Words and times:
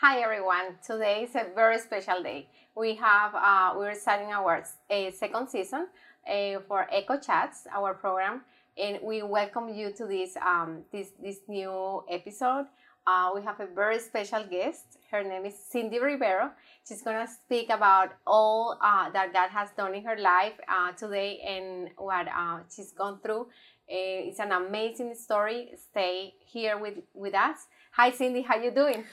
Hi 0.00 0.22
everyone. 0.22 0.78
Today 0.82 1.24
is 1.24 1.34
a 1.34 1.44
very 1.54 1.78
special 1.78 2.22
day. 2.22 2.48
We 2.74 2.94
have 2.94 3.34
uh, 3.34 3.74
we're 3.76 3.94
starting 3.94 4.32
our 4.32 4.64
second 4.88 5.50
season 5.50 5.88
uh, 6.26 6.60
for 6.66 6.86
Echo 6.90 7.18
Chats, 7.18 7.66
our 7.70 7.92
program, 7.92 8.40
and 8.78 8.98
we 9.02 9.22
welcome 9.22 9.68
you 9.68 9.92
to 9.92 10.06
this 10.06 10.38
um, 10.38 10.84
this 10.90 11.08
this 11.22 11.40
new 11.48 12.02
episode. 12.08 12.64
Uh, 13.06 13.32
we 13.34 13.42
have 13.42 13.60
a 13.60 13.66
very 13.66 13.98
special 13.98 14.42
guest. 14.42 14.86
Her 15.10 15.22
name 15.22 15.44
is 15.44 15.54
Cindy 15.68 15.98
Rivero. 15.98 16.52
She's 16.88 17.02
gonna 17.02 17.28
speak 17.28 17.68
about 17.68 18.14
all 18.26 18.78
uh, 18.80 19.10
that 19.10 19.34
God 19.34 19.50
has 19.50 19.68
done 19.76 19.94
in 19.94 20.02
her 20.06 20.16
life 20.16 20.54
uh, 20.66 20.92
today 20.92 21.40
and 21.46 21.90
what 21.98 22.26
she's 22.74 22.92
gone 22.92 23.18
through. 23.22 23.48
It's 23.86 24.40
an 24.40 24.52
amazing 24.52 25.14
story. 25.14 25.72
Stay 25.90 26.32
here 26.46 26.78
with 26.78 27.00
with 27.12 27.34
us. 27.34 27.66
Hi, 27.92 28.10
Cindy. 28.10 28.40
How 28.40 28.56
you 28.56 28.70
doing? 28.70 29.04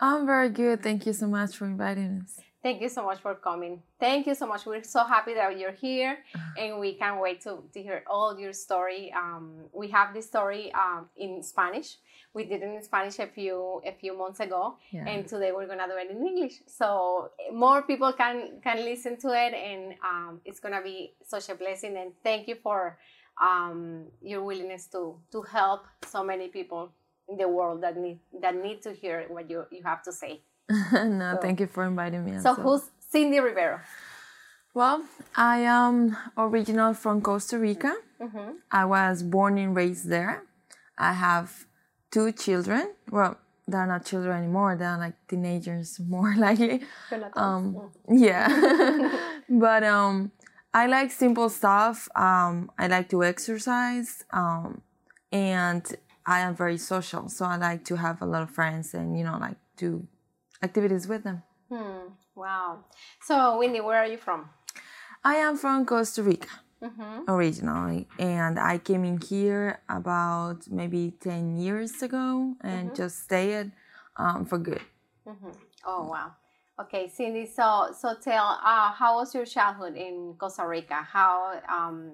I'm 0.00 0.26
very 0.26 0.48
good. 0.48 0.82
Thank 0.82 1.06
you 1.06 1.12
so 1.12 1.26
much 1.26 1.56
for 1.56 1.66
inviting 1.66 2.22
us. 2.24 2.40
Thank 2.62 2.82
you 2.82 2.90
so 2.90 3.02
much 3.04 3.20
for 3.20 3.34
coming. 3.34 3.82
Thank 3.98 4.26
you 4.26 4.34
so 4.34 4.46
much. 4.46 4.66
We're 4.66 4.82
so 4.82 5.04
happy 5.04 5.32
that 5.34 5.58
you're 5.58 5.72
here, 5.72 6.18
and 6.58 6.78
we 6.78 6.92
can't 6.94 7.18
wait 7.20 7.40
to, 7.42 7.62
to 7.72 7.82
hear 7.82 8.02
all 8.06 8.38
your 8.38 8.52
story. 8.52 9.10
Um, 9.16 9.64
we 9.72 9.88
have 9.88 10.12
this 10.12 10.26
story 10.26 10.70
um, 10.74 11.08
in 11.16 11.42
Spanish. 11.42 11.96
We 12.34 12.44
did 12.44 12.62
it 12.62 12.66
in 12.76 12.82
Spanish 12.82 13.18
a 13.18 13.26
few 13.26 13.80
a 13.84 13.92
few 13.92 14.16
months 14.16 14.40
ago, 14.40 14.76
Yeah. 14.90 15.06
and 15.08 15.26
today 15.26 15.52
we're 15.52 15.66
gonna 15.66 15.86
do 15.88 15.96
it 15.96 16.10
in 16.10 16.24
English, 16.26 16.60
so 16.66 17.30
more 17.52 17.82
people 17.82 18.12
can 18.12 18.60
can 18.62 18.84
listen 18.84 19.16
to 19.24 19.28
it, 19.28 19.52
and 19.54 19.94
um, 20.04 20.40
it's 20.44 20.60
gonna 20.60 20.82
be 20.82 21.14
such 21.26 21.48
a 21.48 21.54
blessing. 21.54 21.96
And 21.96 22.12
thank 22.22 22.46
you 22.46 22.56
for 22.62 22.98
um, 23.40 24.04
your 24.22 24.42
willingness 24.44 24.86
to 24.88 25.16
to 25.32 25.42
help 25.42 25.86
so 26.06 26.22
many 26.22 26.48
people 26.48 26.92
in 27.30 27.36
the 27.36 27.48
world 27.48 27.82
that 27.82 27.96
need 27.96 28.18
that 28.42 28.54
need 28.54 28.82
to 28.82 28.92
hear 28.92 29.24
what 29.28 29.48
you 29.50 29.64
you 29.70 29.82
have 29.84 30.02
to 30.02 30.12
say. 30.12 30.40
no, 30.92 31.34
So- 31.34 31.40
thank 31.40 31.60
you 31.60 31.66
for 31.66 31.84
inviting 31.84 32.24
me. 32.24 32.38
So 32.40 32.54
who's 32.54 32.82
Cindy 32.98 33.40
Rivero? 33.40 33.80
Well, 34.72 35.04
I 35.34 35.58
am 35.60 36.16
original 36.36 36.94
from 36.94 37.22
Costa 37.22 37.58
Rica. 37.58 37.92
Mm-hmm. 38.20 38.50
I 38.70 38.84
was 38.84 39.22
born 39.24 39.58
and 39.58 39.74
raised 39.74 40.08
there. 40.08 40.44
I 40.96 41.12
have 41.14 41.66
two 42.12 42.30
children. 42.30 42.92
Well, 43.10 43.36
they're 43.66 43.86
not 43.86 44.04
children 44.04 44.36
anymore. 44.36 44.76
They're 44.76 44.96
like 44.96 45.14
teenagers, 45.26 45.98
more 46.08 46.34
likely. 46.36 46.82
Um, 47.34 47.90
yeah. 48.08 48.46
but 49.48 49.82
um, 49.82 50.30
I 50.72 50.86
like 50.86 51.10
simple 51.10 51.48
stuff. 51.48 52.08
Um, 52.14 52.70
I 52.78 52.86
like 52.86 53.08
to 53.10 53.24
exercise. 53.24 54.24
Um, 54.32 54.82
and 55.32 55.82
I 56.30 56.38
am 56.40 56.54
very 56.54 56.78
social. 56.78 57.28
So 57.28 57.44
I 57.44 57.56
like 57.56 57.84
to 57.86 57.96
have 57.96 58.22
a 58.22 58.24
lot 58.24 58.42
of 58.42 58.50
friends 58.50 58.94
and, 58.94 59.18
you 59.18 59.24
know, 59.24 59.36
like 59.40 59.56
do 59.76 60.06
activities 60.62 61.08
with 61.08 61.24
them. 61.24 61.42
Hmm. 61.68 62.14
Wow. 62.36 62.84
So, 63.20 63.58
Wendy, 63.58 63.80
where 63.80 63.98
are 63.98 64.06
you 64.06 64.16
from? 64.16 64.48
I 65.24 65.34
am 65.34 65.56
from 65.56 65.84
Costa 65.84 66.22
Rica 66.22 66.48
Mm-hmm. 66.82 67.28
originally, 67.28 68.08
and 68.18 68.58
I 68.58 68.78
came 68.78 69.04
in 69.04 69.20
here 69.20 69.80
about 69.86 70.66
maybe 70.70 71.12
10 71.20 71.58
years 71.58 72.00
ago 72.00 72.54
and 72.62 72.94
just 72.96 73.24
stayed 73.24 73.72
um, 74.16 74.46
for 74.46 74.56
good. 74.56 74.80
Mm-hmm. 75.28 75.50
Oh, 75.84 76.08
wow. 76.08 76.32
Okay, 76.80 77.06
Cindy. 77.08 77.44
So, 77.44 77.92
so 77.92 78.14
tell, 78.14 78.58
uh, 78.64 78.92
how 78.92 79.16
was 79.16 79.34
your 79.34 79.44
childhood 79.44 79.94
in 79.94 80.36
Costa 80.38 80.66
Rica? 80.66 81.06
How, 81.12 81.60
um, 81.68 82.12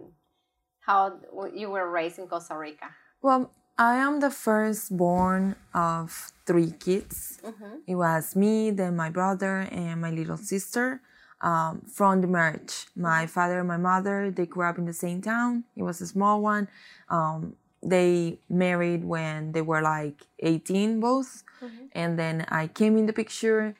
how 0.80 1.20
you 1.54 1.70
were 1.70 1.88
raised 1.88 2.18
in 2.18 2.26
Costa 2.26 2.56
Rica? 2.58 2.90
Well, 3.22 3.52
I 3.78 3.96
am 3.96 4.20
the 4.20 4.30
firstborn 4.30 5.56
of 5.74 6.32
three 6.46 6.70
kids. 6.70 7.38
Mm-hmm. 7.44 7.76
It 7.86 7.94
was 7.94 8.34
me, 8.34 8.70
then 8.70 8.96
my 8.96 9.10
brother, 9.10 9.68
and 9.70 10.00
my 10.00 10.10
little 10.10 10.38
sister. 10.38 11.00
Um, 11.42 11.82
from 11.82 12.22
the 12.22 12.26
marriage, 12.26 12.86
my 12.96 13.26
father 13.26 13.58
and 13.58 13.68
my 13.68 13.76
mother 13.76 14.30
they 14.30 14.46
grew 14.46 14.64
up 14.64 14.78
in 14.78 14.86
the 14.86 14.94
same 14.94 15.20
town. 15.20 15.64
It 15.76 15.82
was 15.82 16.00
a 16.00 16.06
small 16.06 16.40
one. 16.40 16.68
Um, 17.10 17.56
they 17.82 18.38
married 18.48 19.04
when 19.04 19.52
they 19.52 19.60
were 19.60 19.82
like 19.82 20.22
18 20.38 20.98
both, 20.98 21.44
and 21.92 22.18
then 22.18 22.46
I 22.48 22.68
came 22.68 22.96
in 22.96 23.04
the 23.04 23.12
picture. 23.12 23.74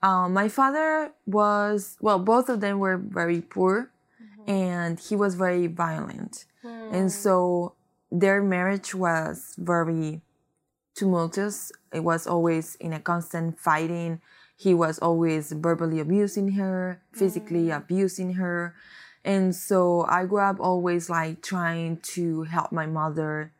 Um, 0.00 0.32
my 0.32 0.48
father 0.48 1.10
was 1.26 1.96
well, 2.00 2.20
both 2.20 2.48
of 2.48 2.60
them 2.60 2.78
were 2.78 2.96
very 2.96 3.40
poor, 3.40 3.90
and 4.46 5.00
he 5.00 5.16
was 5.16 5.34
very 5.34 5.66
violent, 5.66 6.44
and 6.92 7.10
so 7.10 7.74
their 8.12 8.42
marriage 8.42 8.94
was 8.94 9.54
very 9.56 10.20
tumultuous. 10.94 11.72
It 11.92 12.04
was 12.04 12.26
always 12.26 12.76
in 12.76 12.92
a 12.92 13.00
constant 13.00 13.58
fighting. 13.58 14.20
He 14.56 14.74
was 14.74 14.98
always 14.98 15.50
verbally 15.50 15.98
abusing 15.98 16.52
her, 16.52 17.00
physically 17.12 17.70
abusing 17.70 18.34
her. 18.34 18.76
And 19.24 19.56
so 19.56 20.04
I 20.08 20.26
grew 20.26 20.40
up 20.40 20.60
always 20.60 21.08
like 21.08 21.42
trying 21.42 21.98
to 22.14 22.42
help 22.42 22.70
my 22.70 22.86
mother 22.86 23.52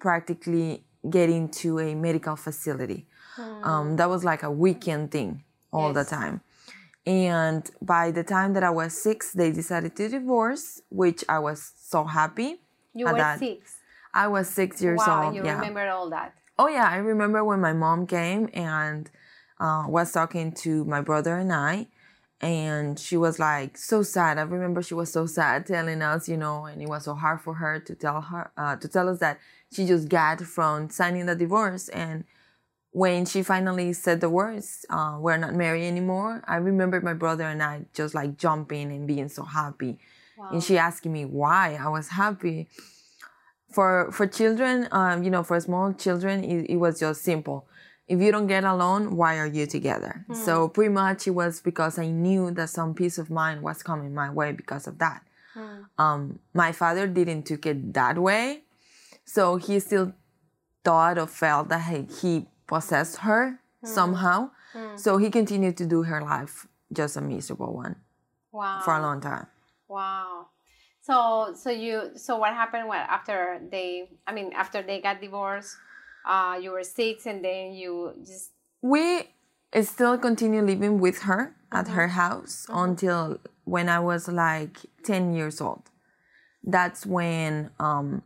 practically 0.00 0.84
get 1.08 1.30
into 1.30 1.78
a 1.78 1.94
medical 1.94 2.34
facility. 2.34 3.06
Um, 3.62 3.96
that 3.96 4.10
was 4.10 4.24
like 4.24 4.42
a 4.42 4.50
weekend 4.50 5.12
thing 5.12 5.44
all 5.72 5.92
the 5.92 6.04
time. 6.04 6.40
And 7.06 7.68
by 7.80 8.10
the 8.10 8.22
time 8.22 8.52
that 8.54 8.62
I 8.62 8.70
was 8.70 8.92
six, 9.00 9.32
they 9.32 9.52
decided 9.52 9.96
to 9.96 10.08
divorce, 10.08 10.82
which 10.90 11.24
I 11.28 11.38
was 11.38 11.72
so 11.78 12.04
happy. 12.04 12.60
You 12.94 13.06
were 13.06 13.14
that. 13.14 13.38
six. 13.38 13.78
I 14.14 14.28
was 14.28 14.48
six 14.48 14.82
years 14.82 14.98
wow, 14.98 15.26
old. 15.26 15.34
you 15.34 15.44
yeah. 15.44 15.54
remember 15.54 15.88
all 15.88 16.10
that. 16.10 16.34
Oh 16.58 16.68
yeah, 16.68 16.88
I 16.88 16.96
remember 16.96 17.42
when 17.44 17.60
my 17.60 17.72
mom 17.72 18.06
came 18.06 18.48
and 18.52 19.10
uh, 19.58 19.84
was 19.88 20.12
talking 20.12 20.52
to 20.52 20.84
my 20.84 21.00
brother 21.00 21.36
and 21.36 21.52
I, 21.52 21.88
and 22.40 22.98
she 22.98 23.16
was 23.16 23.38
like 23.38 23.78
so 23.78 24.02
sad. 24.02 24.38
I 24.38 24.42
remember 24.42 24.82
she 24.82 24.94
was 24.94 25.10
so 25.12 25.26
sad 25.26 25.66
telling 25.66 26.02
us, 26.02 26.28
you 26.28 26.36
know, 26.36 26.66
and 26.66 26.82
it 26.82 26.88
was 26.88 27.04
so 27.04 27.14
hard 27.14 27.40
for 27.40 27.54
her 27.54 27.80
to 27.80 27.94
tell 27.94 28.20
her 28.20 28.50
uh, 28.56 28.76
to 28.76 28.88
tell 28.88 29.08
us 29.08 29.18
that 29.20 29.38
she 29.72 29.86
just 29.86 30.08
got 30.08 30.40
from 30.42 30.90
signing 30.90 31.26
the 31.26 31.34
divorce. 31.34 31.88
And 31.88 32.24
when 32.90 33.24
she 33.24 33.42
finally 33.42 33.94
said 33.94 34.20
the 34.20 34.28
words, 34.28 34.84
uh, 34.90 35.16
"We're 35.18 35.38
not 35.38 35.54
married 35.54 35.86
anymore," 35.86 36.42
I 36.46 36.56
remember 36.56 37.00
my 37.00 37.14
brother 37.14 37.44
and 37.44 37.62
I 37.62 37.86
just 37.94 38.14
like 38.14 38.36
jumping 38.36 38.92
and 38.92 39.06
being 39.06 39.28
so 39.28 39.44
happy. 39.44 39.98
And 40.50 40.62
she 40.62 40.76
asking 40.76 41.12
me 41.12 41.24
why 41.24 41.78
I 41.80 41.88
was 41.88 42.08
happy 42.08 42.68
for 43.72 44.10
for 44.12 44.26
children 44.26 44.88
um, 44.92 45.22
you 45.22 45.30
know 45.30 45.42
for 45.42 45.58
small 45.60 45.92
children 45.92 46.44
it, 46.44 46.70
it 46.70 46.76
was 46.76 47.00
just 47.00 47.22
simple. 47.22 47.66
If 48.08 48.20
you 48.20 48.30
don't 48.32 48.46
get 48.46 48.64
along 48.64 49.16
why 49.16 49.38
are 49.38 49.46
you 49.46 49.66
together? 49.66 50.26
So 50.44 50.68
pretty 50.68 50.92
much 50.92 51.26
it 51.26 51.30
was 51.30 51.60
because 51.60 51.98
i 51.98 52.06
knew 52.06 52.50
that 52.52 52.68
some 52.70 52.94
peace 52.94 53.16
of 53.18 53.30
mind 53.30 53.62
was 53.62 53.82
coming 53.82 54.12
my 54.14 54.28
way 54.30 54.52
because 54.52 54.86
of 54.86 54.98
that. 54.98 55.22
Um, 55.98 56.38
my 56.54 56.72
father 56.72 57.06
didn't 57.06 57.44
took 57.44 57.66
it 57.66 57.92
that 57.94 58.18
way. 58.18 58.62
So 59.24 59.56
he 59.56 59.78
still 59.80 60.12
thought 60.84 61.18
or 61.18 61.26
felt 61.26 61.68
that 61.68 61.84
he, 61.90 62.06
he 62.20 62.46
possessed 62.66 63.18
her 63.18 63.60
somehow. 63.84 64.50
So 64.96 65.18
he 65.18 65.30
continued 65.30 65.76
to 65.76 65.86
do 65.86 66.02
her 66.04 66.20
life 66.22 66.66
just 66.92 67.16
a 67.16 67.20
miserable 67.20 67.74
one 67.74 67.96
Wow. 68.52 68.80
for 68.84 68.94
a 68.96 69.00
long 69.00 69.20
time. 69.20 69.46
Wow. 69.88 70.48
So 71.02 71.52
so 71.54 71.70
you 71.70 72.12
so 72.14 72.38
what 72.38 72.54
happened 72.54 72.88
when 72.88 73.00
after 73.00 73.60
they 73.70 74.08
I 74.26 74.32
mean 74.32 74.52
after 74.54 74.82
they 74.82 75.00
got 75.00 75.20
divorced, 75.20 75.76
uh 76.24 76.58
you 76.62 76.70
were 76.70 76.84
six 76.84 77.26
and 77.26 77.44
then 77.44 77.72
you 77.72 78.14
just 78.24 78.52
we 78.82 79.28
still 79.80 80.18
continue 80.18 80.60
living 80.60 81.00
with 81.00 81.22
her 81.22 81.54
at 81.70 81.88
her 81.88 82.08
house 82.08 82.66
until 82.68 83.38
when 83.64 83.88
I 83.88 84.00
was 84.00 84.28
like 84.28 84.78
10 85.04 85.34
years 85.34 85.60
old. 85.60 85.82
That's 86.62 87.06
when 87.06 87.70
um, 87.80 88.22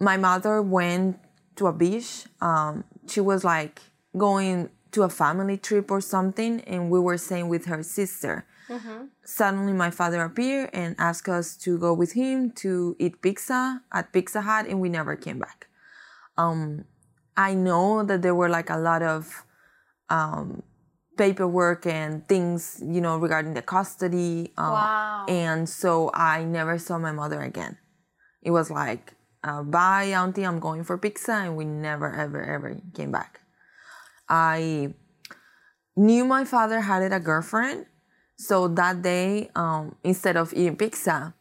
my 0.00 0.16
mother 0.16 0.60
went 0.60 1.18
to 1.56 1.66
a 1.66 1.72
beach. 1.72 2.24
Um, 2.40 2.84
she 3.06 3.20
was 3.20 3.44
like 3.44 3.80
going 4.16 4.70
to 4.92 5.02
a 5.02 5.08
family 5.08 5.56
trip 5.56 5.90
or 5.90 6.00
something, 6.00 6.60
and 6.62 6.90
we 6.90 6.98
were 6.98 7.18
staying 7.18 7.48
with 7.48 7.66
her 7.66 7.82
sister. 7.82 8.46
Suddenly, 9.24 9.72
my 9.72 9.90
father 9.90 10.22
appeared 10.22 10.70
and 10.72 10.94
asked 10.98 11.28
us 11.28 11.56
to 11.58 11.78
go 11.78 11.92
with 11.94 12.12
him 12.12 12.50
to 12.62 12.96
eat 12.98 13.22
pizza 13.22 13.82
at 13.92 14.12
Pizza 14.12 14.42
Hut, 14.42 14.66
and 14.68 14.80
we 14.80 14.88
never 14.88 15.16
came 15.16 15.38
back. 15.38 15.68
Um, 16.36 16.84
I 17.36 17.54
know 17.54 18.02
that 18.04 18.22
there 18.22 18.34
were 18.34 18.48
like 18.48 18.70
a 18.70 18.76
lot 18.76 19.02
of 19.02 19.44
um, 20.10 20.62
paperwork 21.16 21.86
and 21.86 22.26
things, 22.28 22.82
you 22.84 23.00
know, 23.00 23.18
regarding 23.18 23.54
the 23.54 23.62
custody. 23.62 24.52
Um, 24.56 24.72
Wow. 24.72 25.26
And 25.28 25.68
so 25.68 26.10
I 26.14 26.44
never 26.44 26.78
saw 26.78 26.98
my 26.98 27.12
mother 27.12 27.42
again. 27.42 27.78
It 28.42 28.52
was 28.52 28.70
like, 28.70 29.14
uh, 29.44 29.62
bye, 29.62 30.04
auntie, 30.04 30.44
I'm 30.44 30.60
going 30.60 30.84
for 30.84 30.96
pizza. 30.96 31.32
And 31.32 31.56
we 31.56 31.64
never, 31.64 32.14
ever, 32.14 32.42
ever 32.42 32.80
came 32.94 33.12
back. 33.12 33.40
I 34.28 34.94
knew 35.96 36.24
my 36.24 36.44
father 36.44 36.80
had 36.80 37.12
a 37.12 37.20
girlfriend. 37.20 37.86
So 38.38 38.68
that 38.68 39.02
day, 39.02 39.50
um, 39.56 39.96
instead 40.04 40.36
of 40.36 40.52
eating 40.54 40.76
pizza, 40.76 41.34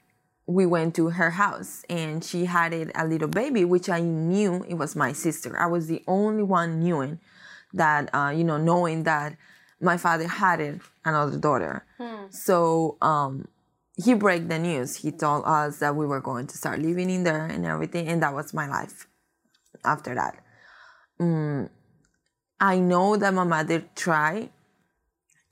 we 0.47 0.65
went 0.65 0.95
to 0.95 1.09
her 1.09 1.29
house 1.31 1.83
and 1.89 2.23
she 2.23 2.45
had 2.45 2.73
it 2.73 2.89
a 2.95 3.05
little 3.05 3.27
baby, 3.27 3.63
which 3.65 3.87
I 3.87 3.99
knew 3.99 4.65
it 4.67 4.73
was 4.75 4.95
my 4.95 5.13
sister. 5.13 5.59
I 5.59 5.67
was 5.67 5.85
the 5.87 6.03
only 6.07 6.41
one 6.41 6.83
knowing 6.83 7.19
that 7.73 8.09
uh, 8.15 8.29
you 8.35 8.43
know 8.43 8.57
knowing 8.57 9.03
that 9.03 9.37
my 9.79 9.97
father 9.97 10.27
had 10.27 10.59
it 10.59 10.81
another 11.05 11.37
daughter. 11.37 11.85
So 12.31 12.97
um 13.01 13.47
he 13.95 14.13
break 14.15 14.47
the 14.47 14.57
news. 14.57 14.95
He 14.95 15.11
told 15.11 15.43
us 15.45 15.79
that 15.79 15.95
we 15.95 16.05
were 16.05 16.21
going 16.21 16.47
to 16.47 16.57
start 16.57 16.79
living 16.79 17.09
in 17.09 17.23
there 17.23 17.45
and 17.45 17.65
everything 17.65 18.07
and 18.07 18.23
that 18.23 18.33
was 18.33 18.53
my 18.53 18.67
life 18.67 19.07
after 19.85 20.15
that. 20.15 20.39
Mm, 21.19 21.69
i 22.59 22.77
know 22.79 23.17
that 23.17 23.33
my 23.33 23.43
mother 23.43 23.83
tried 23.95 24.49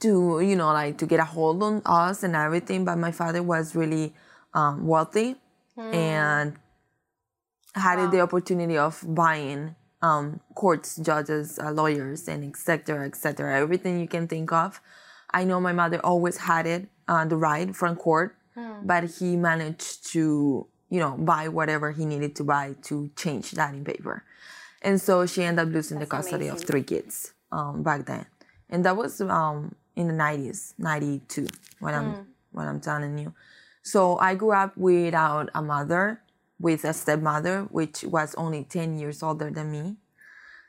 to 0.05 0.39
you 0.39 0.55
know 0.55 0.71
like 0.81 0.97
to 1.01 1.05
get 1.05 1.19
a 1.19 1.25
hold 1.25 1.63
on 1.63 1.81
us 1.85 2.21
and 2.23 2.35
everything 2.35 2.85
but 2.85 2.97
my 2.97 3.11
father 3.11 3.41
was 3.41 3.75
really 3.75 4.13
um, 4.53 4.85
wealthy 4.85 5.35
and 5.91 6.55
had 7.73 8.11
the 8.11 8.21
opportunity 8.21 8.77
of 8.77 9.03
buying 9.07 9.75
um, 10.01 10.39
courts 10.53 10.95
judges 10.97 11.57
uh, 11.59 11.71
lawyers 11.71 12.27
and 12.27 12.43
etc 12.43 13.05
etc 13.05 13.59
everything 13.59 13.99
you 13.99 14.07
can 14.07 14.27
think 14.27 14.51
of. 14.51 14.79
I 15.31 15.43
know 15.43 15.59
my 15.59 15.73
mother 15.73 15.99
always 15.99 16.37
had 16.37 16.65
it 16.67 16.87
uh, 17.07 17.25
the 17.25 17.35
right 17.35 17.75
from 17.75 17.95
court 17.95 18.37
but 18.83 19.03
he 19.17 19.35
managed 19.35 20.07
to 20.13 20.67
you 20.89 20.99
know 20.99 21.17
buy 21.17 21.47
whatever 21.49 21.91
he 21.91 22.05
needed 22.05 22.35
to 22.37 22.43
buy 22.43 22.75
to 22.83 23.09
change 23.17 23.51
that 23.51 23.73
in 23.73 23.83
paper. 23.83 24.23
And 24.81 25.01
so 25.01 25.25
she 25.25 25.41
ended 25.43 25.67
up 25.67 25.73
losing 25.73 25.99
the 25.99 26.05
custody 26.05 26.47
of 26.47 26.61
three 26.61 26.83
kids 26.83 27.33
um, 27.51 27.81
back 27.81 28.05
then. 28.05 28.27
And 28.69 28.85
that 28.85 28.95
was 28.95 29.19
um, 29.19 29.73
in 29.95 30.07
the 30.07 30.13
90s 30.13 30.73
92 30.77 31.47
when 31.79 31.93
i'm 31.93 32.15
when 32.51 32.67
i'm 32.67 32.79
telling 32.79 33.17
you. 33.17 33.33
So 33.83 34.17
i 34.17 34.35
grew 34.35 34.51
up 34.51 34.75
without 34.77 35.49
a 35.53 35.61
mother 35.61 36.21
with 36.59 36.83
a 36.85 36.93
stepmother 36.93 37.63
which 37.63 38.03
was 38.03 38.35
only 38.35 38.63
10 38.63 38.97
years 38.97 39.21
older 39.21 39.49
than 39.49 39.71
me. 39.71 39.97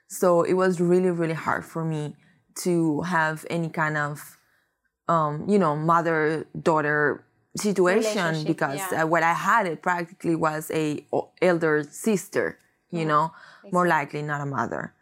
So 0.09 0.43
it 0.43 0.55
was 0.55 0.81
really 0.81 1.11
really 1.11 1.35
hard 1.35 1.65
for 1.65 1.85
me 1.85 2.15
to 2.63 3.03
have 3.03 3.45
any 3.51 3.69
kind 3.69 3.97
of 3.97 4.39
um, 5.09 5.49
you 5.49 5.59
know 5.59 5.77
mother 5.77 6.47
daughter 6.61 7.25
situation 7.57 8.45
because 8.45 8.93
yeah. 8.93 9.05
uh, 9.05 9.07
what 9.07 9.23
i 9.23 9.33
had 9.33 9.67
it 9.67 9.81
practically 9.81 10.37
was 10.37 10.71
a 10.75 11.03
o- 11.11 11.31
elder 11.41 11.83
sister 11.91 12.59
you 12.91 13.05
know 13.05 13.33
more 13.73 13.87
likely 13.87 14.23
not 14.23 14.41
a 14.41 14.47
mother. 14.47 14.95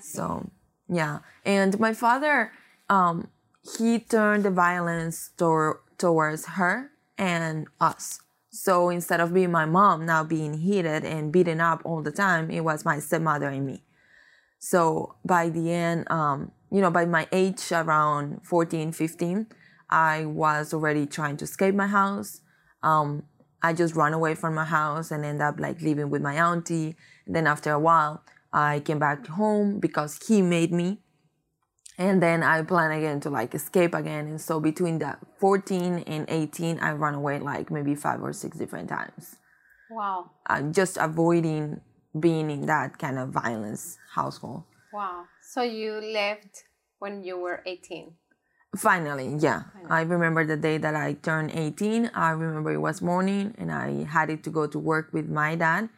So 0.00 0.50
yeah, 0.88 1.20
and 1.44 1.78
my 1.78 1.94
father, 1.94 2.52
um, 2.88 3.28
he 3.62 3.98
turned 3.98 4.44
the 4.44 4.50
violence 4.50 5.30
tor- 5.36 5.82
towards 5.98 6.46
her 6.46 6.90
and 7.18 7.66
us. 7.80 8.20
So 8.50 8.88
instead 8.88 9.20
of 9.20 9.32
being 9.32 9.52
my 9.52 9.64
mom 9.64 10.06
now 10.06 10.24
being 10.24 10.54
heated 10.54 11.04
and 11.04 11.32
beaten 11.32 11.60
up 11.60 11.82
all 11.84 12.02
the 12.02 12.10
time, 12.10 12.50
it 12.50 12.60
was 12.60 12.84
my 12.84 12.98
stepmother 12.98 13.48
and 13.48 13.66
me. 13.66 13.84
So 14.58 15.16
by 15.24 15.48
the 15.48 15.72
end, 15.72 16.10
um, 16.10 16.52
you 16.70 16.80
know, 16.80 16.90
by 16.90 17.04
my 17.06 17.28
age 17.32 17.72
around 17.72 18.40
14, 18.44 18.92
15, 18.92 19.46
I 19.88 20.24
was 20.26 20.74
already 20.74 21.06
trying 21.06 21.36
to 21.38 21.44
escape 21.44 21.74
my 21.74 21.86
house. 21.86 22.40
Um, 22.82 23.24
I 23.62 23.72
just 23.72 23.94
ran 23.94 24.12
away 24.12 24.34
from 24.34 24.54
my 24.54 24.64
house 24.64 25.10
and 25.10 25.24
ended 25.24 25.42
up 25.42 25.60
like 25.60 25.80
living 25.80 26.10
with 26.10 26.22
my 26.22 26.34
auntie. 26.34 26.96
Then 27.26 27.46
after 27.46 27.72
a 27.72 27.78
while, 27.78 28.22
I 28.52 28.80
came 28.80 28.98
back 28.98 29.26
home 29.26 29.78
because 29.80 30.18
he 30.26 30.42
made 30.42 30.72
me. 30.72 31.00
And 32.00 32.22
then 32.22 32.42
I 32.42 32.62
plan 32.62 32.92
again 32.92 33.20
to 33.20 33.30
like 33.30 33.54
escape 33.54 33.92
again. 33.92 34.26
And 34.26 34.40
so 34.40 34.58
between 34.58 35.00
that 35.00 35.18
14 35.38 36.04
and 36.06 36.24
18, 36.30 36.80
I 36.80 36.92
ran 36.92 37.12
away 37.12 37.38
like 37.40 37.70
maybe 37.70 37.94
five 37.94 38.22
or 38.22 38.32
six 38.32 38.56
different 38.56 38.88
times. 38.88 39.36
Wow. 39.90 40.30
Uh, 40.48 40.62
just 40.72 40.96
avoiding 40.96 41.82
being 42.18 42.50
in 42.50 42.64
that 42.66 42.98
kind 42.98 43.18
of 43.18 43.28
violence 43.28 43.98
household. 44.14 44.64
Wow. 44.94 45.24
So 45.42 45.60
you 45.60 46.00
left 46.00 46.64
when 47.00 47.22
you 47.22 47.38
were 47.38 47.62
18. 47.66 48.14
Finally, 48.78 49.36
yeah. 49.38 49.64
I 49.90 50.00
remember 50.00 50.46
the 50.46 50.56
day 50.56 50.78
that 50.78 50.96
I 50.96 51.12
turned 51.14 51.50
18. 51.52 52.12
I 52.14 52.30
remember 52.30 52.72
it 52.72 52.78
was 52.78 53.02
morning 53.02 53.54
and 53.58 53.70
I 53.70 54.04
had 54.04 54.30
it 54.30 54.42
to 54.44 54.50
go 54.50 54.66
to 54.66 54.78
work 54.78 55.12
with 55.12 55.28
my 55.28 55.54
dad. 55.54 55.90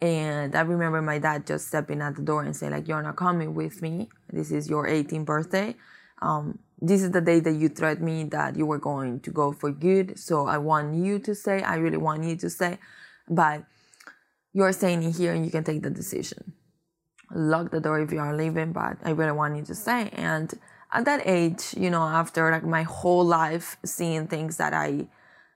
And 0.00 0.54
I 0.54 0.60
remember 0.60 1.02
my 1.02 1.18
dad 1.18 1.46
just 1.46 1.68
stepping 1.68 2.00
at 2.00 2.14
the 2.14 2.22
door 2.22 2.42
and 2.42 2.54
saying, 2.54 2.72
like, 2.72 2.86
you're 2.86 3.02
not 3.02 3.16
coming 3.16 3.54
with 3.54 3.82
me. 3.82 4.08
This 4.32 4.52
is 4.52 4.68
your 4.68 4.86
18th 4.86 5.24
birthday. 5.24 5.74
Um, 6.22 6.60
this 6.80 7.02
is 7.02 7.10
the 7.10 7.20
day 7.20 7.40
that 7.40 7.54
you 7.54 7.68
threatened 7.68 8.06
me 8.06 8.24
that 8.24 8.56
you 8.56 8.64
were 8.64 8.78
going 8.78 9.20
to 9.20 9.30
go 9.30 9.52
for 9.52 9.72
good. 9.72 10.18
So 10.18 10.46
I 10.46 10.58
want 10.58 10.94
you 10.94 11.18
to 11.20 11.34
stay. 11.34 11.62
I 11.62 11.76
really 11.76 11.96
want 11.96 12.22
you 12.22 12.36
to 12.36 12.50
stay. 12.50 12.78
But 13.28 13.64
you're 14.52 14.72
staying 14.72 15.02
in 15.02 15.12
here 15.12 15.32
and 15.32 15.44
you 15.44 15.50
can 15.50 15.64
take 15.64 15.82
the 15.82 15.90
decision. 15.90 16.52
Lock 17.34 17.72
the 17.72 17.80
door 17.80 18.00
if 18.00 18.12
you 18.12 18.20
are 18.20 18.34
leaving, 18.34 18.72
but 18.72 18.98
I 19.04 19.10
really 19.10 19.32
want 19.32 19.56
you 19.56 19.64
to 19.64 19.74
stay. 19.74 20.10
And 20.12 20.52
at 20.92 21.04
that 21.04 21.22
age, 21.26 21.74
you 21.76 21.90
know, 21.90 22.02
after 22.02 22.50
like 22.50 22.64
my 22.64 22.84
whole 22.84 23.24
life 23.24 23.76
seeing 23.84 24.28
things 24.28 24.56
that 24.56 24.72
I, 24.72 25.08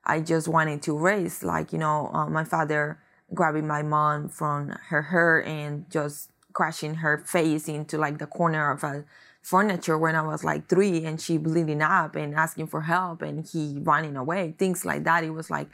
I 0.04 0.20
just 0.20 0.48
wanted 0.48 0.82
to 0.82 0.96
erase, 0.96 1.42
like 1.42 1.72
you 1.72 1.78
know, 1.78 2.10
uh, 2.12 2.28
my 2.28 2.44
father 2.44 2.98
grabbing 3.34 3.66
my 3.66 3.82
mom 3.82 4.28
from 4.28 4.68
her 4.88 5.02
hair 5.02 5.44
and 5.44 5.90
just 5.90 6.30
crashing 6.52 6.96
her 6.96 7.18
face 7.18 7.68
into 7.68 7.98
like 7.98 8.18
the 8.18 8.26
corner 8.26 8.70
of 8.70 8.84
a 8.84 9.04
furniture 9.42 9.98
when 9.98 10.14
I 10.14 10.22
was 10.22 10.44
like 10.44 10.68
three, 10.68 11.04
and 11.04 11.20
she 11.20 11.36
bleeding 11.36 11.82
up 11.82 12.14
and 12.14 12.34
asking 12.34 12.68
for 12.68 12.82
help, 12.82 13.22
and 13.22 13.46
he 13.46 13.78
running 13.80 14.16
away, 14.16 14.54
things 14.56 14.84
like 14.84 15.04
that. 15.04 15.24
It 15.24 15.30
was 15.30 15.50
like 15.50 15.68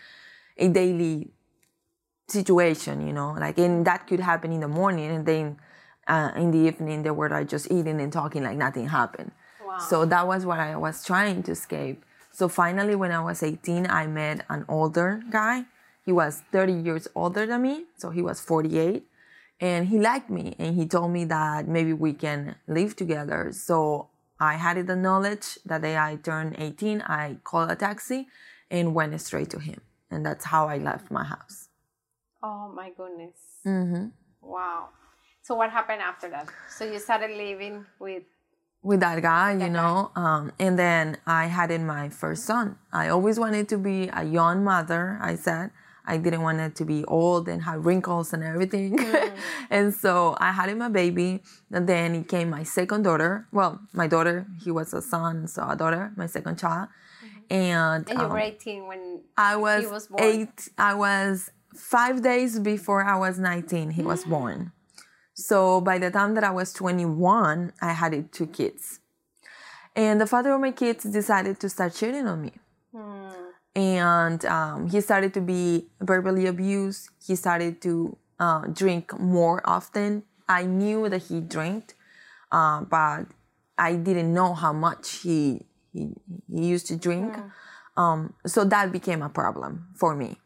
a 0.56 0.68
daily 0.68 1.28
situation, 2.28 3.06
you 3.06 3.12
know, 3.12 3.36
like, 3.38 3.58
and 3.58 3.86
that 3.86 4.06
could 4.06 4.20
happen 4.20 4.52
in 4.52 4.60
the 4.60 4.68
morning, 4.68 5.10
and 5.10 5.26
then 5.26 5.58
uh, 6.06 6.32
in 6.36 6.50
the 6.50 6.58
evening 6.58 7.02
they 7.02 7.10
were 7.10 7.28
like 7.28 7.48
just 7.48 7.70
eating 7.70 8.00
and 8.00 8.12
talking 8.12 8.42
like 8.42 8.56
nothing 8.56 8.88
happened. 8.88 9.30
Wow. 9.64 9.78
So 9.78 10.04
that 10.06 10.26
was 10.26 10.46
what 10.46 10.58
I 10.58 10.76
was 10.76 11.04
trying 11.04 11.42
to 11.44 11.52
escape. 11.52 12.04
So 12.32 12.48
finally, 12.48 12.94
when 12.94 13.12
I 13.12 13.20
was 13.20 13.42
18, 13.42 13.86
I 13.88 14.06
met 14.06 14.44
an 14.48 14.64
older 14.68 15.22
guy. 15.30 15.64
He 16.08 16.12
was 16.12 16.42
30 16.52 16.72
years 16.72 17.06
older 17.14 17.44
than 17.44 17.60
me, 17.60 17.84
so 17.98 18.08
he 18.08 18.22
was 18.22 18.40
48. 18.40 19.04
And 19.60 19.88
he 19.88 19.98
liked 19.98 20.30
me 20.30 20.56
and 20.58 20.74
he 20.74 20.86
told 20.86 21.10
me 21.10 21.26
that 21.26 21.68
maybe 21.68 21.92
we 21.92 22.14
can 22.14 22.54
live 22.66 22.96
together. 22.96 23.50
So 23.52 24.08
I 24.40 24.54
had 24.54 24.86
the 24.86 24.96
knowledge 24.96 25.58
that 25.66 25.82
day 25.82 25.98
I 25.98 26.16
turned 26.16 26.56
18, 26.58 27.02
I 27.02 27.36
called 27.44 27.70
a 27.70 27.76
taxi 27.76 28.26
and 28.70 28.94
went 28.94 29.20
straight 29.20 29.50
to 29.50 29.58
him. 29.58 29.82
And 30.10 30.24
that's 30.24 30.46
how 30.46 30.66
I 30.66 30.78
left 30.78 31.10
my 31.10 31.24
house. 31.24 31.68
Oh 32.42 32.72
my 32.74 32.88
goodness. 32.96 33.36
hmm 33.62 34.06
Wow. 34.40 34.88
So 35.42 35.56
what 35.56 35.68
happened 35.68 36.00
after 36.00 36.30
that? 36.30 36.48
So 36.70 36.86
you 36.86 37.00
started 37.00 37.36
living 37.36 37.84
with 38.00 38.22
with 38.82 39.00
that 39.00 39.20
guy, 39.20 39.52
you 39.52 39.58
That 39.58 39.72
know. 39.72 40.10
Um, 40.16 40.52
and 40.58 40.78
then 40.78 41.18
I 41.26 41.46
had 41.46 41.70
in 41.70 41.84
my 41.84 42.08
first 42.08 42.46
son. 42.46 42.78
I 42.94 43.08
always 43.08 43.38
wanted 43.38 43.68
to 43.68 43.76
be 43.76 44.08
a 44.08 44.24
young 44.24 44.64
mother. 44.64 45.18
I 45.20 45.34
said 45.34 45.70
I 46.08 46.16
didn't 46.16 46.40
want 46.40 46.58
it 46.58 46.74
to 46.76 46.86
be 46.86 47.04
old 47.04 47.48
and 47.48 47.62
have 47.62 47.84
wrinkles 47.84 48.32
and 48.32 48.42
everything. 48.42 48.96
Mm. 48.96 49.36
and 49.70 49.94
so 49.94 50.36
I 50.40 50.52
had 50.52 50.74
my 50.76 50.88
baby. 50.88 51.42
And 51.70 51.86
then 51.86 52.14
it 52.14 52.28
came 52.28 52.48
my 52.48 52.62
second 52.62 53.02
daughter. 53.02 53.46
Well, 53.52 53.80
my 53.92 54.06
daughter, 54.06 54.46
he 54.64 54.70
was 54.70 54.94
a 54.94 55.02
son, 55.02 55.46
so 55.46 55.68
a 55.68 55.76
daughter, 55.76 56.12
my 56.16 56.26
second 56.26 56.58
child. 56.58 56.88
Mm-hmm. 56.88 57.54
And, 57.54 58.08
and 58.08 58.18
you 58.18 58.24
um, 58.24 58.32
were 58.32 58.38
18 58.38 58.86
when 58.86 59.20
I 59.36 59.56
was, 59.56 59.86
was 59.90 60.06
born. 60.06 60.22
eight. 60.24 60.68
I 60.78 60.94
was 60.94 61.50
five 61.76 62.22
days 62.22 62.58
before 62.58 63.04
I 63.04 63.16
was 63.18 63.38
19. 63.38 63.90
He 63.90 64.02
was 64.02 64.24
born. 64.24 64.72
So 65.34 65.82
by 65.82 65.98
the 65.98 66.10
time 66.10 66.34
that 66.34 66.42
I 66.42 66.50
was 66.50 66.72
21, 66.72 67.72
I 67.82 67.92
had 67.92 68.32
two 68.32 68.46
kids. 68.46 69.00
And 69.94 70.18
the 70.18 70.26
father 70.26 70.52
of 70.52 70.60
my 70.60 70.72
kids 70.72 71.04
decided 71.04 71.60
to 71.60 71.68
start 71.68 71.94
cheating 71.94 72.26
on 72.26 72.40
me. 72.40 72.52
Hmm. 72.92 73.47
And 73.78 74.44
um, 74.44 74.90
he 74.90 75.00
started 75.00 75.32
to 75.34 75.40
be 75.40 75.86
verbally 76.00 76.46
abused. 76.46 77.10
He 77.24 77.36
started 77.36 77.80
to 77.82 78.16
uh, 78.40 78.66
drink 78.66 79.16
more 79.20 79.62
often. 79.64 80.24
I 80.48 80.64
knew 80.64 81.08
that 81.08 81.22
he 81.30 81.40
drank, 81.40 81.94
uh, 82.50 82.82
but 82.82 83.26
I 83.78 83.94
didn't 83.94 84.34
know 84.34 84.54
how 84.54 84.72
much 84.72 85.22
he 85.22 85.62
he, 85.92 86.10
he 86.52 86.66
used 86.66 86.88
to 86.88 86.96
drink. 86.96 87.38
Um, 87.96 88.34
so 88.46 88.64
that 88.64 88.90
became 88.90 89.22
a 89.22 89.28
problem 89.28 89.86
for 89.94 90.16
me. 90.16 90.38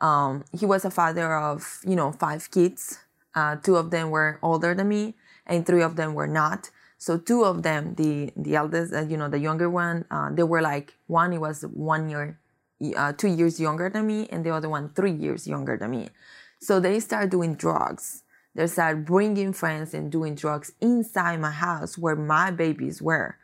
Um, 0.00 0.44
he 0.58 0.64
was 0.64 0.84
a 0.86 0.90
father 0.90 1.36
of 1.36 1.80
you 1.84 1.94
know 1.94 2.12
five 2.12 2.50
kids. 2.50 3.00
Uh, 3.34 3.56
two 3.56 3.76
of 3.76 3.90
them 3.90 4.08
were 4.10 4.38
older 4.42 4.74
than 4.74 4.88
me, 4.88 5.14
and 5.46 5.66
three 5.66 5.82
of 5.82 5.96
them 5.96 6.14
were 6.14 6.26
not. 6.26 6.70
So 6.96 7.18
two 7.18 7.44
of 7.44 7.62
them, 7.62 7.96
the 7.96 8.32
the 8.34 8.56
eldest, 8.56 8.94
uh, 8.94 9.02
you 9.02 9.18
know, 9.18 9.28
the 9.28 9.38
younger 9.38 9.68
one, 9.68 10.06
uh, 10.10 10.30
they 10.32 10.42
were 10.42 10.62
like 10.62 10.94
one. 11.06 11.32
He 11.32 11.38
was 11.38 11.62
one 11.62 12.08
year, 12.08 12.38
uh, 12.96 13.12
two 13.12 13.28
years 13.28 13.60
younger 13.60 13.88
than 13.90 14.06
me, 14.06 14.28
and 14.30 14.44
the 14.44 14.50
other 14.50 14.68
one 14.68 14.90
three 14.90 15.12
years 15.12 15.46
younger 15.46 15.76
than 15.76 15.90
me. 15.90 16.08
So 16.60 16.80
they 16.80 17.00
start 17.00 17.30
doing 17.30 17.54
drugs. 17.54 18.22
They 18.54 18.66
start 18.66 19.04
bringing 19.04 19.52
friends 19.52 19.94
and 19.94 20.10
doing 20.10 20.34
drugs 20.34 20.72
inside 20.80 21.40
my 21.40 21.50
house 21.50 21.96
where 21.96 22.16
my 22.16 22.50
babies 22.50 23.00
were. 23.00 23.36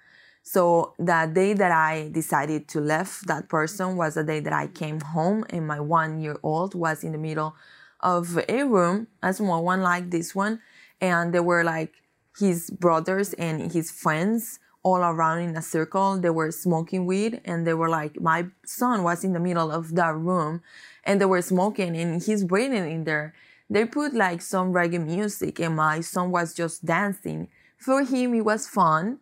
So 0.43 0.95
the 0.99 1.31
day 1.33 1.55
that 1.55 1.73
I 1.73 2.11
decided 2.13 2.69
to 2.69 2.81
left 2.81 3.27
that 3.29 3.49
person 3.49 3.97
was 3.97 4.15
the 4.15 4.25
day 4.25 4.41
that 4.41 4.53
I 4.53 4.67
came 4.67 5.01
home 5.01 5.45
and 5.49 5.67
my 5.67 5.81
one 5.81 6.21
year 6.21 6.37
old 6.43 6.75
was 6.75 7.03
in 7.03 7.13
the 7.13 7.19
middle 7.19 7.55
of 8.01 8.39
a 8.49 8.65
room, 8.65 9.07
a 9.23 9.33
small 9.33 9.65
one 9.65 9.81
like 9.81 10.11
this 10.11 10.35
one, 10.35 10.61
and 11.01 11.33
there 11.33 11.43
were 11.43 11.65
like 11.65 11.95
his 12.39 12.69
brothers 12.71 13.33
and 13.35 13.73
his 13.73 13.91
friends 13.91 14.59
all 14.85 15.01
around 15.01 15.41
in 15.41 15.57
a 15.57 15.63
circle. 15.63 16.19
They 16.21 16.31
were 16.31 16.53
smoking 16.53 17.07
weed 17.07 17.41
and 17.45 17.67
they 17.67 17.75
were 17.75 17.89
like, 17.89 18.21
my 18.21 18.47
son 18.65 19.03
was 19.03 19.25
in 19.25 19.33
the 19.33 19.41
middle 19.41 19.73
of 19.73 19.97
that 19.97 20.15
room 20.15 20.63
and 21.03 21.21
they 21.21 21.25
were 21.25 21.43
smoking 21.43 21.97
and 21.97 22.23
he's 22.23 22.45
breathing 22.45 22.89
in 22.89 23.05
there. 23.05 23.35
They 23.69 23.87
put 23.87 24.15
like 24.15 24.43
some 24.43 24.73
reggae 24.73 25.05
music 25.05 25.59
and 25.59 25.75
my 25.75 26.01
son 26.01 26.31
was 26.31 26.55
just 26.55 26.85
dancing. 26.85 27.49
For 27.79 28.05
him, 28.05 28.35
it 28.35 28.43
was 28.43 28.69
fun, 28.69 29.19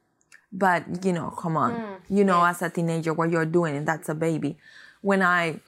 but 0.53 1.05
you 1.05 1.13
know, 1.13 1.31
come 1.31 1.57
on, 1.57 1.75
mm, 1.75 1.97
you 2.11 2.25
know, 2.25 2.45
as 2.45 2.61
a 2.61 2.69
teenager, 2.69 3.15
what 3.15 3.31
you're 3.31 3.47
doing, 3.47 3.77
and 3.77 3.89
that's 3.89 4.09
a 4.09 4.15
baby. 4.15 4.57
When 5.01 5.23
I 5.23 5.61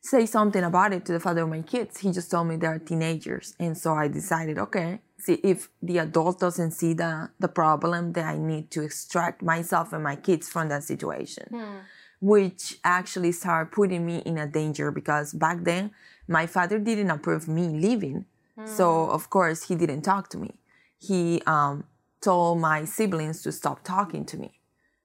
say 0.00 0.26
something 0.26 0.64
about 0.64 0.92
it 0.92 1.04
to 1.06 1.12
the 1.12 1.20
father 1.20 1.42
of 1.42 1.48
my 1.48 1.62
kids, 1.62 1.98
he 1.98 2.10
just 2.10 2.30
told 2.30 2.48
me 2.48 2.56
they're 2.56 2.78
teenagers. 2.78 3.54
And 3.58 3.76
so 3.76 3.94
I 3.94 4.08
decided, 4.08 4.58
okay, 4.58 5.00
see 5.18 5.34
if 5.42 5.68
the 5.82 5.98
adult 5.98 6.40
doesn't 6.40 6.72
see 6.72 6.94
the, 6.94 7.30
the 7.38 7.48
problem, 7.48 8.12
then 8.12 8.24
I 8.26 8.38
need 8.38 8.70
to 8.72 8.82
extract 8.82 9.42
myself 9.42 9.92
and 9.92 10.02
my 10.02 10.16
kids 10.16 10.48
from 10.48 10.68
that 10.68 10.84
situation. 10.84 11.46
Hmm. 11.50 11.76
Which 12.20 12.78
actually 12.82 13.32
started 13.32 13.70
putting 13.70 14.04
me 14.04 14.18
in 14.18 14.38
a 14.38 14.46
danger 14.46 14.90
because 14.90 15.32
back 15.32 15.64
then 15.64 15.92
my 16.26 16.46
father 16.46 16.78
didn't 16.78 17.10
approve 17.10 17.48
me 17.48 17.68
leaving. 17.68 18.26
Hmm. 18.56 18.66
So 18.66 19.10
of 19.10 19.30
course 19.30 19.68
he 19.68 19.74
didn't 19.74 20.02
talk 20.02 20.28
to 20.30 20.38
me. 20.38 20.54
He 20.98 21.42
um, 21.46 21.84
told 22.20 22.60
my 22.60 22.84
siblings 22.84 23.42
to 23.42 23.52
stop 23.52 23.84
talking 23.84 24.24
to 24.26 24.36
me. 24.36 24.52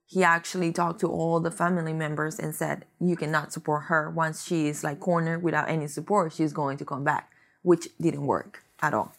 He 0.05 0.23
actually 0.23 0.71
talked 0.71 0.99
to 0.99 1.07
all 1.07 1.39
the 1.39 1.49
family 1.49 1.93
members 1.93 2.39
and 2.39 2.53
said, 2.53 2.85
You 2.99 3.15
cannot 3.15 3.51
support 3.51 3.85
her. 3.85 4.11
Once 4.11 4.45
she 4.45 4.67
is 4.67 4.83
like 4.83 4.99
cornered 4.99 5.41
without 5.41 5.69
any 5.69 5.87
support, 5.87 6.33
she's 6.33 6.53
going 6.53 6.77
to 6.77 6.85
come 6.85 7.03
back, 7.03 7.31
which 7.63 7.87
didn't 7.99 8.25
work 8.25 8.63
at 8.81 8.93
all. 8.93 9.15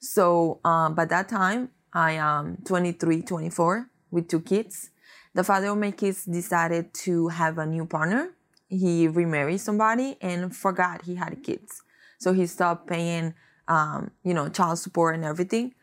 So 0.00 0.60
um, 0.64 0.94
by 0.94 1.04
that 1.06 1.28
time, 1.28 1.70
I 1.92 2.12
am 2.12 2.58
23, 2.64 3.22
24 3.22 3.90
with 4.10 4.28
two 4.28 4.40
kids. 4.40 4.90
The 5.34 5.44
father 5.44 5.68
of 5.68 5.78
my 5.78 5.90
kids 5.90 6.24
decided 6.24 6.92
to 7.04 7.28
have 7.28 7.58
a 7.58 7.66
new 7.66 7.86
partner. 7.86 8.34
He 8.68 9.06
remarried 9.06 9.60
somebody 9.60 10.16
and 10.20 10.54
forgot 10.56 11.02
he 11.02 11.16
had 11.16 11.42
kids. 11.42 11.82
So 12.18 12.32
he 12.32 12.46
stopped 12.46 12.88
paying, 12.88 13.34
um, 13.68 14.10
you 14.24 14.34
know, 14.34 14.48
child 14.48 14.78
support 14.78 15.14
and 15.14 15.24
everything. 15.24 15.74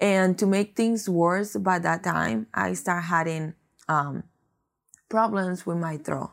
And 0.00 0.38
to 0.38 0.46
make 0.46 0.76
things 0.76 1.08
worse, 1.08 1.56
by 1.56 1.80
that 1.80 2.04
time, 2.04 2.46
I 2.54 2.74
start 2.74 3.04
having 3.04 3.54
um, 3.88 4.22
problems 5.08 5.66
with 5.66 5.78
my 5.78 5.96
throat. 5.96 6.30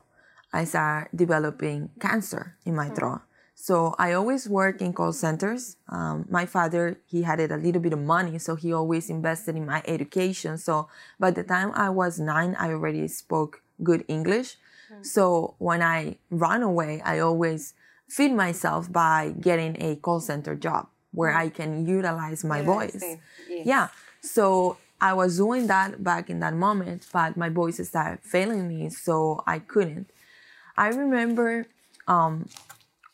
I 0.53 0.65
start 0.65 1.10
developing 1.15 1.89
cancer 2.00 2.58
in 2.65 2.75
my 2.75 2.89
throat. 2.89 3.22
So 3.56 3.96
I 3.98 4.12
always 4.12 4.50
work 4.50 4.82
in 4.82 4.92
call 4.92 5.14
centers. 5.14 5.78
Um, 5.88 6.26
my 6.30 6.46
father, 6.46 7.00
he 7.08 7.24
had 7.24 7.40
a 7.40 7.58
little 7.58 7.82
bit 7.82 7.94
of 7.94 8.00
money, 8.00 8.38
so 8.38 8.56
he 8.56 8.74
always 8.74 9.10
invested 9.10 9.56
in 9.56 9.66
my 9.66 9.82
education. 9.88 10.58
So 10.58 10.90
by 11.20 11.32
the 11.32 11.44
time 11.44 11.72
I 11.74 11.90
was 11.90 12.20
nine, 12.20 12.56
I 12.60 12.72
already 12.72 13.08
spoke 13.08 13.64
good 13.82 14.04
English. 14.10 14.58
Mm-hmm. 14.92 15.04
So 15.04 15.56
when 15.58 15.82
I 15.82 16.18
run 16.30 16.64
away, 16.64 17.02
I 17.02 17.20
always 17.20 17.74
feed 18.10 18.34
myself 18.34 18.92
by 18.92 19.34
getting 19.40 19.82
a 19.82 19.96
call 19.96 20.20
center 20.20 20.54
job 20.54 20.90
where 21.12 21.32
mm-hmm. 21.32 21.48
I 21.48 21.50
can 21.50 21.88
utilize 21.88 22.44
my 22.44 22.60
yeah, 22.60 22.66
voice. 22.66 23.02
Yes. 23.02 23.66
Yeah. 23.66 23.88
So 24.20 24.78
I 25.00 25.14
was 25.14 25.38
doing 25.38 25.68
that 25.68 26.04
back 26.04 26.30
in 26.30 26.40
that 26.42 26.54
moment, 26.54 27.08
but 27.12 27.38
my 27.38 27.50
voice 27.50 27.86
started 27.88 28.20
failing 28.22 28.68
me, 28.68 28.90
so 28.90 29.44
I 29.48 29.60
couldn't. 29.60 30.10
I 30.78 30.90
remember 30.90 31.68
um, 32.08 32.50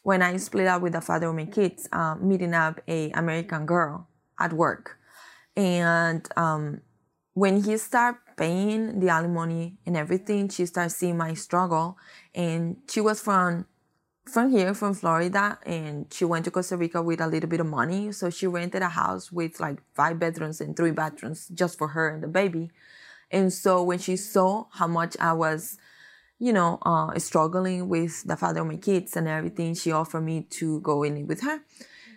when 0.03 0.21
I 0.21 0.37
split 0.37 0.67
up 0.67 0.81
with 0.81 0.93
the 0.93 1.01
father 1.01 1.27
of 1.27 1.35
my 1.35 1.45
kids, 1.45 1.87
uh, 1.91 2.15
meeting 2.15 2.53
up 2.53 2.79
a 2.87 3.11
American 3.11 3.65
girl 3.65 4.07
at 4.39 4.53
work, 4.53 4.97
and 5.55 6.27
um, 6.37 6.81
when 7.33 7.63
he 7.63 7.77
started 7.77 8.19
paying 8.37 8.99
the 8.99 9.09
alimony 9.09 9.77
and 9.85 9.95
everything, 9.95 10.49
she 10.49 10.65
started 10.65 10.89
seeing 10.89 11.17
my 11.17 11.33
struggle, 11.33 11.97
and 12.33 12.77
she 12.89 13.01
was 13.01 13.21
from 13.21 13.65
from 14.31 14.51
here, 14.51 14.73
from 14.73 14.93
Florida, 14.93 15.57
and 15.65 16.05
she 16.13 16.25
went 16.25 16.45
to 16.45 16.51
Costa 16.51 16.77
Rica 16.77 17.01
with 17.01 17.19
a 17.19 17.27
little 17.27 17.49
bit 17.49 17.59
of 17.59 17.65
money, 17.65 18.11
so 18.11 18.29
she 18.29 18.47
rented 18.47 18.81
a 18.81 18.89
house 18.89 19.31
with 19.31 19.59
like 19.59 19.79
five 19.93 20.19
bedrooms 20.19 20.61
and 20.61 20.77
three 20.77 20.91
bathrooms 20.91 21.47
just 21.53 21.77
for 21.77 21.89
her 21.89 22.09
and 22.09 22.23
the 22.23 22.27
baby. 22.27 22.69
And 23.31 23.51
so 23.51 23.81
when 23.81 23.97
she 23.97 24.15
saw 24.17 24.65
how 24.71 24.87
much 24.87 25.17
I 25.19 25.33
was 25.33 25.77
you 26.41 26.51
know, 26.51 26.79
uh, 26.81 27.17
struggling 27.19 27.87
with 27.87 28.23
the 28.23 28.35
father 28.35 28.61
of 28.61 28.67
my 28.67 28.75
kids 28.75 29.15
and 29.15 29.27
everything, 29.27 29.75
she 29.75 29.91
offered 29.91 30.21
me 30.21 30.41
to 30.49 30.81
go 30.81 31.03
in 31.03 31.27
with 31.27 31.41
her. 31.41 31.61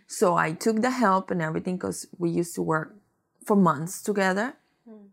So 0.06 0.34
I 0.34 0.52
took 0.52 0.80
the 0.80 0.88
help 0.88 1.30
and 1.30 1.42
everything 1.42 1.76
because 1.76 2.06
we 2.16 2.30
used 2.30 2.54
to 2.54 2.62
work 2.62 2.96
for 3.44 3.54
months 3.54 4.02
together. 4.02 4.54
Mm. 4.88 5.08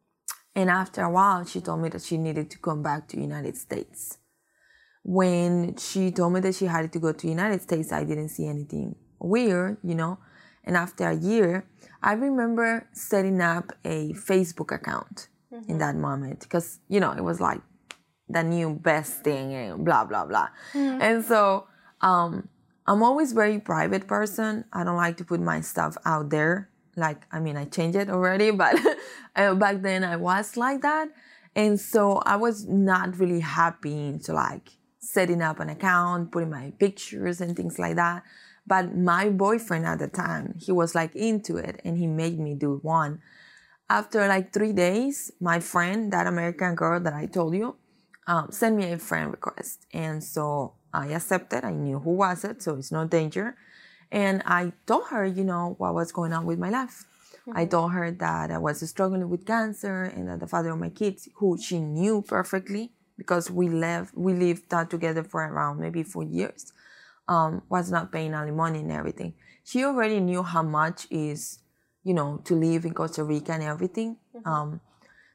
And 0.55 0.69
after 0.69 1.01
a 1.03 1.11
while, 1.11 1.43
she 1.43 1.59
told 1.59 1.81
me 1.81 1.89
that 1.89 2.03
she 2.03 2.17
needed 2.17 2.49
to 2.51 2.57
come 2.59 2.81
back 2.81 3.09
to 3.09 3.19
United 3.19 3.57
States. 3.57 4.17
When 5.03 5.75
she 5.75 6.11
told 6.11 6.31
me 6.31 6.39
that 6.39 6.55
she 6.55 6.65
had 6.65 6.93
to 6.93 6.99
go 6.99 7.11
to 7.11 7.27
United 7.27 7.61
States, 7.61 7.91
I 7.91 8.05
didn't 8.05 8.29
see 8.29 8.47
anything 8.47 8.95
weird, 9.19 9.75
you 9.83 9.95
know. 9.95 10.19
And 10.63 10.77
after 10.77 11.09
a 11.09 11.15
year, 11.15 11.65
I 12.01 12.13
remember 12.13 12.87
setting 12.93 13.41
up 13.41 13.73
a 13.83 14.13
Facebook 14.13 14.73
account 14.73 15.27
mm-hmm. 15.51 15.69
in 15.69 15.79
that 15.79 15.97
moment 15.97 16.39
because, 16.41 16.79
you 16.87 17.01
know, 17.01 17.11
it 17.11 17.25
was 17.25 17.41
like 17.41 17.61
the 18.31 18.43
new 18.43 18.73
best 18.75 19.23
thing 19.23 19.53
and 19.53 19.85
blah 19.85 20.05
blah 20.05 20.25
blah. 20.25 20.49
Mm. 20.73 21.01
And 21.01 21.25
so 21.25 21.67
um, 22.01 22.47
I'm 22.87 23.03
always 23.03 23.31
very 23.33 23.59
private 23.59 24.07
person. 24.07 24.65
I 24.73 24.83
don't 24.83 24.97
like 24.97 25.17
to 25.17 25.25
put 25.25 25.39
my 25.39 25.61
stuff 25.61 25.97
out 26.05 26.29
there. 26.29 26.69
Like 26.95 27.25
I 27.31 27.39
mean, 27.39 27.57
I 27.57 27.65
changed 27.65 27.97
it 27.97 28.09
already, 28.09 28.51
but 28.51 28.75
uh, 29.35 29.55
back 29.55 29.81
then 29.81 30.03
I 30.03 30.17
was 30.17 30.57
like 30.57 30.81
that, 30.81 31.09
and 31.55 31.79
so 31.79 32.17
I 32.25 32.35
was 32.35 32.67
not 32.67 33.17
really 33.17 33.39
happy 33.39 34.17
to 34.23 34.33
like 34.33 34.71
setting 34.99 35.41
up 35.41 35.59
an 35.59 35.69
account, 35.69 36.31
putting 36.31 36.49
my 36.49 36.73
pictures 36.79 37.41
and 37.41 37.55
things 37.55 37.79
like 37.79 37.95
that. 37.95 38.23
But 38.67 38.95
my 38.95 39.29
boyfriend 39.29 39.85
at 39.85 39.99
the 39.99 40.07
time, 40.07 40.55
he 40.59 40.71
was 40.71 40.93
like 40.93 41.15
into 41.15 41.57
it, 41.57 41.81
and 41.83 41.97
he 41.97 42.07
made 42.07 42.39
me 42.39 42.55
do 42.55 42.79
one. 42.83 43.19
After 43.89 44.27
like 44.27 44.53
three 44.53 44.71
days, 44.71 45.31
my 45.41 45.59
friend, 45.59 46.13
that 46.13 46.27
American 46.27 46.75
girl 46.75 46.99
that 47.01 47.13
I 47.13 47.25
told 47.25 47.55
you, 47.55 47.75
um, 48.27 48.51
send 48.51 48.77
me 48.77 48.91
a 48.91 48.97
friend 48.97 49.31
request. 49.31 49.85
And 49.93 50.23
so 50.23 50.73
I 50.93 51.07
accepted. 51.07 51.63
I 51.63 51.71
knew 51.71 51.99
who 51.99 52.11
was 52.11 52.43
it, 52.43 52.61
so 52.61 52.75
it's 52.75 52.91
no 52.91 53.05
danger. 53.05 53.55
And 54.11 54.43
I 54.45 54.73
told 54.85 55.07
her, 55.09 55.25
you 55.25 55.43
know, 55.43 55.75
what 55.77 55.93
was 55.93 56.11
going 56.11 56.33
on 56.33 56.45
with 56.45 56.59
my 56.59 56.69
life. 56.69 57.05
Mm-hmm. 57.47 57.57
I 57.57 57.65
told 57.65 57.93
her 57.93 58.11
that 58.11 58.51
I 58.51 58.57
was 58.57 58.87
struggling 58.87 59.29
with 59.29 59.45
cancer 59.45 60.03
and 60.03 60.27
that 60.27 60.39
the 60.39 60.47
father 60.47 60.71
of 60.71 60.79
my 60.79 60.89
kids, 60.89 61.27
who 61.35 61.57
she 61.59 61.79
knew 61.79 62.21
perfectly 62.21 62.91
because 63.17 63.49
we 63.49 63.69
lived 63.69 64.11
we 64.15 64.33
lived 64.33 64.69
that 64.69 64.89
together 64.89 65.23
for 65.23 65.43
around 65.43 65.79
maybe 65.79 66.03
four 66.03 66.23
years, 66.23 66.73
um, 67.27 67.61
was 67.69 67.89
not 67.89 68.11
paying 68.11 68.33
any 68.33 68.51
money 68.51 68.79
and 68.79 68.91
everything. 68.91 69.33
She 69.63 69.83
already 69.85 70.19
knew 70.19 70.43
how 70.43 70.63
much 70.63 71.07
is, 71.09 71.59
you 72.03 72.13
know, 72.13 72.41
to 72.45 72.55
live 72.55 72.85
in 72.85 72.93
Costa 72.93 73.23
Rica 73.23 73.53
and 73.53 73.63
everything. 73.63 74.17
Mm-hmm. 74.35 74.47
Um, 74.47 74.81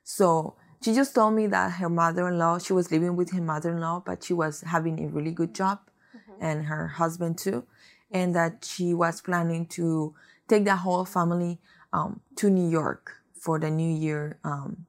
so 0.04 0.56
she 0.82 0.94
just 0.94 1.14
told 1.14 1.34
me 1.34 1.46
that 1.48 1.72
her 1.72 1.88
mother-in-law, 1.88 2.58
she 2.58 2.72
was 2.72 2.90
living 2.90 3.16
with 3.16 3.32
her 3.32 3.40
mother-in-law, 3.40 4.02
but 4.04 4.24
she 4.24 4.32
was 4.32 4.62
having 4.62 5.04
a 5.04 5.08
really 5.08 5.32
good 5.32 5.54
job 5.54 5.80
mm-hmm. 6.16 6.44
and 6.44 6.66
her 6.66 6.88
husband 6.88 7.38
too. 7.38 7.64
And 8.10 8.34
that 8.36 8.64
she 8.64 8.94
was 8.94 9.20
planning 9.20 9.66
to 9.66 10.14
take 10.48 10.64
the 10.64 10.76
whole 10.76 11.04
family 11.04 11.58
um, 11.92 12.20
to 12.36 12.50
New 12.50 12.68
York 12.68 13.12
for 13.34 13.58
the 13.58 13.70
New 13.70 13.92
Year 13.92 14.38
um, 14.44 14.86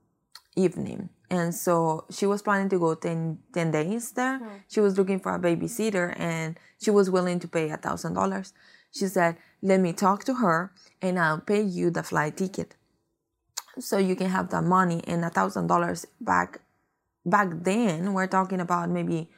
evening. 0.55 1.09
And 1.29 1.53
so 1.53 2.05
she 2.09 2.25
was 2.25 2.41
planning 2.41 2.69
to 2.69 2.79
go 2.79 2.95
10, 2.95 3.39
10 3.53 3.71
days 3.71 4.11
there. 4.11 4.39
Mm-hmm. 4.39 4.55
She 4.67 4.79
was 4.79 4.97
looking 4.97 5.19
for 5.19 5.35
a 5.35 5.39
babysitter 5.39 6.13
and 6.17 6.57
she 6.79 6.91
was 6.91 7.09
willing 7.09 7.39
to 7.39 7.47
pay 7.47 7.69
a 7.69 7.77
thousand 7.77 8.13
dollars. 8.13 8.53
She 8.91 9.07
said, 9.07 9.37
let 9.61 9.79
me 9.79 9.93
talk 9.93 10.23
to 10.25 10.35
her 10.35 10.71
and 11.01 11.19
I'll 11.19 11.41
pay 11.41 11.61
you 11.61 11.89
the 11.89 12.03
flight 12.03 12.37
ticket 12.37 12.75
so 13.79 13.97
you 13.97 14.15
can 14.15 14.29
have 14.29 14.49
that 14.49 14.63
money 14.63 15.01
and 15.07 15.23
a 15.23 15.29
thousand 15.29 15.67
dollars 15.67 16.05
back 16.21 16.61
back 17.25 17.49
then 17.63 18.13
we're 18.13 18.27
talking 18.27 18.59
about 18.59 18.89
maybe 18.89 19.29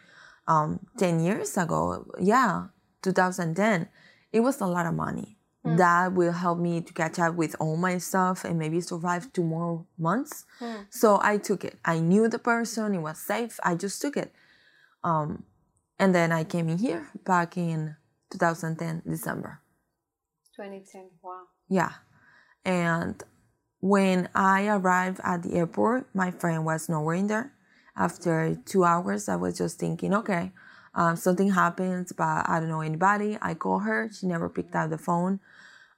um 0.48 0.80
10 0.98 1.20
years 1.22 1.58
ago 1.58 2.06
yeah 2.20 2.68
2010 3.02 3.88
it 4.32 4.42
was 4.42 4.62
a 4.62 4.68
lot 4.68 4.86
of 4.86 4.94
money. 4.94 5.36
Mm. 5.66 5.76
that 5.76 6.14
will 6.14 6.32
help 6.32 6.58
me 6.58 6.80
to 6.80 6.94
catch 6.94 7.20
up 7.20 7.36
with 7.36 7.54
all 7.60 7.76
my 7.76 7.98
stuff 7.98 8.46
and 8.46 8.58
maybe 8.58 8.80
survive 8.80 9.34
two 9.34 9.44
more 9.44 9.86
months. 9.98 10.46
Mm. 10.62 10.86
so 10.90 11.20
i 11.22 11.38
took 11.38 11.66
it. 11.66 11.78
I 11.84 12.00
knew 12.00 12.30
the 12.30 12.40
person 12.40 12.94
it 12.94 13.00
was 13.00 13.18
safe 13.18 13.60
i 13.64 13.76
just 13.76 14.02
took 14.02 14.16
it. 14.16 14.32
Um 15.04 15.44
and 16.00 16.16
then 16.16 16.32
i 16.32 16.46
came 16.46 16.70
in 16.70 16.78
here 16.78 17.10
back 17.26 17.58
in 17.58 17.98
2010 18.32 19.04
december. 19.06 19.60
2010 20.56 21.10
wow. 21.22 21.44
Yeah. 21.70 21.92
And 22.64 23.22
when 23.80 24.30
I 24.36 24.68
arrived 24.68 25.20
at 25.24 25.44
the 25.44 25.54
airport, 25.54 26.14
my 26.14 26.32
friend 26.32 26.66
was 26.66 26.90
nowhere 26.90 27.16
in 27.16 27.28
there. 27.28 27.54
After 27.96 28.58
two 28.66 28.84
hours, 28.84 29.30
I 29.30 29.36
was 29.36 29.58
just 29.58 29.80
thinking, 29.80 30.14
okay, 30.14 30.52
um, 30.96 31.16
something 31.16 31.52
happened, 31.52 32.08
but 32.18 32.50
I 32.50 32.60
don't 32.60 32.70
know 32.70 32.82
anybody. 32.82 33.38
I 33.42 33.54
call 33.54 33.80
her, 33.80 34.10
she 34.12 34.28
never 34.28 34.50
picked 34.50 34.76
up 34.76 34.90
the 34.90 34.98
phone. 34.98 35.40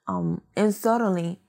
Um, 0.07 0.41
and 0.55 0.73
suddenly, 0.73 1.39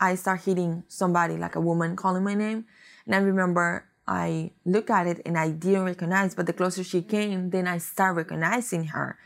I 0.00 0.14
start 0.14 0.42
hitting 0.42 0.84
somebody, 0.88 1.36
like 1.36 1.56
a 1.56 1.60
woman 1.60 1.96
calling 1.96 2.24
my 2.24 2.34
name. 2.34 2.66
And 3.06 3.14
I 3.14 3.18
remember 3.18 3.84
I 4.06 4.52
look 4.64 4.90
at 4.90 5.06
it 5.06 5.20
and 5.26 5.36
I 5.38 5.50
didn't 5.50 5.84
recognize, 5.84 6.34
but 6.34 6.46
the 6.46 6.52
closer 6.52 6.82
she 6.82 7.02
came, 7.02 7.50
then 7.50 7.66
I 7.66 7.78
start 7.78 8.16
recognizing 8.16 8.84
her 8.86 9.18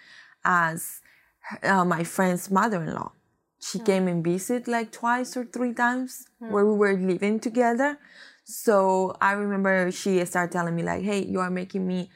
as 0.45 1.01
uh, 1.63 1.85
my 1.85 2.05
friend's 2.05 2.51
mother-in-law. 2.51 3.13
She 3.63 3.79
mm. 3.79 3.87
came 3.87 4.09
and 4.09 4.25
visited 4.25 4.67
like 4.67 4.91
twice 4.91 5.37
or 5.37 5.45
three 5.45 5.73
times 5.73 6.27
mm. 6.43 6.51
where 6.51 6.67
we 6.67 6.75
were 6.75 6.95
living 6.95 7.39
together. 7.39 7.99
So 8.45 9.17
I 9.21 9.33
remember 9.33 9.91
she 9.93 10.25
started 10.25 10.53
telling 10.53 10.75
me 10.75 10.83
like, 10.83 11.03
"Hey, 11.03 11.25
you 11.25 11.41
are 11.41 11.51
making 11.51 11.87
me 11.87 12.11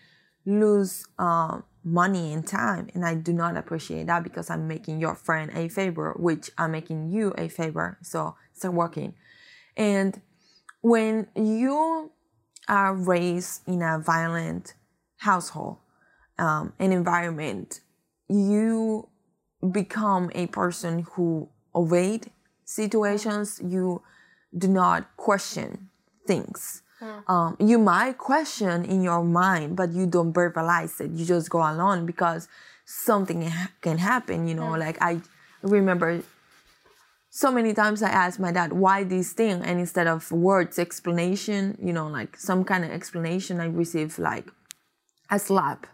lose 0.45 1.07
uh, 1.19 1.61
money 1.85 2.33
and 2.33 2.47
time, 2.47 2.89
and 2.95 3.05
I 3.05 3.15
do 3.15 3.33
not 3.33 3.57
appreciate 3.57 4.09
that 4.09 4.25
because 4.25 4.51
I'm 4.51 4.67
making 4.67 5.01
your 5.01 5.15
friend 5.15 5.51
a 5.55 5.69
favor, 5.69 6.15
which 6.19 6.51
I'm 6.59 6.73
making 6.73 7.11
you 7.11 7.33
a 7.39 7.49
favor. 7.49 7.99
So 8.03 8.35
start 8.53 8.75
working." 8.75 9.15
And 9.77 10.21
when 10.81 11.29
you 11.37 12.11
are 12.69 12.95
raised 12.95 13.69
in 13.69 13.83
a 13.83 14.01
violent 14.01 14.75
household, 15.19 15.79
um, 16.39 16.73
an 16.81 16.91
environment, 16.93 17.81
you 18.29 19.09
become 19.71 20.31
a 20.35 20.47
person 20.49 21.07
who 21.13 21.49
evade 21.75 22.31
situations. 22.65 23.61
You 23.65 24.03
do 24.57 24.69
not 24.69 25.17
question 25.17 25.89
things. 26.27 26.83
Mm. 27.01 27.29
Um, 27.29 27.57
you 27.61 27.79
might 27.79 28.19
question 28.19 28.85
in 28.85 29.03
your 29.03 29.23
mind, 29.23 29.77
but 29.77 29.93
you 29.93 30.07
don't 30.07 30.33
verbalize 30.33 31.01
it. 31.01 31.11
You 31.11 31.25
just 31.25 31.51
go 31.51 31.59
along 31.59 32.07
because 32.07 32.49
something 32.85 33.51
can 33.81 33.99
happen. 33.99 34.49
You 34.49 34.55
know, 34.55 34.73
mm. 34.73 34.79
like 34.79 34.97
I 35.01 35.21
remember 35.63 36.23
so 37.37 37.53
many 37.53 37.75
times 37.75 38.03
I 38.03 38.09
asked 38.09 38.41
my 38.41 38.51
dad 38.51 38.73
why 38.73 39.05
this 39.05 39.35
thing, 39.35 39.63
and 39.63 39.79
instead 39.79 40.07
of 40.07 40.33
words 40.33 40.79
explanation, 40.79 41.77
you 41.83 41.93
know, 41.93 42.09
like 42.09 42.37
some 42.39 42.65
kind 42.65 42.83
of 42.83 42.91
explanation, 42.91 43.61
I 43.61 43.67
received 43.67 44.19
like 44.19 44.47
a 45.31 45.39
slap. 45.39 45.87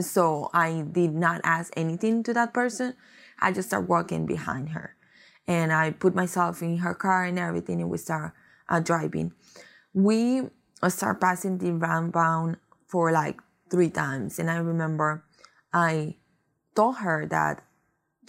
So 0.00 0.48
I 0.54 0.84
did 0.90 1.14
not 1.14 1.42
ask 1.44 1.70
anything 1.76 2.22
to 2.22 2.32
that 2.32 2.54
person. 2.54 2.94
I 3.40 3.52
just 3.52 3.68
start 3.68 3.88
walking 3.88 4.26
behind 4.26 4.70
her, 4.70 4.96
and 5.46 5.72
I 5.72 5.90
put 5.90 6.14
myself 6.14 6.62
in 6.62 6.78
her 6.78 6.94
car 6.94 7.24
and 7.24 7.38
everything, 7.38 7.80
and 7.80 7.90
we 7.90 7.98
start 7.98 8.32
uh, 8.68 8.80
driving 8.80 9.32
we 9.96 10.42
start 10.88 11.20
passing 11.20 11.56
the 11.56 11.72
roundabout 11.72 12.56
for 12.86 13.10
like 13.10 13.40
three 13.70 13.88
times. 13.88 14.38
And 14.38 14.50
I 14.50 14.58
remember 14.58 15.24
I 15.72 16.16
told 16.76 16.98
her 16.98 17.26
that 17.30 17.64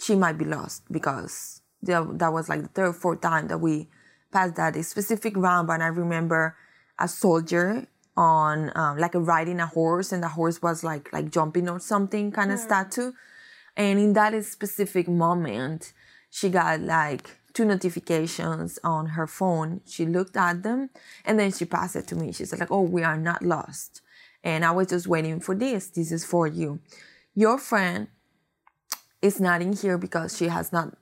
she 0.00 0.14
might 0.14 0.38
be 0.38 0.46
lost 0.46 0.82
because 0.90 1.60
that 1.82 2.32
was 2.32 2.48
like 2.48 2.62
the 2.62 2.68
third, 2.68 2.88
or 2.88 2.92
fourth 2.94 3.20
time 3.20 3.48
that 3.48 3.58
we 3.58 3.88
passed 4.32 4.56
that 4.56 4.82
specific 4.84 5.36
roundabout. 5.36 5.74
And 5.74 5.82
I 5.82 5.88
remember 5.88 6.56
a 6.98 7.06
soldier 7.06 7.86
on 8.16 8.72
um, 8.74 8.96
like 8.96 9.12
riding 9.14 9.60
a 9.60 9.66
horse 9.66 10.10
and 10.10 10.22
the 10.22 10.28
horse 10.28 10.62
was 10.62 10.82
like 10.82 11.12
like 11.12 11.30
jumping 11.30 11.68
or 11.68 11.78
something 11.78 12.32
kind 12.32 12.50
of 12.50 12.58
mm. 12.58 12.64
statue. 12.64 13.12
And 13.78 14.00
in 14.00 14.12
that 14.14 14.44
specific 14.44 15.08
moment, 15.08 15.92
she 16.30 16.50
got 16.50 16.80
like 16.80 17.38
two 17.54 17.64
notifications 17.64 18.78
on 18.82 19.06
her 19.06 19.28
phone. 19.28 19.80
She 19.86 20.04
looked 20.04 20.36
at 20.36 20.64
them 20.64 20.90
and 21.24 21.38
then 21.38 21.52
she 21.52 21.64
passed 21.64 21.94
it 21.94 22.08
to 22.08 22.16
me. 22.16 22.32
She 22.32 22.44
said 22.44 22.58
like, 22.58 22.72
"Oh, 22.72 22.82
we 22.82 23.04
are 23.04 23.16
not 23.16 23.40
lost." 23.42 24.02
And 24.42 24.64
I 24.64 24.72
was 24.72 24.88
just 24.88 25.06
waiting 25.06 25.40
for 25.40 25.54
this. 25.54 25.88
This 25.88 26.10
is 26.10 26.24
for 26.24 26.48
you. 26.48 26.80
Your 27.34 27.56
friend 27.56 28.08
is 29.22 29.40
not 29.40 29.62
in 29.62 29.72
here 29.72 29.96
because 29.96 30.36
she 30.36 30.48
has 30.48 30.72
not 30.72 30.96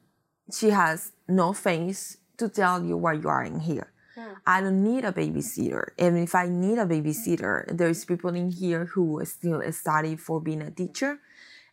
she 0.52 0.70
has 0.70 1.12
no 1.26 1.54
face 1.54 2.18
to 2.36 2.48
tell 2.50 2.84
you 2.84 2.98
why 2.98 3.14
you 3.14 3.28
are 3.28 3.42
in 3.42 3.60
here. 3.60 3.90
Yeah. 4.16 4.34
I 4.46 4.60
don't 4.60 4.82
need 4.84 5.04
a 5.04 5.12
babysitter. 5.12 5.88
And 5.98 6.18
if 6.18 6.34
I 6.34 6.48
need 6.48 6.78
a 6.78 6.86
babysitter, 6.86 7.66
there's 7.76 8.04
people 8.04 8.34
in 8.34 8.50
here 8.50 8.84
who 8.84 9.22
still 9.24 9.60
study 9.72 10.16
for 10.16 10.40
being 10.40 10.62
a 10.62 10.70
teacher 10.70 11.18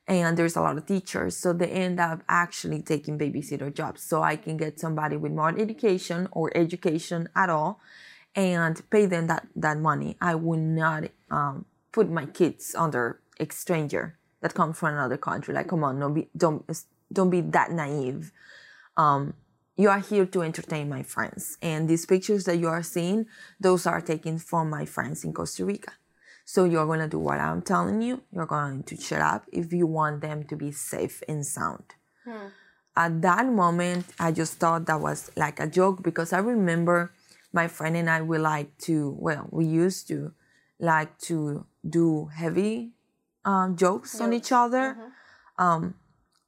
and 0.08 0.38
there's 0.38 0.56
a 0.56 0.62
lot 0.62 0.78
of 0.78 0.86
teachers 0.86 1.38
so 1.38 1.54
they 1.54 1.68
end 1.68 2.00
up 2.00 2.22
actually 2.28 2.82
taking 2.82 3.18
babysitter 3.18 3.74
jobs. 3.74 4.02
So 4.04 4.22
i 4.22 4.36
can 4.36 4.58
get 4.58 4.80
somebody 4.80 5.16
with 5.18 5.32
more 5.32 5.58
education 5.58 6.28
or 6.32 6.56
education 6.56 7.30
at 7.36 7.50
all 7.50 7.80
and 8.36 8.82
pay 8.90 9.06
them 9.06 9.28
that, 9.28 9.48
that 9.56 9.78
money. 9.78 10.18
I 10.20 10.36
would 10.36 10.60
not 10.60 11.04
um, 11.30 11.66
put 11.92 12.10
my 12.10 12.26
kids 12.26 12.76
under 12.76 13.20
a 13.40 13.48
stranger 13.52 14.18
that 14.42 14.54
comes 14.54 14.78
from 14.78 14.94
another 14.94 15.18
country. 15.18 15.54
Like 15.54 15.68
come 15.68 15.84
on 15.84 16.00
don't 16.00 16.14
be 16.14 16.30
don't 16.36 16.66
don't 17.12 17.30
be 17.30 17.42
that 17.42 17.72
naive. 17.72 18.32
Um, 18.98 19.36
you 19.76 19.90
are 19.90 20.00
here 20.00 20.26
to 20.28 20.42
entertain 20.44 20.88
my 20.88 21.02
friends. 21.02 21.58
And 21.62 21.88
these 21.90 22.06
pictures 22.06 22.44
that 22.46 22.58
you 22.58 22.68
are 22.68 22.84
seeing 22.84 23.26
those 23.60 23.88
are 23.88 24.02
taken 24.02 24.38
from 24.38 24.70
my 24.70 24.86
friends 24.86 25.24
in 25.24 25.34
costa 25.34 25.66
rica 25.66 25.94
so 26.46 26.66
you're 26.66 26.86
going 26.86 27.00
to 27.00 27.08
do 27.08 27.20
what 27.20 27.40
I'm 27.40 27.62
telling 27.62 28.02
you. 28.02 28.22
You're 28.32 28.46
going 28.46 28.84
to 28.84 28.98
shut 28.98 29.22
up 29.22 29.46
if 29.52 29.72
you 29.72 29.88
want 29.88 30.22
them 30.22 30.44
to 30.46 30.56
be 30.56 30.72
safe 30.72 31.24
and 31.28 31.46
sound. 31.46 31.84
Hmm. 32.26 32.48
At 32.96 33.22
that 33.22 33.48
moment, 33.48 34.06
I 34.20 34.32
just 34.32 34.60
thought 34.60 34.86
that 34.86 35.02
was 35.02 35.32
like 35.36 35.60
a 35.60 35.68
joke 35.68 36.04
because 36.04 36.32
I 36.32 36.40
remember 36.40 37.12
my 37.52 37.68
friend 37.68 37.96
and 37.96 38.10
I 38.10 38.22
we 38.22 38.38
like 38.38 38.78
to, 38.80 39.16
well, 39.20 39.48
we 39.52 39.66
used 39.66 40.08
to 40.10 40.34
like 40.80 41.18
to 41.20 41.66
do 41.88 42.30
heavy 42.36 42.92
um, 43.46 43.76
jokes 43.76 44.20
on 44.22 44.34
each 44.34 44.52
other. 44.52 44.98
Mm-hmm. 45.00 45.64
Um, 45.64 45.96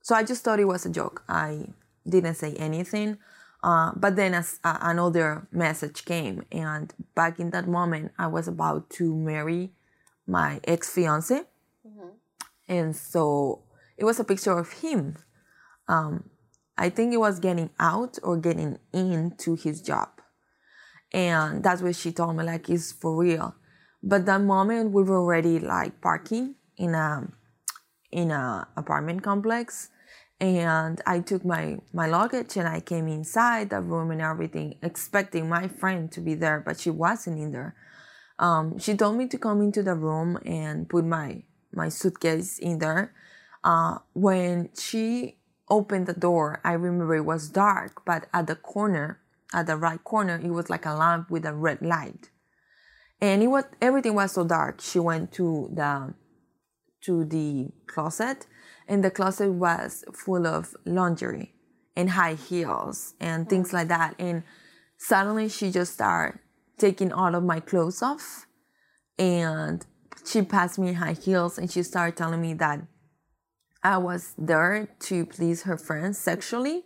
so 0.02 0.16
I 0.16 0.24
just 0.24 0.44
thought 0.44 0.60
it 0.60 0.66
was 0.66 0.86
a 0.86 0.90
joke. 0.90 1.24
I 1.28 1.68
didn't 2.08 2.36
say 2.36 2.54
anything. 2.56 3.18
Uh, 3.64 3.92
but 3.96 4.16
then 4.16 4.36
as, 4.36 4.60
uh, 4.64 4.78
another 4.82 5.48
message 5.52 6.06
came, 6.06 6.46
and 6.52 6.94
back 7.16 7.40
in 7.40 7.50
that 7.50 7.68
moment, 7.68 8.12
I 8.20 8.28
was 8.28 8.48
about 8.48 8.92
to 8.92 9.16
marry 9.16 9.72
my 10.28 10.60
ex 10.64 10.92
fiance. 10.92 11.44
Mm-hmm. 11.88 12.10
And 12.68 12.96
so 12.96 13.64
it 13.98 14.06
was 14.06 14.20
a 14.20 14.24
picture 14.24 14.58
of 14.58 14.72
him. 14.74 15.18
Um, 15.88 16.30
I 16.78 16.90
think 16.90 17.14
it 17.14 17.18
was 17.18 17.40
getting 17.40 17.70
out 17.80 18.18
or 18.24 18.38
getting 18.38 18.80
into 18.92 19.56
his 19.56 19.82
job. 19.82 20.10
And 21.14 21.64
that's 21.64 21.82
what 21.82 21.96
she 21.96 22.12
told 22.12 22.36
me, 22.36 22.44
like, 22.44 22.70
it's 22.70 22.92
for 22.92 23.16
real. 23.16 23.56
But 24.04 24.26
that 24.26 24.42
moment 24.42 24.92
we 24.92 25.04
were 25.04 25.18
already 25.18 25.60
like 25.60 26.02
parking 26.02 26.56
in 26.78 26.94
a 26.94 27.28
in 28.12 28.32
a 28.32 28.68
apartment 28.78 29.24
complex 29.24 29.90
and 30.40 31.02
I 31.08 31.22
took 31.22 31.44
my 31.46 31.78
my 31.94 32.08
luggage 32.08 32.58
and 32.58 32.68
I 32.68 32.82
came 32.82 33.08
inside 33.08 33.70
the 33.70 33.82
room 33.82 34.12
and 34.12 34.22
everything, 34.22 34.76
expecting 34.82 35.50
my 35.50 35.68
friend 35.68 36.12
to 36.12 36.22
be 36.22 36.36
there, 36.36 36.62
but 36.64 36.80
she 36.80 36.90
wasn't 36.90 37.40
in 37.40 37.52
there 37.52 37.76
um, 38.40 38.78
she 38.80 38.96
told 38.96 39.18
me 39.18 39.28
to 39.28 39.38
come 39.38 39.62
into 39.62 39.82
the 39.82 39.96
room 39.96 40.38
and 40.46 40.90
put 40.90 41.06
my 41.06 41.44
my 41.74 41.90
suitcase 41.90 42.60
in 42.60 42.80
there. 42.80 43.14
Uh, 43.64 43.98
when 44.14 44.70
she 44.78 45.38
opened 45.70 46.08
the 46.08 46.14
door, 46.14 46.62
I 46.64 46.74
remember 46.74 47.16
it 47.16 47.26
was 47.26 47.50
dark, 47.50 48.06
but 48.06 48.28
at 48.34 48.48
the 48.48 48.56
corner, 48.56 49.20
at 49.54 49.68
the 49.68 49.76
right 49.76 50.02
corner, 50.04 50.40
it 50.42 50.52
was 50.52 50.70
like 50.70 50.86
a 50.86 50.94
lamp 50.94 51.30
with 51.30 51.46
a 51.46 51.54
red 51.54 51.82
light, 51.82 52.30
and 53.22 53.42
it 53.42 53.48
was 53.48 53.66
everything 53.82 54.16
was 54.16 54.34
so 54.34 54.44
dark. 54.44 54.82
She 54.82 55.00
went 55.00 55.32
to 55.34 55.70
the 55.74 56.14
to 57.06 57.24
the 57.26 57.70
closet, 57.88 58.48
and 58.88 59.04
the 59.04 59.12
closet 59.12 59.52
was 59.52 60.04
full 60.14 60.46
of 60.46 60.76
lingerie 60.86 61.54
and 61.96 62.12
high 62.12 62.34
heels 62.34 63.14
and 63.22 63.50
things 63.50 63.72
like 63.72 63.88
that. 63.88 64.16
And 64.20 64.44
suddenly, 64.98 65.48
she 65.48 65.72
just 65.72 65.94
started 65.94 66.40
taking 66.78 67.12
all 67.12 67.36
of 67.36 67.44
my 67.44 67.60
clothes 67.60 68.02
off 68.02 68.46
and 69.18 69.86
she 70.26 70.42
passed 70.42 70.80
me 70.80 70.94
high 70.94 71.14
heels 71.14 71.58
and 71.58 71.72
she 71.72 71.84
started 71.84 72.18
telling 72.18 72.42
me 72.42 72.54
that 72.56 72.82
I 73.84 73.98
was 73.98 74.34
there 74.38 74.88
to 75.02 75.26
please 75.26 75.64
her 75.64 75.78
friends 75.78 76.18
sexually 76.18 76.86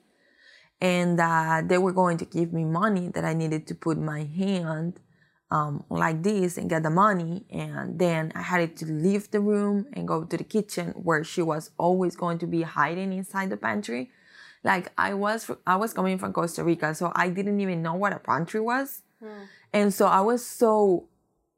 and 0.82 1.17
that 1.19 1.69
they 1.69 1.78
were 1.78 1.93
going 1.93 2.17
to 2.17 2.25
give 2.25 2.54
me 2.54 2.65
money 2.65 3.10
that 3.10 3.25
I 3.25 3.34
needed 3.34 3.67
to 3.67 3.75
put 3.75 3.97
my 3.97 4.23
hand 4.23 4.99
um, 5.52 5.84
like 5.89 6.23
this 6.23 6.58
and 6.58 6.69
get 6.69 6.84
the 6.84 6.89
money. 6.89 7.45
And 7.49 7.99
then 7.99 8.32
I 8.36 8.41
had 8.41 8.78
to 8.78 8.86
leave 8.86 9.32
the 9.32 9.39
room 9.39 9.88
and 9.93 10.08
go 10.08 10.23
to 10.23 10.38
the 10.38 10.43
kitchen 10.43 10.89
where 10.91 11.23
she 11.23 11.41
was 11.41 11.71
always 11.78 12.15
going 12.15 12.38
to 12.39 12.47
be 12.47 12.62
hiding 12.62 13.13
inside 13.13 13.49
the 13.49 13.58
pantry. 13.58 14.12
Like 14.63 14.91
I 14.97 15.13
was, 15.13 15.49
I 15.65 15.78
was 15.78 15.93
coming 15.93 16.17
from 16.17 16.34
Costa 16.34 16.63
Rica, 16.63 16.93
so 16.93 17.12
I 17.15 17.30
didn't 17.30 17.60
even 17.62 17.82
know 17.82 17.95
what 17.95 18.13
a 18.13 18.19
pantry 18.19 18.60
was. 18.60 19.02
Hmm. 19.21 19.43
And 19.73 19.93
so 19.93 20.08
I 20.08 20.21
was 20.21 20.45
so 20.45 21.08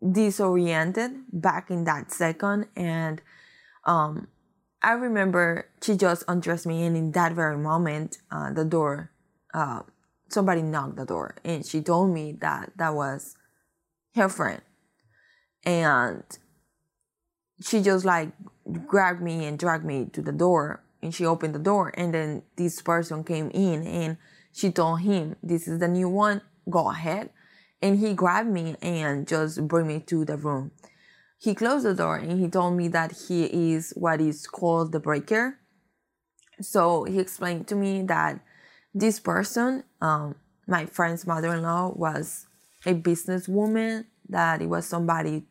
disoriented 0.02 1.12
back 1.32 1.70
in 1.70 1.84
that 1.86 2.12
second. 2.12 2.68
And 2.76 3.22
um, 3.86 4.28
I 4.82 4.92
remember 4.94 5.70
she 5.82 5.96
just 5.96 6.24
undressed 6.28 6.66
me, 6.66 6.84
and 6.86 6.98
in 6.98 7.12
that 7.12 7.34
very 7.34 7.58
moment, 7.58 8.18
uh, 8.32 8.52
the 8.52 8.66
door, 8.66 9.12
uh, 9.54 9.82
somebody 10.30 10.62
knocked 10.62 10.96
the 10.98 11.06
door, 11.06 11.36
and 11.44 11.66
she 11.66 11.82
told 11.82 12.14
me 12.14 12.32
that 12.42 12.72
that 12.78 12.94
was 12.96 13.36
her 14.16 14.30
friend. 14.30 14.62
And 15.64 16.24
she 17.62 17.82
just 17.82 18.06
like 18.06 18.32
grabbed 18.88 19.22
me 19.22 19.46
and 19.46 19.58
dragged 19.60 19.86
me 19.86 20.06
to 20.14 20.22
the 20.22 20.32
door, 20.32 20.84
and 21.02 21.14
she 21.14 21.26
opened 21.26 21.56
the 21.56 21.60
door, 21.60 21.94
and 21.96 22.14
then 22.14 22.44
this 22.56 22.82
person 22.82 23.24
came 23.24 23.50
in, 23.52 23.86
and 23.86 24.18
She 24.54 24.72
told 24.72 25.02
him, 25.02 25.36
This 25.42 25.68
is 25.68 25.80
the 25.80 25.88
new 25.88 26.10
one, 26.10 26.42
go 26.70 26.90
ahead. 26.92 27.30
And 27.82 28.00
he 28.00 28.14
grabbed 28.14 28.50
me 28.50 28.76
and 28.82 29.28
just 29.28 29.68
bring 29.68 29.88
me 29.88 30.00
to 30.02 30.24
the 30.24 30.38
room. 30.38 30.72
He 31.40 31.56
closed 31.56 31.86
the 31.86 31.96
door 31.96 32.18
and 32.18 32.40
he 32.40 32.48
told 32.48 32.78
me 32.78 32.88
that 32.90 33.14
he 33.28 33.46
is 33.74 33.94
what 33.96 34.22
is 34.22 34.46
called 34.46 34.92
the 34.92 35.00
breaker. 35.00 35.58
So 36.62 37.06
he 37.06 37.18
explained 37.20 37.68
to 37.70 37.76
me 37.76 38.04
that 38.04 38.40
this 38.94 39.20
person, 39.20 39.84
um, 40.00 40.36
my 40.68 40.86
friend's 40.86 41.26
mother-in-law, 41.26 41.94
was 41.96 42.46
a 42.86 42.94
businesswoman. 42.94 44.06
That 44.30 44.62
it 44.62 44.70
was 44.70 44.86
somebody 44.86 45.48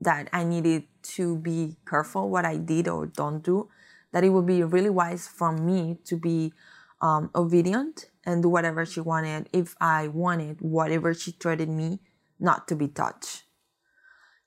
that 0.00 0.28
I 0.32 0.44
needed 0.44 0.84
to 1.14 1.36
be 1.36 1.76
careful 1.86 2.30
what 2.30 2.44
I 2.46 2.56
did 2.56 2.88
or 2.88 3.06
don't 3.06 3.44
do. 3.44 3.68
That 4.12 4.24
it 4.24 4.30
would 4.30 4.46
be 4.46 4.62
really 4.62 4.90
wise 4.90 5.28
for 5.28 5.52
me 5.52 5.98
to 6.06 6.16
be 6.16 6.54
um, 7.02 7.30
obedient 7.34 8.06
and 8.26 8.42
do 8.42 8.48
whatever 8.48 8.84
she 8.86 9.00
wanted 9.00 9.48
if 9.52 9.74
I 9.80 10.08
wanted 10.08 10.60
whatever 10.60 11.14
she 11.14 11.32
threatened 11.32 11.76
me 11.76 12.00
not 12.38 12.68
to 12.68 12.76
be 12.76 12.88
touched. 12.88 13.44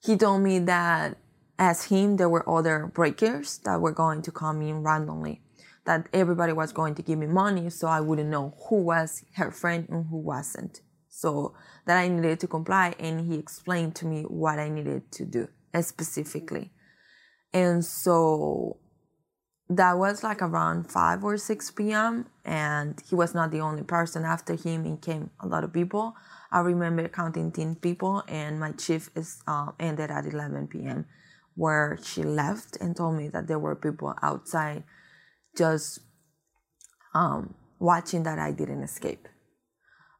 He 0.04 0.18
told 0.18 0.42
me 0.42 0.60
that 0.60 1.18
as 1.60 1.86
him, 1.86 2.18
there 2.18 2.30
were 2.30 2.48
other 2.50 2.92
breakers 2.94 3.60
that 3.60 3.82
were 3.82 3.92
going 3.92 4.22
to 4.24 4.32
come 4.32 4.62
in 4.62 4.84
randomly 4.84 5.42
that 5.86 6.08
everybody 6.13 6.52
was 6.52 6.74
going 6.74 6.94
to 6.94 7.02
give 7.02 7.18
me 7.18 7.26
money 7.26 7.70
so 7.70 7.88
I 7.88 8.02
wouldn't 8.02 8.30
know 8.30 8.54
who 8.68 8.84
was 8.84 9.24
her 9.36 9.52
friend 9.52 9.88
and 9.90 10.06
who 10.10 10.18
wasn't. 10.18 10.82
So 11.08 11.56
that 11.86 11.98
I 11.98 12.10
needed 12.10 12.42
to 12.42 12.48
comply 12.48 12.94
and 13.00 13.32
he 13.32 13.40
explained 13.40 13.96
to 13.96 14.06
me 14.06 14.24
what 14.24 14.60
I 14.60 14.70
needed 14.70 15.12
to 15.13 15.26
do 15.26 15.48
specifically. 15.82 16.72
And 17.54 17.84
so 17.84 18.80
that 19.69 19.97
was 19.97 20.23
like 20.23 20.41
around 20.41 20.89
5 20.89 21.23
or 21.23 21.38
6 21.38 21.71
p.m. 21.71 22.27
and 22.45 23.01
he 23.10 23.15
was 23.15 23.34
not 23.34 23.51
the 23.51 23.60
only 23.60 23.84
person. 23.84 24.23
After 24.23 24.56
him, 24.56 24.86
it 24.86 25.01
came 25.01 25.30
a 25.41 25.47
lot 25.47 25.63
of 25.63 25.73
people. 25.73 26.15
I 26.51 26.60
remember 26.60 27.08
counting 27.10 27.51
10 27.51 27.75
people 27.75 28.23
and 28.27 28.60
my 28.60 28.73
shift 28.80 29.17
is 29.17 29.41
uh, 29.47 29.71
ended 29.80 30.10
at 30.10 30.25
11 30.25 30.67
p.m. 30.67 31.06
where 31.56 31.99
she 32.01 32.23
left 32.23 32.77
and 32.80 32.95
told 32.95 33.17
me 33.17 33.27
that 33.30 33.47
there 33.47 33.60
were 33.60 33.75
people 33.75 34.15
outside 34.21 34.84
just 35.58 35.99
um, 37.13 37.53
watching 37.80 38.23
that 38.23 38.39
I 38.39 38.51
didn't 38.51 38.84
escape. 38.84 39.27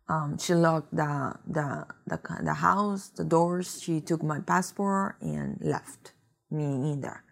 Um, 0.10 0.38
she 0.38 0.53
locked 0.55 0.95
the, 0.95 1.36
the, 1.45 1.86
the, 2.05 2.19
the 2.43 2.53
house, 2.53 3.10
the 3.10 3.23
doors. 3.23 3.81
She 3.81 4.01
took 4.01 4.23
my 4.23 4.39
passport 4.39 5.17
and 5.21 5.57
left 5.62 6.13
me 6.49 6.63
in 6.65 7.01
there. 7.01 7.23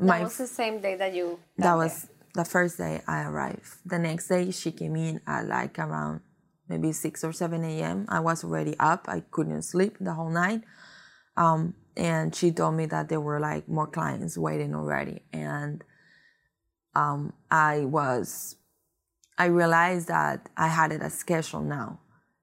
That 0.00 0.22
was 0.22 0.38
the 0.38 0.46
same 0.46 0.80
day 0.80 0.96
that 0.96 1.14
you. 1.14 1.38
That 1.58 1.74
was 1.74 2.02
there. 2.02 2.44
the 2.44 2.50
first 2.50 2.78
day 2.78 3.02
I 3.06 3.24
arrived. 3.24 3.68
The 3.84 3.98
next 3.98 4.28
day 4.28 4.50
she 4.50 4.72
came 4.72 4.96
in 4.96 5.20
at 5.26 5.46
like 5.46 5.78
around 5.78 6.20
maybe 6.68 6.92
6 6.92 7.24
or 7.24 7.32
7 7.32 7.64
a.m. 7.64 8.06
I 8.08 8.20
was 8.20 8.44
already 8.44 8.76
up. 8.78 9.06
I 9.08 9.20
couldn't 9.30 9.62
sleep 9.62 9.96
the 10.00 10.14
whole 10.14 10.30
night. 10.30 10.62
Um, 11.36 11.74
and 11.96 12.34
she 12.34 12.52
told 12.52 12.76
me 12.76 12.86
that 12.86 13.08
there 13.08 13.20
were 13.20 13.40
like 13.40 13.68
more 13.68 13.86
clients 13.86 14.38
waiting 14.38 14.74
already. 14.74 15.22
And 15.32 15.84
um, 16.94 17.32
I 17.50 17.80
was, 17.80 18.56
I 19.36 19.46
realized 19.46 20.08
that 20.08 20.48
I 20.56 20.68
had 20.68 20.92
it 20.92 21.02
a 21.02 21.10
schedule 21.10 21.62
now, 21.62 22.00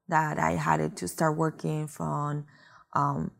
that 0.09 0.37
I 0.37 0.51
had 0.51 0.81
it 0.81 0.97
to 0.97 1.07
start 1.07 1.37
working 1.37 1.87
from 1.87 2.45
um, 2.93 3.31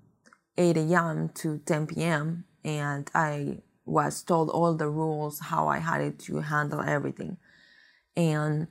8 0.58 0.77
a.m. 0.77 1.30
to 1.36 1.60
10 1.60 1.88
p.m. 1.88 2.45
And 2.63 3.10
I 3.13 3.60
was 3.88 4.21
told 4.23 4.50
all 4.50 4.76
the 4.76 4.89
rules, 4.89 5.39
how 5.39 5.67
I 5.67 5.80
had 5.80 6.02
it 6.02 6.19
to 6.19 6.39
handle 6.41 6.82
everything. 6.82 7.38
And 8.15 8.67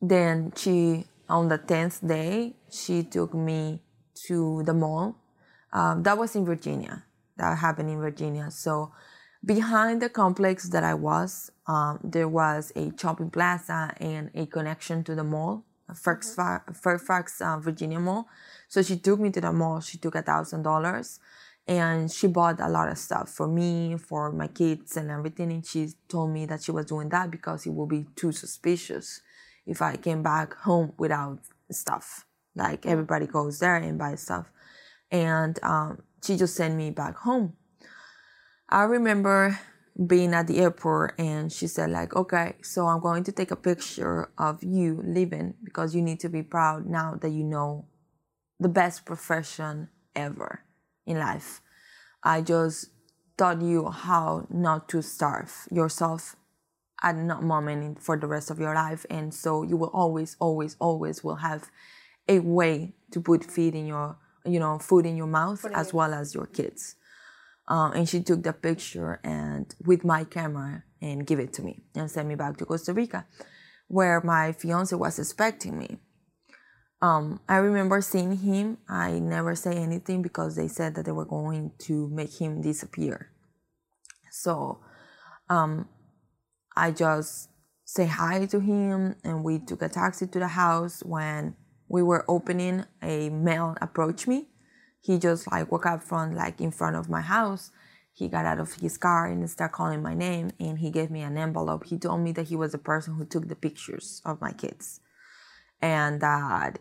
then 0.00 0.52
she, 0.56 1.06
on 1.28 1.48
the 1.48 1.58
10th 1.58 2.06
day, 2.06 2.56
she 2.70 3.02
took 3.02 3.34
me 3.34 3.82
to 4.26 4.62
the 4.64 4.74
mall. 4.74 5.16
Um, 5.72 6.02
that 6.04 6.16
was 6.16 6.36
in 6.36 6.44
Virginia. 6.44 7.04
That 7.36 7.58
happened 7.58 7.90
in 7.90 7.98
Virginia. 7.98 8.50
So 8.50 8.92
Behind 9.46 10.02
the 10.02 10.08
complex 10.08 10.68
that 10.70 10.82
I 10.82 10.94
was, 10.94 11.52
um, 11.68 12.00
there 12.02 12.26
was 12.26 12.72
a 12.74 12.90
shopping 12.98 13.30
plaza 13.30 13.94
and 14.00 14.28
a 14.34 14.46
connection 14.46 15.04
to 15.04 15.14
the 15.14 15.22
mall, 15.22 15.64
Fairfax, 15.94 16.36
mm-hmm. 16.36 16.72
Fairfax 16.72 17.40
uh, 17.40 17.56
Virginia 17.58 18.00
Mall. 18.00 18.26
So 18.68 18.82
she 18.82 18.96
took 18.96 19.20
me 19.20 19.30
to 19.30 19.40
the 19.40 19.52
mall. 19.52 19.80
She 19.80 19.98
took 19.98 20.16
a 20.16 20.22
thousand 20.22 20.62
dollars, 20.62 21.20
and 21.66 22.10
she 22.10 22.26
bought 22.26 22.60
a 22.60 22.68
lot 22.68 22.88
of 22.88 22.98
stuff 22.98 23.28
for 23.28 23.48
me, 23.48 23.96
for 23.96 24.32
my 24.32 24.46
kids, 24.46 24.96
and 24.96 25.10
everything. 25.10 25.50
And 25.52 25.66
she 25.66 25.88
told 26.08 26.30
me 26.30 26.46
that 26.46 26.62
she 26.62 26.70
was 26.70 26.86
doing 26.86 27.08
that 27.10 27.30
because 27.30 27.66
it 27.66 27.70
would 27.70 27.88
be 27.88 28.06
too 28.14 28.32
suspicious 28.32 29.20
if 29.66 29.82
I 29.82 29.96
came 29.96 30.22
back 30.22 30.54
home 30.54 30.92
without 30.98 31.40
stuff. 31.70 32.24
Like 32.54 32.86
everybody 32.86 33.26
goes 33.26 33.58
there 33.58 33.76
and 33.76 33.98
buys 33.98 34.22
stuff, 34.22 34.50
and 35.10 35.58
um, 35.62 36.02
she 36.24 36.36
just 36.36 36.54
sent 36.54 36.74
me 36.74 36.90
back 36.90 37.16
home 37.16 37.54
I 38.68 38.82
remember 38.82 39.60
being 40.06 40.34
at 40.34 40.48
the 40.48 40.58
airport 40.58 41.14
and 41.18 41.50
she 41.50 41.66
said 41.66 41.88
like 41.88 42.14
okay 42.14 42.54
so 42.60 42.86
i'm 42.86 43.00
going 43.00 43.24
to 43.24 43.32
take 43.32 43.50
a 43.50 43.56
picture 43.56 44.28
of 44.36 44.62
you 44.62 45.02
leaving 45.06 45.54
because 45.64 45.94
you 45.94 46.02
need 46.02 46.20
to 46.20 46.28
be 46.28 46.42
proud 46.42 46.84
now 46.84 47.14
that 47.14 47.30
you 47.30 47.42
know 47.42 47.86
the 48.60 48.68
best 48.68 49.06
profession 49.06 49.88
ever 50.14 50.60
in 51.06 51.18
life. 51.18 51.60
I 52.22 52.42
just 52.42 52.90
taught 53.36 53.62
you 53.62 53.90
how 53.90 54.46
not 54.50 54.88
to 54.90 55.02
starve 55.02 55.52
yourself 55.70 56.36
at 57.02 57.14
that 57.28 57.42
moment 57.42 58.02
for 58.02 58.16
the 58.16 58.26
rest 58.26 58.50
of 58.50 58.58
your 58.58 58.74
life 58.74 59.04
and 59.10 59.32
so 59.34 59.62
you 59.62 59.76
will 59.76 59.90
always 59.92 60.34
always 60.40 60.76
always 60.80 61.22
will 61.22 61.36
have 61.36 61.70
a 62.26 62.38
way 62.38 62.94
to 63.10 63.20
put 63.20 63.44
feed 63.44 63.74
in 63.74 63.86
your 63.86 64.16
you 64.46 64.58
know 64.58 64.78
food 64.78 65.04
in 65.04 65.16
your 65.16 65.26
mouth 65.26 65.64
as 65.74 65.92
well 65.92 66.14
as 66.14 66.34
your 66.34 66.46
kids. 66.46 66.96
Uh, 67.68 67.90
and 67.94 68.08
she 68.08 68.22
took 68.22 68.44
the 68.44 68.52
picture 68.52 69.18
and 69.24 69.74
with 69.84 70.04
my 70.04 70.22
camera 70.22 70.84
and 71.02 71.26
give 71.26 71.40
it 71.40 71.52
to 71.52 71.62
me 71.62 71.82
and 71.96 72.08
sent 72.08 72.28
me 72.28 72.36
back 72.36 72.56
to 72.56 72.64
Costa 72.64 72.92
Rica, 72.92 73.26
where 73.88 74.20
my 74.20 74.52
fiance 74.52 74.94
was 74.94 75.18
expecting 75.18 75.76
me. 75.76 75.98
Um, 77.02 77.40
I 77.48 77.56
remember 77.56 78.00
seeing 78.00 78.38
him. 78.38 78.78
I 78.88 79.18
never 79.18 79.54
say 79.54 79.72
anything 79.76 80.22
because 80.22 80.56
they 80.56 80.68
said 80.68 80.94
that 80.94 81.04
they 81.04 81.12
were 81.12 81.26
going 81.26 81.72
to 81.80 82.08
make 82.08 82.40
him 82.40 82.62
disappear. 82.62 83.32
So, 84.30 84.80
um, 85.48 85.88
I 86.76 86.90
just 86.90 87.50
say 87.86 88.06
hi 88.06 88.44
to 88.46 88.60
him 88.60 89.14
and 89.22 89.44
we 89.44 89.60
took 89.60 89.80
a 89.80 89.88
taxi 89.88 90.26
to 90.26 90.38
the 90.40 90.48
house 90.48 91.02
when 91.04 91.54
we 91.88 92.02
were 92.02 92.24
opening 92.28 92.84
a 93.00 93.30
male 93.30 93.76
approached 93.80 94.26
me 94.26 94.48
he 95.00 95.18
just 95.18 95.50
like 95.52 95.70
woke 95.70 95.86
up 95.86 96.02
from 96.02 96.34
like 96.34 96.60
in 96.60 96.72
front 96.72 96.96
of 96.96 97.08
my 97.08 97.20
house 97.20 97.70
he 98.12 98.26
got 98.26 98.44
out 98.44 98.58
of 98.58 98.74
his 98.74 98.98
car 98.98 99.26
and 99.26 99.48
started 99.48 99.72
calling 99.72 100.02
my 100.02 100.14
name 100.14 100.50
and 100.58 100.80
he 100.80 100.90
gave 100.90 101.12
me 101.12 101.22
an 101.22 101.38
envelope 101.38 101.86
he 101.86 101.96
told 101.96 102.20
me 102.20 102.32
that 102.32 102.48
he 102.48 102.56
was 102.56 102.72
the 102.72 102.78
person 102.78 103.14
who 103.14 103.24
took 103.24 103.46
the 103.46 103.54
pictures 103.54 104.20
of 104.24 104.40
my 104.40 104.52
kids 104.52 105.00
and 105.80 106.20
that 106.20 106.78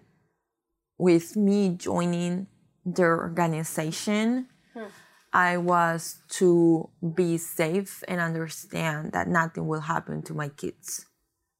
with 0.97 1.35
me 1.35 1.69
joining 1.69 2.47
their 2.85 3.17
organization 3.17 4.47
hmm. 4.73 4.85
i 5.33 5.57
was 5.57 6.19
to 6.29 6.89
be 7.15 7.37
safe 7.37 8.03
and 8.07 8.21
understand 8.21 9.11
that 9.11 9.27
nothing 9.27 9.67
will 9.67 9.81
happen 9.81 10.21
to 10.21 10.33
my 10.33 10.49
kids 10.49 11.05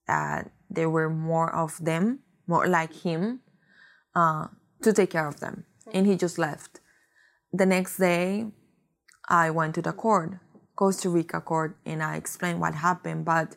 that 0.08 0.52
there 0.70 0.90
were 0.90 1.10
more 1.10 1.54
of 1.54 1.84
them 1.84 2.20
more 2.48 2.68
like 2.68 2.94
him 2.94 3.42
uh, 4.16 4.48
to 4.82 4.94
take 4.94 5.10
care 5.10 5.28
of 5.28 5.40
them 5.40 5.66
and 5.94 6.08
he 6.08 6.16
just 6.16 6.38
left. 6.38 6.80
The 7.54 7.66
next 7.66 7.98
day, 7.98 8.48
I 9.30 9.50
went 9.50 9.76
to 9.76 9.82
the 9.82 9.94
court, 9.94 10.40
Costa 10.76 11.10
Rica 11.10 11.42
court, 11.42 11.78
and 11.86 12.04
I 12.04 12.16
explained 12.16 12.60
what 12.60 12.76
happened. 12.76 13.26
But 13.26 13.56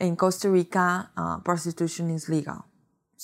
in 0.00 0.16
Costa 0.16 0.50
Rica, 0.50 1.10
uh, 1.16 1.38
prostitution 1.38 2.10
is 2.10 2.28
legal. 2.28 2.64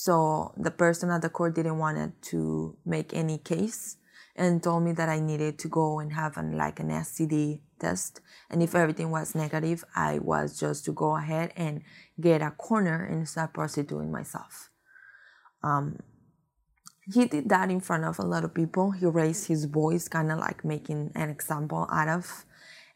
So 0.00 0.52
the 0.56 0.70
person 0.70 1.10
at 1.10 1.22
the 1.22 1.28
court 1.28 1.56
didn't 1.56 1.78
want 1.78 2.22
to 2.30 2.76
make 2.86 3.12
any 3.12 3.36
case 3.36 3.96
and 4.36 4.62
told 4.62 4.84
me 4.84 4.92
that 4.92 5.08
I 5.08 5.18
needed 5.18 5.58
to 5.58 5.68
go 5.68 5.98
and 5.98 6.12
have 6.12 6.36
an, 6.36 6.56
like 6.56 6.78
an 6.78 6.90
STD 6.90 7.62
test. 7.80 8.20
And 8.48 8.62
if 8.62 8.76
everything 8.76 9.10
was 9.10 9.34
negative, 9.34 9.82
I 9.96 10.20
was 10.20 10.56
just 10.56 10.84
to 10.84 10.92
go 10.92 11.16
ahead 11.16 11.52
and 11.56 11.82
get 12.20 12.42
a 12.42 12.52
corner 12.52 13.06
and 13.06 13.28
start 13.28 13.54
prostituting 13.54 14.12
myself. 14.12 14.70
Um, 15.64 15.98
he 17.12 17.24
did 17.26 17.48
that 17.48 17.68
in 17.68 17.80
front 17.80 18.04
of 18.04 18.20
a 18.20 18.24
lot 18.24 18.44
of 18.44 18.54
people. 18.54 18.92
He 18.92 19.06
raised 19.06 19.48
his 19.48 19.64
voice, 19.64 20.06
kind 20.06 20.30
of 20.30 20.38
like 20.38 20.64
making 20.64 21.10
an 21.16 21.28
example 21.28 21.88
out 21.90 22.06
of. 22.06 22.44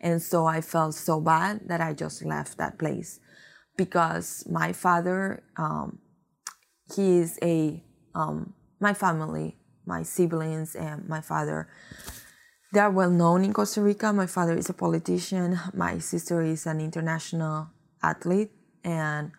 And 0.00 0.22
so 0.22 0.46
I 0.46 0.60
felt 0.60 0.94
so 0.94 1.20
bad 1.20 1.62
that 1.66 1.80
I 1.80 1.94
just 1.94 2.24
left 2.24 2.58
that 2.58 2.78
place 2.78 3.18
because 3.76 4.46
my 4.48 4.72
father, 4.72 5.42
um, 5.56 5.98
he 6.94 7.18
is 7.18 7.38
a, 7.42 7.82
um, 8.14 8.54
my 8.80 8.94
family, 8.94 9.56
my 9.86 10.02
siblings, 10.02 10.74
and 10.74 11.08
my 11.08 11.20
father, 11.20 11.68
they 12.72 12.80
are 12.80 12.90
well 12.90 13.10
known 13.10 13.44
in 13.44 13.52
Costa 13.52 13.82
Rica. 13.82 14.12
My 14.12 14.26
father 14.26 14.56
is 14.56 14.68
a 14.70 14.74
politician, 14.74 15.58
my 15.74 15.98
sister 15.98 16.42
is 16.42 16.66
an 16.66 16.80
international 16.80 17.68
athlete, 18.02 18.52
and 18.84 19.32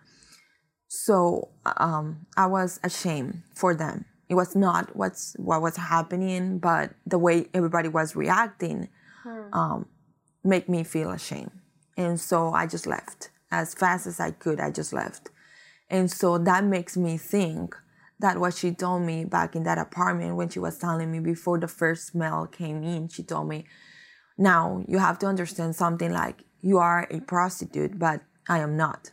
So 0.87 1.49
um, 1.65 2.27
I 2.37 2.45
was 2.45 2.79
ashamed 2.83 3.43
for 3.55 3.73
them. 3.75 4.05
It 4.29 4.35
was 4.35 4.55
not 4.55 4.95
what's 4.95 5.35
what 5.37 5.61
was 5.61 5.77
happening, 5.77 6.59
but 6.59 6.91
the 7.05 7.17
way 7.17 7.47
everybody 7.53 7.89
was 7.89 8.15
reacting 8.15 8.89
Hmm. 9.23 9.53
um, 9.53 9.85
made 10.43 10.67
me 10.67 10.83
feel 10.83 11.11
ashamed. 11.11 11.51
And 11.95 12.19
so 12.19 12.51
I 12.53 12.67
just 12.67 12.85
left 12.85 13.29
as 13.51 13.73
fast 13.73 14.05
as 14.05 14.19
I 14.19 14.31
could. 14.31 14.59
I 14.59 14.69
just 14.69 14.91
left. 14.93 15.29
And 15.93 16.09
so 16.11 16.39
that 16.39 16.63
makes 16.63 16.97
me 16.97 17.17
think 17.19 17.75
that 18.19 18.39
what 18.39 18.55
she 18.55 18.71
told 18.71 19.03
me 19.03 19.25
back 19.25 19.55
in 19.55 19.61
that 19.65 19.77
apartment 19.77 20.35
when 20.35 20.49
she 20.49 20.57
was 20.57 20.79
telling 20.79 21.11
me 21.11 21.19
before 21.19 21.59
the 21.59 21.67
first 21.67 22.07
smell 22.07 22.47
came 22.47 22.83
in, 22.83 23.09
she 23.09 23.21
told 23.21 23.47
me, 23.47 23.65
now 24.35 24.83
you 24.87 24.97
have 24.97 25.19
to 25.19 25.27
understand 25.27 25.75
something 25.75 26.11
like 26.11 26.45
you 26.61 26.79
are 26.79 27.07
a 27.11 27.19
prostitute, 27.19 27.99
but 27.99 28.21
I 28.49 28.57
am 28.57 28.75
not. 28.75 29.11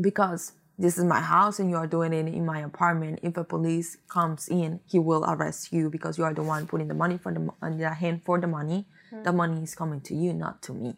Because 0.00 0.52
this 0.78 0.98
is 0.98 1.04
my 1.04 1.20
house 1.20 1.58
and 1.58 1.68
you 1.68 1.74
are 1.74 1.88
doing 1.88 2.12
it 2.12 2.28
in 2.28 2.46
my 2.46 2.60
apartment. 2.60 3.18
If 3.24 3.36
a 3.36 3.42
police 3.42 3.96
comes 4.08 4.46
in, 4.46 4.78
he 4.86 5.00
will 5.00 5.24
arrest 5.24 5.72
you 5.72 5.90
because 5.90 6.16
you 6.16 6.22
are 6.22 6.32
the 6.32 6.44
one 6.44 6.68
putting 6.68 6.86
the 6.86 6.94
money 6.94 7.18
for 7.18 7.34
the 7.34 7.48
on 7.60 7.76
the 7.76 7.92
hand 7.92 8.22
for 8.24 8.40
the 8.40 8.46
money. 8.46 8.86
The 9.10 9.32
hmm. 9.32 9.36
money 9.36 9.62
is 9.64 9.74
coming 9.74 10.00
to 10.02 10.14
you, 10.14 10.32
not 10.32 10.62
to 10.62 10.72
me. 10.72 10.94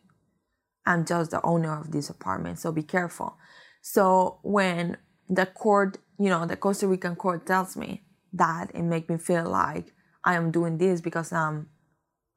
I'm 0.85 1.07
just 1.07 1.31
the 1.31 1.41
owner 1.43 1.81
of 1.81 1.91
this 1.91 2.11
apartment, 2.11 2.59
so 2.59 2.71
be 2.71 2.83
careful. 2.83 3.39
So 3.87 4.39
when 4.43 4.97
the 5.29 5.45
court, 5.45 5.99
you 6.19 6.31
know, 6.31 6.47
the 6.47 6.57
Costa 6.57 6.89
Rican 6.89 7.17
court 7.17 7.47
tells 7.47 7.77
me 7.77 8.03
that 8.33 8.71
and 8.75 8.89
make 8.89 9.11
me 9.11 9.19
feel 9.19 9.45
like 9.45 9.93
I 10.25 10.37
am 10.37 10.51
doing 10.51 10.79
this 10.79 11.03
because 11.03 11.35
I'm 11.35 11.69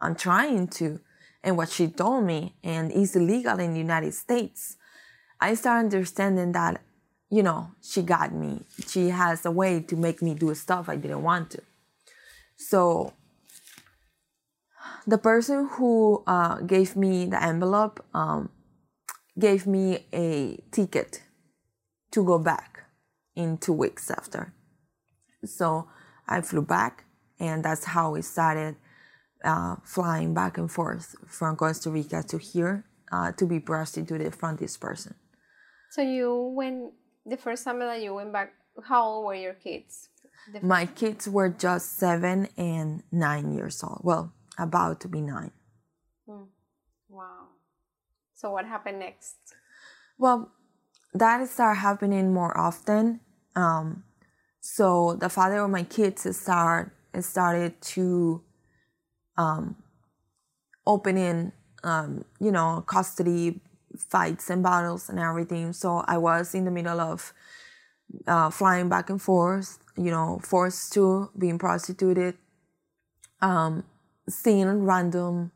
I'm 0.01 0.13
trying 0.13 0.67
to, 0.79 0.99
and 1.41 1.55
what 1.55 1.69
she 1.69 1.87
told 1.87 2.25
me, 2.25 2.57
and 2.65 2.91
it's 2.91 3.15
illegal 3.15 3.59
in 3.59 3.71
the 3.71 3.79
United 3.79 4.13
States. 4.13 4.75
I 5.39 5.53
start 5.53 5.85
understanding 5.85 6.51
that, 6.51 6.81
you 7.29 7.43
know, 7.43 7.71
she 7.81 8.01
got 8.01 8.33
me. 8.33 8.63
She 8.85 9.07
has 9.07 9.45
a 9.45 9.51
way 9.51 9.79
to 9.83 9.95
make 9.95 10.21
me 10.21 10.33
do 10.33 10.53
stuff 10.53 10.89
I 10.89 10.97
didn't 10.97 11.23
want 11.23 11.51
to. 11.51 11.61
So 12.57 13.13
the 15.07 15.17
person 15.17 15.69
who 15.71 16.23
uh, 16.27 16.57
gave 16.59 16.97
me 16.97 17.25
the 17.25 17.41
envelope 17.41 18.05
um, 18.13 18.49
gave 19.39 19.65
me 19.65 20.05
a 20.11 20.59
ticket 20.71 21.21
to 22.17 22.23
go 22.25 22.39
back 22.39 22.83
in 23.35 23.59
two 23.59 23.73
weeks 23.73 24.09
after. 24.09 24.51
So 25.45 25.87
I 26.27 26.41
flew 26.41 26.63
back, 26.63 27.05
and 27.39 27.63
that's 27.63 27.85
how 27.85 28.09
we 28.15 28.23
started 28.23 28.75
uh, 29.45 29.75
flying 29.83 30.33
back 30.33 30.57
and 30.57 30.69
forth 30.69 31.15
from 31.27 31.55
Costa 31.55 31.91
Rica 31.91 32.23
to 32.23 32.37
here 32.39 32.85
uh, 33.11 33.31
to 33.33 33.45
be 33.45 33.59
prostituted 33.59 34.33
from 34.33 34.55
this 34.57 34.77
person. 34.77 35.13
So 35.91 36.01
you 36.01 36.53
went 36.55 36.93
the 37.23 37.37
first 37.37 37.63
time 37.63 37.77
that 37.79 38.01
you 38.01 38.15
went 38.15 38.33
back. 38.33 38.53
How 38.83 39.03
old 39.05 39.25
were 39.27 39.35
your 39.35 39.53
kids? 39.53 40.09
The- 40.51 40.65
My 40.65 40.87
kids 40.87 41.29
were 41.29 41.49
just 41.49 41.97
seven 41.99 42.47
and 42.57 43.03
nine 43.11 43.53
years 43.53 43.83
old. 43.83 44.01
Well, 44.03 44.33
about 44.57 45.01
to 45.01 45.07
be 45.07 45.21
nine. 45.21 45.51
Wow. 47.09 47.53
So 48.33 48.49
what 48.51 48.65
happened 48.65 48.99
next? 48.99 49.37
Well, 50.17 50.51
that 51.19 51.47
started 51.49 51.79
happening 51.79 52.33
more 52.33 52.57
often. 52.57 53.19
Um, 53.55 54.03
so 54.59 55.15
the 55.15 55.29
father 55.29 55.59
of 55.59 55.69
my 55.69 55.83
kids 55.83 56.27
start 56.37 56.93
started 57.19 57.81
to 57.81 58.43
um, 59.37 59.75
opening, 60.85 61.51
um, 61.83 62.25
you 62.39 62.51
know, 62.51 62.83
custody 62.85 63.59
fights 63.97 64.49
and 64.49 64.61
battles 64.61 65.09
and 65.09 65.19
everything. 65.19 65.73
So 65.73 66.03
I 66.07 66.17
was 66.17 66.53
in 66.53 66.65
the 66.65 66.71
middle 66.71 66.99
of 66.99 67.33
uh, 68.27 68.49
flying 68.49 68.89
back 68.89 69.09
and 69.09 69.21
forth, 69.21 69.79
you 69.95 70.11
know, 70.11 70.39
forced 70.43 70.93
to 70.93 71.29
being 71.37 71.57
prostituted, 71.57 72.37
um, 73.41 73.83
seeing 74.29 74.83
random 74.83 75.51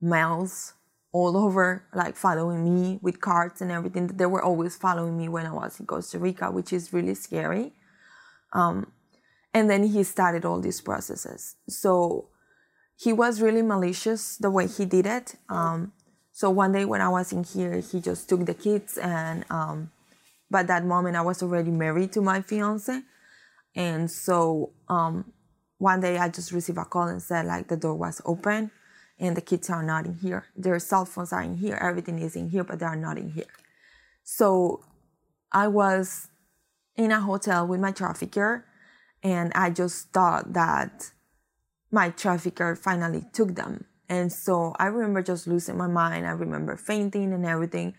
males 0.00 0.74
all 1.12 1.36
over, 1.36 1.84
like 1.94 2.16
following 2.16 2.64
me 2.64 2.98
with 3.02 3.20
cards 3.20 3.60
and 3.60 3.70
everything. 3.70 4.06
They 4.06 4.26
were 4.26 4.42
always 4.42 4.76
following 4.76 5.16
me 5.16 5.28
when 5.28 5.46
I 5.46 5.52
was 5.52 5.78
in 5.78 5.86
Costa 5.86 6.18
Rica, 6.18 6.50
which 6.50 6.72
is 6.72 6.92
really 6.92 7.14
scary. 7.14 7.72
Um, 8.52 8.90
and 9.54 9.68
then 9.68 9.84
he 9.84 10.02
started 10.02 10.44
all 10.44 10.60
these 10.60 10.80
processes. 10.80 11.56
So 11.68 12.28
he 12.96 13.12
was 13.12 13.42
really 13.42 13.62
malicious 13.62 14.36
the 14.36 14.50
way 14.50 14.66
he 14.66 14.84
did 14.84 15.06
it. 15.06 15.36
Um, 15.48 15.92
so 16.32 16.48
one 16.48 16.72
day 16.72 16.84
when 16.84 17.02
I 17.02 17.08
was 17.08 17.32
in 17.32 17.44
here, 17.44 17.80
he 17.80 18.00
just 18.00 18.28
took 18.28 18.46
the 18.46 18.54
kids, 18.54 18.96
and 18.96 19.44
um, 19.50 19.90
by 20.50 20.62
that 20.62 20.84
moment 20.84 21.14
I 21.14 21.20
was 21.20 21.42
already 21.42 21.70
married 21.70 22.12
to 22.12 22.22
my 22.22 22.40
fiance, 22.40 23.02
and 23.76 24.10
so 24.10 24.70
um, 24.88 25.30
one 25.76 26.00
day 26.00 26.16
I 26.16 26.30
just 26.30 26.52
received 26.52 26.78
a 26.78 26.86
call 26.86 27.08
and 27.08 27.20
said 27.20 27.44
like 27.44 27.68
the 27.68 27.76
door 27.76 27.94
was 27.94 28.22
open, 28.24 28.70
and 29.22 29.36
the 29.36 29.40
kids 29.40 29.70
are 29.70 29.84
not 29.84 30.04
in 30.04 30.16
here. 30.16 30.46
Their 30.56 30.80
cell 30.80 31.04
phones 31.04 31.32
are 31.32 31.42
in 31.42 31.56
here. 31.56 31.78
Everything 31.80 32.18
is 32.18 32.34
in 32.34 32.50
here, 32.50 32.64
but 32.64 32.80
they 32.80 32.86
are 32.86 32.96
not 32.96 33.16
in 33.16 33.30
here. 33.30 33.54
So 34.24 34.84
I 35.52 35.68
was 35.68 36.28
in 36.96 37.12
a 37.12 37.20
hotel 37.20 37.66
with 37.66 37.80
my 37.80 37.92
trafficker, 37.92 38.66
and 39.22 39.52
I 39.54 39.70
just 39.70 40.12
thought 40.12 40.52
that 40.54 41.12
my 41.92 42.10
trafficker 42.10 42.74
finally 42.74 43.24
took 43.32 43.54
them. 43.54 43.84
And 44.08 44.32
so 44.32 44.74
I 44.78 44.86
remember 44.86 45.22
just 45.22 45.46
losing 45.46 45.78
my 45.78 45.86
mind. 45.86 46.26
I 46.26 46.30
remember 46.30 46.76
fainting 46.76 47.32
and 47.32 47.46
everything. 47.46 47.94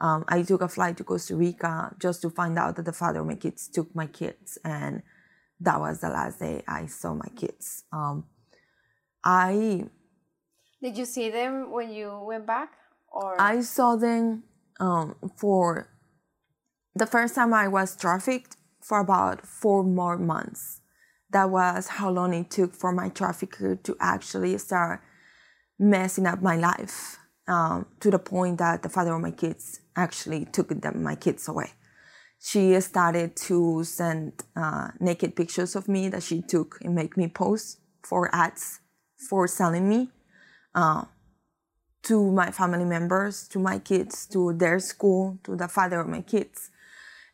Um, 0.00 0.24
I 0.28 0.42
took 0.42 0.62
a 0.62 0.68
flight 0.68 0.96
to 0.98 1.04
Costa 1.04 1.34
Rica 1.34 1.94
just 1.98 2.22
to 2.22 2.30
find 2.30 2.56
out 2.56 2.76
that 2.76 2.84
the 2.84 2.92
father 2.92 3.20
of 3.20 3.26
my 3.26 3.34
kids 3.34 3.66
took 3.66 3.92
my 3.96 4.06
kids. 4.06 4.58
And 4.64 5.02
that 5.58 5.80
was 5.80 6.00
the 6.00 6.08
last 6.08 6.38
day 6.38 6.62
I 6.68 6.86
saw 6.86 7.14
my 7.14 7.28
kids. 7.34 7.82
Um, 7.92 8.26
I 9.24 9.88
Did 10.82 10.96
you 10.96 11.04
see 11.04 11.30
them 11.30 11.70
when 11.72 11.90
you 11.92 12.20
went 12.24 12.46
back, 12.46 12.72
or 13.08 13.40
I 13.40 13.62
saw 13.62 13.96
them 13.96 14.44
um, 14.78 15.16
for 15.36 15.88
the 16.94 17.06
first 17.06 17.34
time 17.34 17.52
I 17.52 17.68
was 17.68 17.96
trafficked 17.96 18.56
for 18.80 19.00
about 19.00 19.46
four 19.46 19.82
more 19.82 20.16
months. 20.16 20.80
That 21.30 21.50
was 21.50 21.88
how 21.88 22.10
long 22.10 22.32
it 22.32 22.50
took 22.50 22.74
for 22.74 22.92
my 22.92 23.08
trafficker 23.08 23.76
to 23.76 23.96
actually 24.00 24.56
start 24.58 25.02
messing 25.78 26.26
up 26.26 26.42
my 26.42 26.56
life 26.56 27.18
um, 27.46 27.86
to 28.00 28.10
the 28.10 28.18
point 28.18 28.58
that 28.58 28.82
the 28.82 28.88
father 28.88 29.14
of 29.14 29.20
my 29.20 29.30
kids 29.30 29.80
actually 29.96 30.46
took 30.46 30.68
them, 30.68 31.02
my 31.02 31.16
kids 31.16 31.48
away. 31.48 31.72
She 32.40 32.80
started 32.80 33.36
to 33.48 33.82
send 33.84 34.44
uh, 34.56 34.88
naked 35.00 35.34
pictures 35.34 35.74
of 35.74 35.88
me 35.88 36.08
that 36.08 36.22
she 36.22 36.40
took 36.40 36.78
and 36.82 36.94
make 36.94 37.16
me 37.16 37.28
post 37.28 37.80
for 38.02 38.34
ads 38.34 38.80
for 39.28 39.48
selling 39.48 39.88
me 39.88 40.10
uh, 40.74 41.04
to 42.04 42.30
my 42.30 42.50
family 42.50 42.84
members, 42.84 43.48
to 43.48 43.58
my 43.58 43.78
kids, 43.78 44.26
to 44.26 44.52
their 44.52 44.78
school, 44.78 45.38
to 45.44 45.56
the 45.56 45.68
father 45.68 46.00
of 46.00 46.08
my 46.08 46.22
kids. 46.22 46.70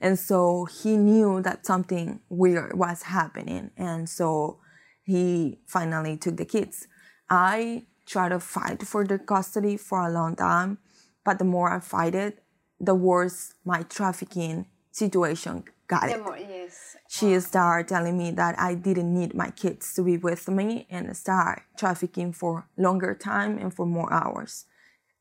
And 0.01 0.19
so 0.19 0.67
he 0.67 0.97
knew 0.97 1.41
that 1.43 1.65
something 1.65 2.21
weird 2.29 2.77
was 2.77 3.03
happening. 3.03 3.71
And 3.77 4.09
so 4.09 4.59
he 5.03 5.61
finally 5.67 6.17
took 6.17 6.37
the 6.37 6.45
kids. 6.45 6.87
I 7.31 7.85
tried 8.07 8.31
to 8.31 8.41
fight 8.41 8.83
for 8.83 9.05
the 9.05 9.19
custody 9.19 9.77
for 9.77 10.01
a 10.01 10.13
long 10.13 10.37
time, 10.37 10.79
but 11.25 11.39
the 11.39 11.45
more 11.45 11.73
I 11.73 11.81
fight 11.81 12.15
it, 12.15 12.43
the 12.81 12.95
worse 12.95 13.55
my 13.65 13.83
trafficking 13.83 14.67
situation 14.91 15.65
got 15.87 16.09
the 16.09 16.15
it 16.15 16.25
more, 16.25 16.39
yes, 16.39 16.97
she 17.09 17.39
started 17.41 17.89
telling 17.89 18.17
me 18.17 18.31
that 18.33 18.59
I 18.59 18.75
didn't 18.75 19.13
need 19.13 19.35
my 19.35 19.51
kids 19.51 19.95
to 19.95 20.03
be 20.03 20.17
with 20.17 20.49
me 20.49 20.87
and 20.91 21.17
start 21.17 21.63
trafficking 21.77 22.33
for 22.33 22.69
longer 22.77 23.15
time 23.15 23.59
and 23.59 23.73
for 23.73 23.87
more 23.87 24.13
hours. 24.13 24.67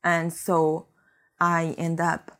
And 0.02 0.32
so 0.32 0.88
I 1.40 1.74
end 1.78 2.00
up 2.00 2.38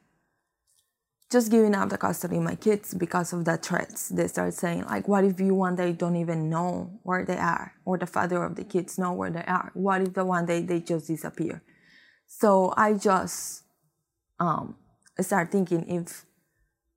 just 1.31 1.51
giving 1.51 1.75
up 1.75 1.89
the 1.89 1.99
custody 1.99 2.37
of 2.37 2.43
my 2.43 2.55
kids 2.55 2.95
because 2.95 3.33
of 3.33 3.45
the 3.45 3.57
threats. 3.57 4.09
They 4.09 4.29
start 4.29 4.55
saying, 4.55 4.85
like, 4.85 5.09
what 5.09 5.25
if 5.25 5.41
you 5.41 5.55
one 5.55 5.75
day 5.75 5.93
don't 5.93 6.17
even 6.17 6.49
know 6.49 7.01
where 7.03 7.25
they 7.25 7.37
are, 7.37 7.73
or 7.85 7.99
the 7.99 8.07
father 8.07 8.45
of 8.45 8.55
the 8.55 8.65
kids 8.65 8.99
know 8.99 9.13
where 9.13 9.31
they 9.31 9.45
are? 9.45 9.73
What 9.75 10.03
if 10.03 10.15
the 10.15 10.25
one 10.25 10.47
day 10.47 10.63
they 10.63 10.81
just 10.81 11.09
disappear? 11.09 11.63
So 12.27 12.73
I 12.77 12.95
just 12.95 13.65
um, 14.39 14.77
start 15.21 15.51
thinking 15.51 15.89
if 15.89 16.25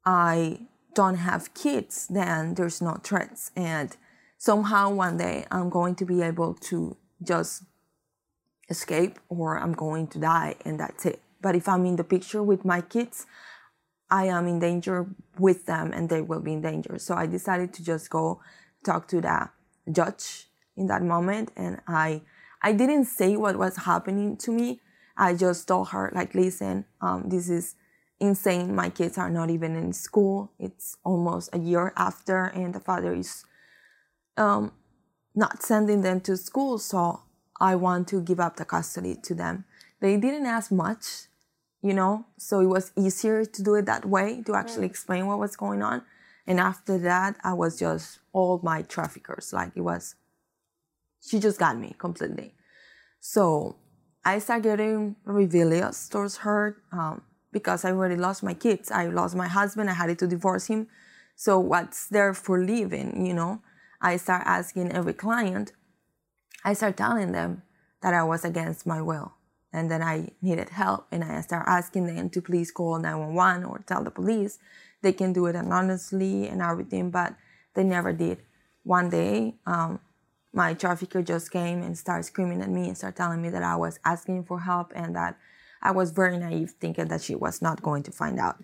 I 0.05 0.59
don't 0.97 1.17
have 1.17 1.53
kids, 1.53 2.07
then 2.07 2.55
there's 2.55 2.81
no 2.81 2.99
threats. 3.03 3.51
And 3.55 3.95
somehow 4.39 4.89
one 4.89 5.17
day 5.17 5.45
I'm 5.51 5.69
going 5.69 5.93
to 5.95 6.05
be 6.05 6.23
able 6.23 6.55
to 6.69 6.97
just 7.21 7.63
escape 8.67 9.19
or 9.29 9.59
I'm 9.59 9.73
going 9.73 10.07
to 10.07 10.19
die 10.19 10.55
and 10.65 10.79
that's 10.79 11.05
it. 11.05 11.21
But 11.39 11.55
if 11.55 11.69
I'm 11.69 11.85
in 11.85 11.97
the 11.97 12.03
picture 12.03 12.41
with 12.41 12.65
my 12.65 12.81
kids, 12.81 13.27
I 14.09 14.25
am 14.25 14.47
in 14.47 14.57
danger 14.57 15.05
with 15.37 15.67
them 15.67 15.93
and 15.93 16.09
they 16.09 16.21
will 16.21 16.39
be 16.39 16.53
in 16.53 16.61
danger. 16.61 16.97
So 16.97 17.13
I 17.13 17.27
decided 17.27 17.73
to 17.75 17.83
just 17.83 18.09
go 18.09 18.41
talk 18.83 19.07
to 19.09 19.21
the 19.21 19.49
judge 19.91 20.47
in 20.75 20.87
that 20.87 21.03
moment 21.03 21.51
and 21.55 21.79
I 21.87 22.21
I 22.63 22.73
didn't 22.73 23.05
say 23.05 23.37
what 23.37 23.55
was 23.55 23.75
happening 23.91 24.35
to 24.37 24.51
me. 24.51 24.81
I 25.15 25.35
just 25.35 25.67
told 25.67 25.89
her 25.89 26.11
like 26.15 26.33
listen, 26.33 26.85
um, 27.01 27.29
this 27.29 27.49
is 27.49 27.75
insane. 28.19 28.75
My 28.75 28.89
kids 28.89 29.17
are 29.17 29.29
not 29.29 29.49
even 29.49 29.75
in 29.75 29.93
school. 29.93 30.51
It's 30.59 30.97
almost 31.03 31.49
a 31.53 31.59
year 31.59 31.93
after, 31.95 32.45
and 32.45 32.73
the 32.73 32.79
father 32.79 33.13
is 33.13 33.45
um, 34.37 34.71
not 35.35 35.63
sending 35.63 36.01
them 36.01 36.21
to 36.21 36.37
school. 36.37 36.77
So 36.77 37.21
I 37.59 37.75
want 37.75 38.07
to 38.09 38.21
give 38.21 38.39
up 38.39 38.55
the 38.57 38.65
custody 38.65 39.15
to 39.23 39.33
them. 39.33 39.65
They 39.99 40.17
didn't 40.17 40.45
ask 40.45 40.71
much, 40.71 41.05
you 41.81 41.93
know, 41.93 42.25
so 42.37 42.59
it 42.59 42.67
was 42.67 42.91
easier 42.95 43.45
to 43.45 43.63
do 43.63 43.75
it 43.75 43.85
that 43.85 44.05
way 44.05 44.43
to 44.45 44.55
actually 44.55 44.85
explain 44.85 45.25
what 45.25 45.39
was 45.39 45.55
going 45.55 45.81
on. 45.81 46.03
And 46.45 46.59
after 46.59 46.97
that, 46.99 47.35
I 47.43 47.53
was 47.53 47.79
just 47.79 48.19
all 48.31 48.59
my 48.63 48.81
traffickers. 48.83 49.51
Like 49.53 49.71
it 49.75 49.81
was, 49.81 50.15
she 51.19 51.39
just 51.39 51.59
got 51.59 51.77
me 51.77 51.95
completely. 51.97 52.53
So 53.19 53.75
I 54.23 54.39
started 54.39 54.63
getting 54.63 55.15
rebellious 55.25 56.07
towards 56.09 56.37
her 56.37 56.77
um, 56.91 57.21
because 57.51 57.85
I 57.85 57.91
already 57.91 58.15
lost 58.15 58.43
my 58.43 58.53
kids. 58.53 58.91
I 58.91 59.07
lost 59.07 59.35
my 59.35 59.47
husband. 59.47 59.89
I 59.89 59.93
had 59.93 60.17
to 60.17 60.27
divorce 60.27 60.67
him. 60.67 60.87
So 61.35 61.59
what's 61.59 62.07
there 62.07 62.33
for 62.33 62.63
living, 62.63 63.25
you 63.25 63.33
know? 63.33 63.61
I 64.01 64.17
start 64.17 64.43
asking 64.45 64.91
every 64.91 65.13
client, 65.13 65.73
I 66.63 66.73
start 66.73 66.97
telling 66.97 67.31
them 67.31 67.63
that 68.01 68.13
I 68.13 68.23
was 68.23 68.45
against 68.45 68.85
my 68.85 69.01
will 69.01 69.33
and 69.73 69.89
that 69.91 70.01
I 70.01 70.29
needed 70.41 70.69
help. 70.69 71.07
And 71.11 71.23
I 71.23 71.41
start 71.41 71.65
asking 71.67 72.07
them 72.07 72.29
to 72.31 72.41
please 72.41 72.71
call 72.71 72.99
911 72.99 73.63
or 73.65 73.83
tell 73.85 74.03
the 74.03 74.11
police. 74.11 74.59
They 75.01 75.13
can 75.13 75.33
do 75.33 75.45
it 75.45 75.55
anonymously 75.55 76.47
and 76.47 76.61
everything, 76.61 77.11
but 77.11 77.35
they 77.73 77.83
never 77.83 78.13
did. 78.13 78.39
One 78.83 79.09
day, 79.09 79.55
um, 79.65 79.99
my 80.53 80.73
trafficker 80.73 81.21
just 81.21 81.51
came 81.51 81.83
and 81.83 81.97
started 81.97 82.23
screaming 82.23 82.61
at 82.61 82.69
me 82.69 82.87
and 82.87 82.97
started 82.97 83.17
telling 83.17 83.41
me 83.41 83.49
that 83.49 83.63
I 83.63 83.75
was 83.75 83.99
asking 84.03 84.45
for 84.45 84.61
help 84.61 84.91
and 84.95 85.15
that 85.15 85.37
I 85.81 85.91
was 85.91 86.11
very 86.11 86.37
naive 86.37 86.73
thinking 86.79 87.07
that 87.07 87.21
she 87.21 87.35
was 87.35 87.61
not 87.61 87.81
going 87.81 88.03
to 88.03 88.11
find 88.11 88.39
out. 88.39 88.63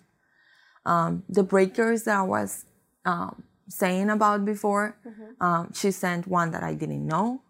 Um, 0.86 1.24
the 1.28 1.42
breakers 1.42 2.04
that 2.04 2.16
I 2.16 2.22
was 2.22 2.64
um, 3.04 3.44
saying 3.68 4.10
about 4.10 4.44
before, 4.44 4.98
mm-hmm. 5.06 5.44
um, 5.44 5.72
she 5.72 5.90
sent 5.90 6.26
one 6.26 6.50
that 6.50 6.62
I 6.62 6.74
didn't 6.74 7.06
know. 7.06 7.42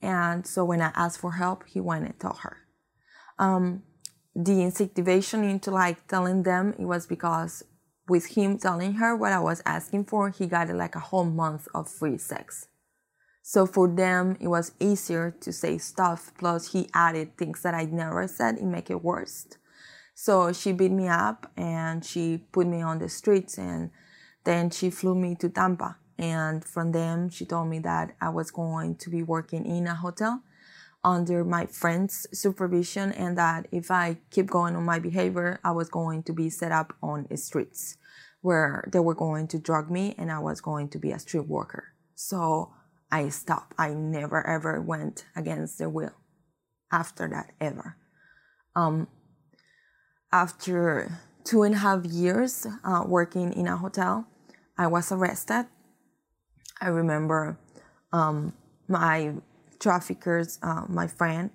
And 0.00 0.46
so 0.46 0.64
when 0.64 0.80
I 0.80 0.92
asked 0.94 1.20
for 1.20 1.32
help, 1.32 1.64
he 1.66 1.80
went 1.80 2.04
and 2.04 2.18
told 2.20 2.38
her. 2.38 2.58
Um, 3.38 3.82
the 4.34 4.52
incentivation 4.52 5.48
into 5.48 5.70
like 5.70 6.06
telling 6.06 6.42
them 6.44 6.74
it 6.78 6.84
was 6.84 7.06
because 7.06 7.64
with 8.08 8.26
him 8.36 8.58
telling 8.58 8.94
her 8.94 9.14
what 9.16 9.32
I 9.32 9.40
was 9.40 9.62
asking 9.66 10.04
for, 10.06 10.30
he 10.30 10.46
got 10.46 10.68
like 10.70 10.94
a 10.94 11.00
whole 11.00 11.24
month 11.24 11.68
of 11.74 11.90
free 11.90 12.18
sex. 12.18 12.68
So 13.42 13.66
for 13.66 13.88
them, 13.88 14.36
it 14.40 14.48
was 14.48 14.72
easier 14.78 15.34
to 15.40 15.52
say 15.52 15.78
stuff. 15.78 16.32
Plus, 16.38 16.72
he 16.72 16.88
added 16.94 17.36
things 17.36 17.62
that 17.62 17.74
I 17.74 17.84
never 17.84 18.26
said. 18.28 18.58
It 18.58 18.64
make 18.64 18.90
it 18.90 19.02
worse. 19.02 19.46
So 20.14 20.52
she 20.52 20.72
beat 20.72 20.90
me 20.90 21.08
up 21.08 21.50
and 21.56 22.04
she 22.04 22.44
put 22.52 22.66
me 22.66 22.82
on 22.82 22.98
the 22.98 23.08
streets 23.08 23.56
and 23.56 23.90
then 24.44 24.70
she 24.70 24.90
flew 24.90 25.14
me 25.14 25.36
to 25.36 25.48
Tampa. 25.48 25.96
And 26.18 26.64
from 26.64 26.90
them, 26.90 27.28
she 27.28 27.46
told 27.46 27.68
me 27.68 27.78
that 27.80 28.16
I 28.20 28.28
was 28.30 28.50
going 28.50 28.96
to 28.96 29.10
be 29.10 29.22
working 29.22 29.64
in 29.64 29.86
a 29.86 29.94
hotel 29.94 30.42
under 31.04 31.44
my 31.44 31.66
friend's 31.66 32.26
supervision 32.32 33.12
and 33.12 33.38
that 33.38 33.68
if 33.70 33.90
I 33.90 34.18
keep 34.30 34.46
going 34.46 34.74
on 34.74 34.84
my 34.84 34.98
behavior, 34.98 35.60
I 35.64 35.70
was 35.70 35.88
going 35.88 36.24
to 36.24 36.32
be 36.32 36.50
set 36.50 36.72
up 36.72 36.94
on 37.00 37.26
the 37.30 37.36
streets 37.36 37.96
where 38.40 38.88
they 38.92 39.00
were 39.00 39.14
going 39.14 39.46
to 39.48 39.58
drug 39.58 39.90
me 39.90 40.14
and 40.18 40.30
I 40.30 40.38
was 40.40 40.60
going 40.60 40.88
to 40.90 40.98
be 40.98 41.12
a 41.12 41.18
street 41.18 41.46
worker. 41.46 41.94
So 42.14 42.74
I 43.10 43.28
stopped. 43.30 43.74
I 43.78 43.94
never 43.94 44.46
ever 44.46 44.80
went 44.80 45.24
against 45.34 45.78
their 45.78 45.88
will 45.88 46.14
after 46.92 47.28
that, 47.28 47.52
ever. 47.60 47.96
Um, 48.74 49.08
after 50.32 51.18
two 51.44 51.62
and 51.62 51.74
a 51.74 51.78
half 51.78 52.04
years 52.04 52.66
uh, 52.84 53.04
working 53.06 53.52
in 53.52 53.66
a 53.66 53.76
hotel, 53.76 54.26
I 54.76 54.86
was 54.86 55.10
arrested. 55.10 55.66
I 56.80 56.88
remember 56.88 57.58
um, 58.12 58.52
my 58.88 59.34
traffickers, 59.80 60.58
uh, 60.62 60.84
my 60.88 61.06
friend, 61.06 61.50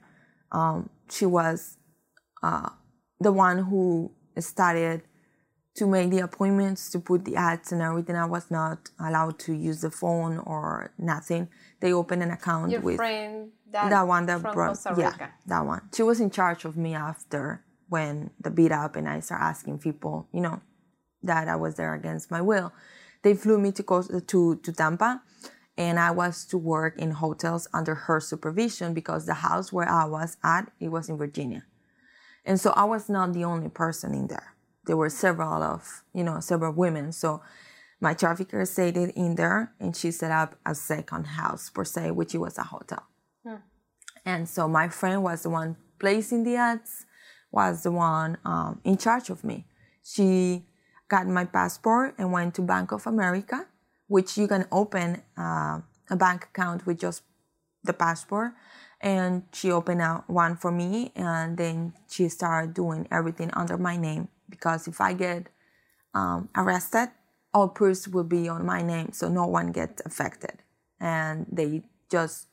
um, 0.52 0.90
she 1.10 1.26
was 1.26 1.78
uh, 2.42 2.70
the 3.20 3.32
one 3.32 3.60
who 3.60 4.12
started 4.40 5.04
to 5.76 5.88
make 5.88 6.12
the 6.12 6.20
appointments, 6.20 6.90
to 6.92 7.00
put 7.00 7.26
the 7.26 7.36
ads 7.36 7.72
and 7.72 7.82
everything. 7.82 8.16
I 8.16 8.26
was 8.26 8.52
not 8.52 8.92
allowed 9.00 9.40
to 9.40 9.54
use 9.54 9.82
the 9.82 9.90
phone 9.90 10.38
or 10.40 10.92
nothing. 10.98 11.50
They 11.80 11.94
opened 11.94 12.24
an 12.24 12.32
account 12.32 12.72
Your 12.72 12.82
with 12.82 12.98
friend, 12.98 13.52
that, 13.72 13.90
that 13.90 14.08
one 14.08 14.26
that 14.28 14.42
from 14.42 14.54
brought 14.54 14.78
yeah 14.98 15.30
that 15.48 15.66
one. 15.66 15.82
She 15.96 16.04
was 16.04 16.20
in 16.20 16.30
charge 16.30 16.66
of 16.66 16.78
me 16.78 16.94
after 16.94 17.64
when 17.90 18.30
the 18.40 18.52
beat 18.52 18.72
up 18.72 18.96
and 18.96 19.10
I 19.10 19.20
started 19.20 19.46
asking 19.46 19.80
people, 19.80 20.28
you 20.32 20.42
know, 20.42 20.62
that 21.24 21.48
I 21.48 21.56
was 21.56 21.76
there 21.76 21.94
against 21.94 22.30
my 22.30 22.42
will. 22.42 22.72
They 23.24 23.34
flew 23.34 23.58
me 23.58 23.72
to 23.74 23.84
Costa, 23.84 24.22
to 24.22 24.56
to 24.58 24.72
Tampa, 24.72 25.24
and 25.76 26.00
I 26.00 26.12
was 26.12 26.46
to 26.46 26.58
work 26.58 27.00
in 27.00 27.12
hotels 27.12 27.68
under 27.74 27.96
her 27.96 28.20
supervision 28.20 28.94
because 28.94 29.26
the 29.26 29.34
house 29.34 29.74
where 29.74 29.90
I 29.90 30.06
was 30.06 30.38
at 30.44 30.72
it 30.80 30.90
was 30.90 31.10
in 31.10 31.18
Virginia, 31.18 31.66
and 32.46 32.60
so 32.60 32.72
I 32.76 32.84
was 32.84 33.10
not 33.10 33.34
the 33.34 33.44
only 33.44 33.70
person 33.70 34.14
in 34.14 34.28
there 34.28 34.53
there 34.86 34.98
were 34.98 35.10
several 35.10 35.64
of 35.64 36.04
you 36.14 36.24
know 36.24 36.40
several 36.40 36.74
women. 36.74 37.12
So 37.12 37.42
my 38.00 38.14
trafficker 38.14 38.66
stayed 38.66 38.98
in 38.98 39.36
there 39.36 39.74
and 39.80 39.96
she 39.96 40.12
set 40.12 40.32
up 40.32 40.56
a 40.66 40.76
second 40.76 41.26
house 41.26 41.70
per 41.70 41.86
se 41.86 42.12
which 42.12 42.34
was 42.36 42.58
a 42.58 42.64
hotel. 42.64 43.04
Hmm. 43.46 43.56
and 44.26 44.48
so 44.48 44.68
my 44.68 44.88
friend 44.88 45.24
was 45.24 45.44
the 45.44 45.50
one 45.50 45.76
placing 46.00 46.44
the 46.44 46.56
ads 46.56 47.06
was 47.52 47.84
the 47.84 47.92
one 47.92 48.38
um, 48.46 48.80
in 48.84 48.98
charge 48.98 49.30
of 49.30 49.44
me. 49.44 49.66
She 50.04 50.66
got 51.08 51.28
my 51.28 51.46
passport 51.46 52.16
and 52.18 52.32
went 52.32 52.56
to 52.56 52.62
bank 52.62 52.92
of 52.92 53.06
america 53.06 53.68
which 54.08 54.38
you 54.38 54.48
can 54.48 54.68
open 54.72 55.22
uh, 55.38 55.80
a 56.10 56.16
bank 56.16 56.46
account 56.46 56.86
with 56.86 57.00
just 57.00 57.24
the 57.84 57.94
passport. 57.94 58.54
And 59.02 59.44
she 59.52 59.72
opened 59.72 60.02
out 60.02 60.30
one 60.30 60.56
for 60.56 60.72
me 60.72 61.12
and 61.16 61.58
then 61.58 61.94
she 62.10 62.30
started 62.30 62.74
doing 62.74 63.08
everything 63.12 63.50
under 63.54 63.78
my 63.78 63.98
name 63.98 64.30
because 64.54 64.88
if 64.88 65.02
I 65.02 65.14
get 65.14 65.48
um, 66.14 66.50
arrested, 66.56 67.10
all 67.56 67.70
proofs 67.70 68.08
will 68.08 68.30
be 68.38 68.48
on 68.48 68.66
my 68.66 68.82
name, 68.84 69.10
so 69.12 69.28
no 69.30 69.48
one 69.48 69.72
gets 69.72 70.00
affected. 70.06 70.62
And 71.00 71.48
they 71.52 71.82
just 72.12 72.48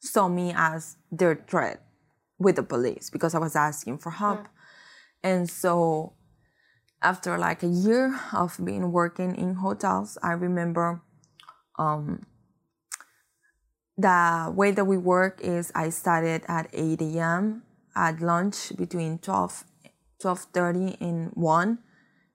saw 0.00 0.28
me 0.28 0.52
as 0.54 0.96
their 1.10 1.34
threat 1.48 1.82
with 2.38 2.56
the 2.56 2.62
police 2.62 3.08
because 3.10 3.34
I 3.34 3.38
was 3.38 3.56
asking 3.56 3.98
for 3.98 4.10
help. 4.10 4.40
Yeah. 4.42 5.30
And 5.30 5.50
so 5.50 6.12
after 7.02 7.38
like 7.38 7.62
a 7.62 7.72
year 7.86 8.20
of 8.32 8.58
being 8.62 8.92
working 8.92 9.34
in 9.34 9.54
hotels, 9.54 10.18
I 10.22 10.32
remember 10.32 11.02
um, 11.78 12.26
the 13.96 14.52
way 14.54 14.70
that 14.72 14.84
we 14.84 14.98
work 14.98 15.40
is 15.40 15.72
I 15.74 15.88
started 15.88 16.42
at 16.48 16.68
8 16.72 17.00
a.m. 17.00 17.62
at 17.96 18.20
lunch 18.20 18.76
between 18.76 19.18
12 19.18 19.64
12.30 20.22 20.96
in 21.00 21.30
1 21.34 21.78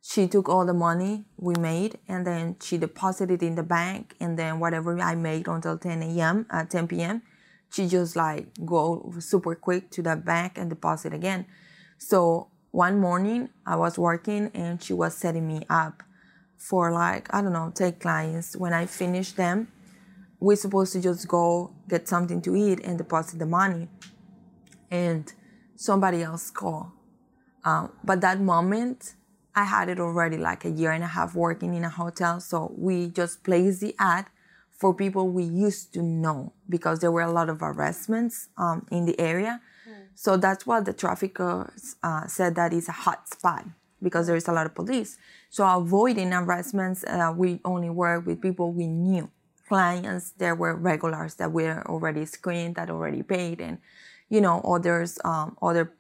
she 0.02 0.28
took 0.28 0.48
all 0.48 0.66
the 0.66 0.74
money 0.74 1.26
we 1.38 1.56
made 1.56 1.98
and 2.08 2.28
then 2.28 2.56
she 2.62 2.78
deposited 2.78 3.42
in 3.42 3.56
the 3.56 3.64
bank 3.64 4.16
and 4.20 4.38
then 4.38 4.60
whatever 4.60 5.00
i 5.00 5.16
made 5.16 5.48
until 5.48 5.78
10 5.78 6.04
a.m 6.04 6.46
at 6.50 6.66
uh, 6.66 6.70
10 6.70 6.88
p.m 6.88 7.22
she 7.76 7.88
just 7.88 8.16
like 8.16 8.48
go 8.66 9.14
super 9.20 9.56
quick 9.56 9.90
to 9.92 10.02
the 10.02 10.16
bank 10.16 10.58
and 10.58 10.70
deposit 10.70 11.14
again. 11.14 11.46
So 11.98 12.48
one 12.72 13.00
morning 13.00 13.50
i 13.66 13.76
was 13.76 13.98
working 13.98 14.52
and 14.54 14.82
she 14.82 14.94
was 14.94 15.16
setting 15.16 15.48
me 15.48 15.62
up 15.70 16.04
for 16.58 16.92
like 16.92 17.34
i 17.34 17.42
don't 17.42 17.54
know 17.54 17.72
take 17.76 18.00
clients. 18.00 18.56
When 18.56 18.74
i 18.74 18.86
finished 18.86 19.38
them 19.38 19.68
we're 20.40 20.56
supposed 20.56 20.94
to 20.94 21.02
just 21.02 21.28
go 21.28 21.74
get 21.90 22.08
something 22.08 22.42
to 22.44 22.56
eat 22.56 22.80
and 22.84 22.98
deposit 22.98 23.40
the 23.40 23.46
money. 23.46 23.88
And 24.92 25.32
somebody 25.76 26.22
else 26.22 26.52
called 26.52 26.92
um, 27.66 27.92
but 28.04 28.22
that 28.22 28.40
moment, 28.40 29.16
I 29.56 29.64
had 29.64 29.90
it 29.90 30.00
already 30.00 30.38
like 30.38 30.64
a 30.66 30.70
year 30.70 30.92
and 30.92 31.04
a 31.04 31.08
half 31.08 31.34
working 31.36 31.74
in 31.74 31.84
a 31.84 31.90
hotel. 31.90 32.40
So 32.40 32.74
we 32.78 33.08
just 33.08 33.44
placed 33.44 33.82
the 33.82 33.96
ad 33.98 34.28
for 34.70 34.94
people 34.94 35.30
we 35.30 35.44
used 35.44 35.94
to 35.94 36.04
know 36.04 36.54
because 36.70 37.00
there 37.00 37.12
were 37.12 37.22
a 37.22 37.32
lot 37.32 37.50
of 37.50 37.62
arrestments 37.62 38.50
um, 38.58 38.86
in 38.92 39.06
the 39.06 39.20
area. 39.20 39.62
Mm. 39.90 40.08
So 40.14 40.38
that's 40.38 40.68
why 40.68 40.82
the 40.82 40.94
traffickers 40.94 41.96
uh, 42.04 42.28
said 42.28 42.58
it's 42.58 42.90
a 42.90 42.92
hot 42.92 43.28
spot 43.30 43.66
because 44.04 44.28
there 44.28 44.36
is 44.36 44.48
a 44.48 44.52
lot 44.52 44.66
of 44.66 44.76
police. 44.76 45.18
So 45.50 45.66
avoiding 45.66 46.34
arrestments, 46.34 47.04
uh, 47.06 47.34
we 47.36 47.62
only 47.66 47.90
work 47.90 48.28
with 48.28 48.42
people 48.42 48.72
we 48.72 48.88
knew. 48.88 49.32
Clients, 49.68 50.32
there 50.38 50.54
were 50.54 50.76
regulars 50.76 51.36
that 51.36 51.52
were 51.52 51.82
already 51.88 52.26
screened, 52.26 52.76
that 52.76 52.92
already 52.92 53.24
paid, 53.24 53.60
and 53.60 53.80
you 54.30 54.40
know 54.40 54.62
others, 54.62 55.18
um, 55.26 55.58
other 55.60 55.94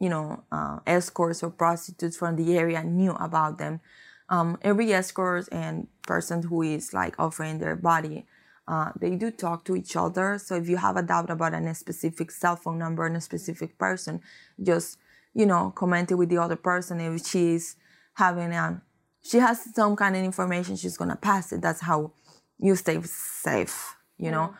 you 0.00 0.08
know, 0.08 0.42
uh, 0.50 0.78
escorts 0.86 1.42
or 1.42 1.50
prostitutes 1.50 2.16
from 2.16 2.36
the 2.36 2.56
area 2.56 2.82
knew 2.82 3.12
about 3.12 3.58
them. 3.58 3.80
Um, 4.28 4.58
every 4.62 4.92
escort 4.92 5.48
and 5.52 5.88
person 6.02 6.42
who 6.42 6.62
is 6.62 6.92
like 6.92 7.14
offering 7.18 7.58
their 7.58 7.76
body, 7.76 8.26
uh, 8.66 8.92
they 8.98 9.16
do 9.16 9.30
talk 9.30 9.64
to 9.64 9.76
each 9.76 9.96
other. 9.96 10.38
So 10.38 10.54
if 10.56 10.68
you 10.68 10.76
have 10.78 10.96
a 10.96 11.02
doubt 11.02 11.30
about 11.30 11.54
a 11.54 11.74
specific 11.74 12.30
cell 12.30 12.56
phone 12.56 12.78
number 12.78 13.06
and 13.06 13.16
a 13.16 13.20
specific 13.20 13.76
person, 13.78 14.20
just 14.62 14.98
you 15.34 15.46
know, 15.46 15.72
commented 15.74 16.18
with 16.18 16.28
the 16.28 16.38
other 16.38 16.56
person 16.56 17.00
if 17.00 17.26
she's 17.26 17.76
having 18.14 18.52
a, 18.52 18.82
she 19.22 19.38
has 19.38 19.62
some 19.74 19.96
kind 19.96 20.16
of 20.16 20.24
information, 20.24 20.76
she's 20.76 20.96
gonna 20.96 21.16
pass 21.16 21.52
it. 21.52 21.60
That's 21.60 21.80
how 21.80 22.12
you 22.58 22.74
stay 22.76 23.00
safe, 23.02 23.96
you 24.18 24.30
know. 24.30 24.54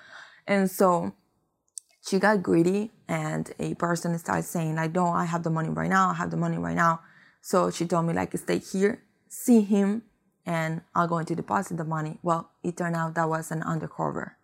And 0.47 0.71
so 0.71 1.13
she 2.07 2.19
got 2.19 2.43
greedy, 2.43 2.91
and 3.11 3.53
a 3.59 3.75
person 3.75 4.17
started 4.19 4.45
saying 4.45 4.77
like, 4.77 4.95
"No, 4.95 5.09
I 5.09 5.25
have 5.25 5.43
the 5.43 5.51
money 5.51 5.69
right 5.69 5.91
now. 5.91 6.11
I 6.11 6.15
have 6.15 6.31
the 6.31 6.37
money 6.37 6.59
right 6.59 6.77
now." 6.77 7.01
So 7.43 7.71
she 7.71 7.85
told 7.85 8.07
me 8.07 8.15
like, 8.15 8.37
"Stay 8.39 8.59
here, 8.59 9.03
see 9.29 9.63
him, 9.63 10.03
and 10.47 10.83
I'll 10.95 11.09
go 11.09 11.19
into 11.19 11.35
deposit 11.35 11.77
the 11.77 11.85
money." 11.85 12.21
Well, 12.23 12.53
it 12.63 12.77
turned 12.77 12.95
out 12.95 13.17
that 13.17 13.29
was 13.29 13.51
an 13.51 13.63
undercover, 13.65 14.37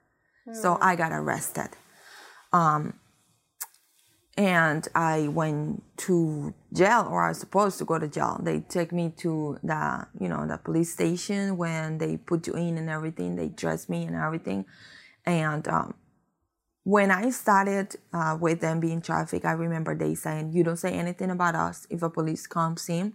so 0.53 0.79
I 0.83 0.97
got 0.97 1.13
arrested. 1.13 1.71
Um, 2.53 2.95
and 4.37 4.87
I 4.95 5.29
went 5.29 5.83
to 5.99 6.53
jail, 6.73 7.07
or 7.09 7.23
I 7.23 7.29
was 7.29 7.39
supposed 7.39 7.79
to 7.79 7.85
go 7.85 8.01
to 8.01 8.09
jail. 8.09 8.41
They 8.43 8.61
take 8.61 8.93
me 8.93 9.15
to 9.19 9.59
the, 9.63 10.09
you 10.19 10.29
know, 10.29 10.45
the 10.47 10.59
police 10.59 10.93
station 10.93 11.57
when 11.57 11.99
they 11.99 12.17
put 12.17 12.47
you 12.49 12.55
in 12.55 12.77
and 12.79 12.91
everything. 12.91 13.37
They 13.37 13.49
dress 13.49 13.89
me 13.89 14.05
and 14.05 14.17
everything, 14.17 14.67
and 15.25 15.67
um, 15.69 15.95
when 16.87 17.11
I 17.11 17.31
started 17.31 17.97
uh, 18.13 18.39
with 18.41 18.61
them 18.61 18.79
being 18.79 19.03
traffic, 19.03 19.45
I 19.45 19.51
remember 19.51 19.97
they 19.97 20.15
saying, 20.15 20.53
"You 20.53 20.63
don't 20.63 20.77
say 20.77 20.93
anything 20.93 21.31
about 21.33 21.57
us 21.57 21.85
if 21.91 22.01
a 22.01 22.09
police 22.09 22.47
comes 22.47 22.89
in. 22.89 23.15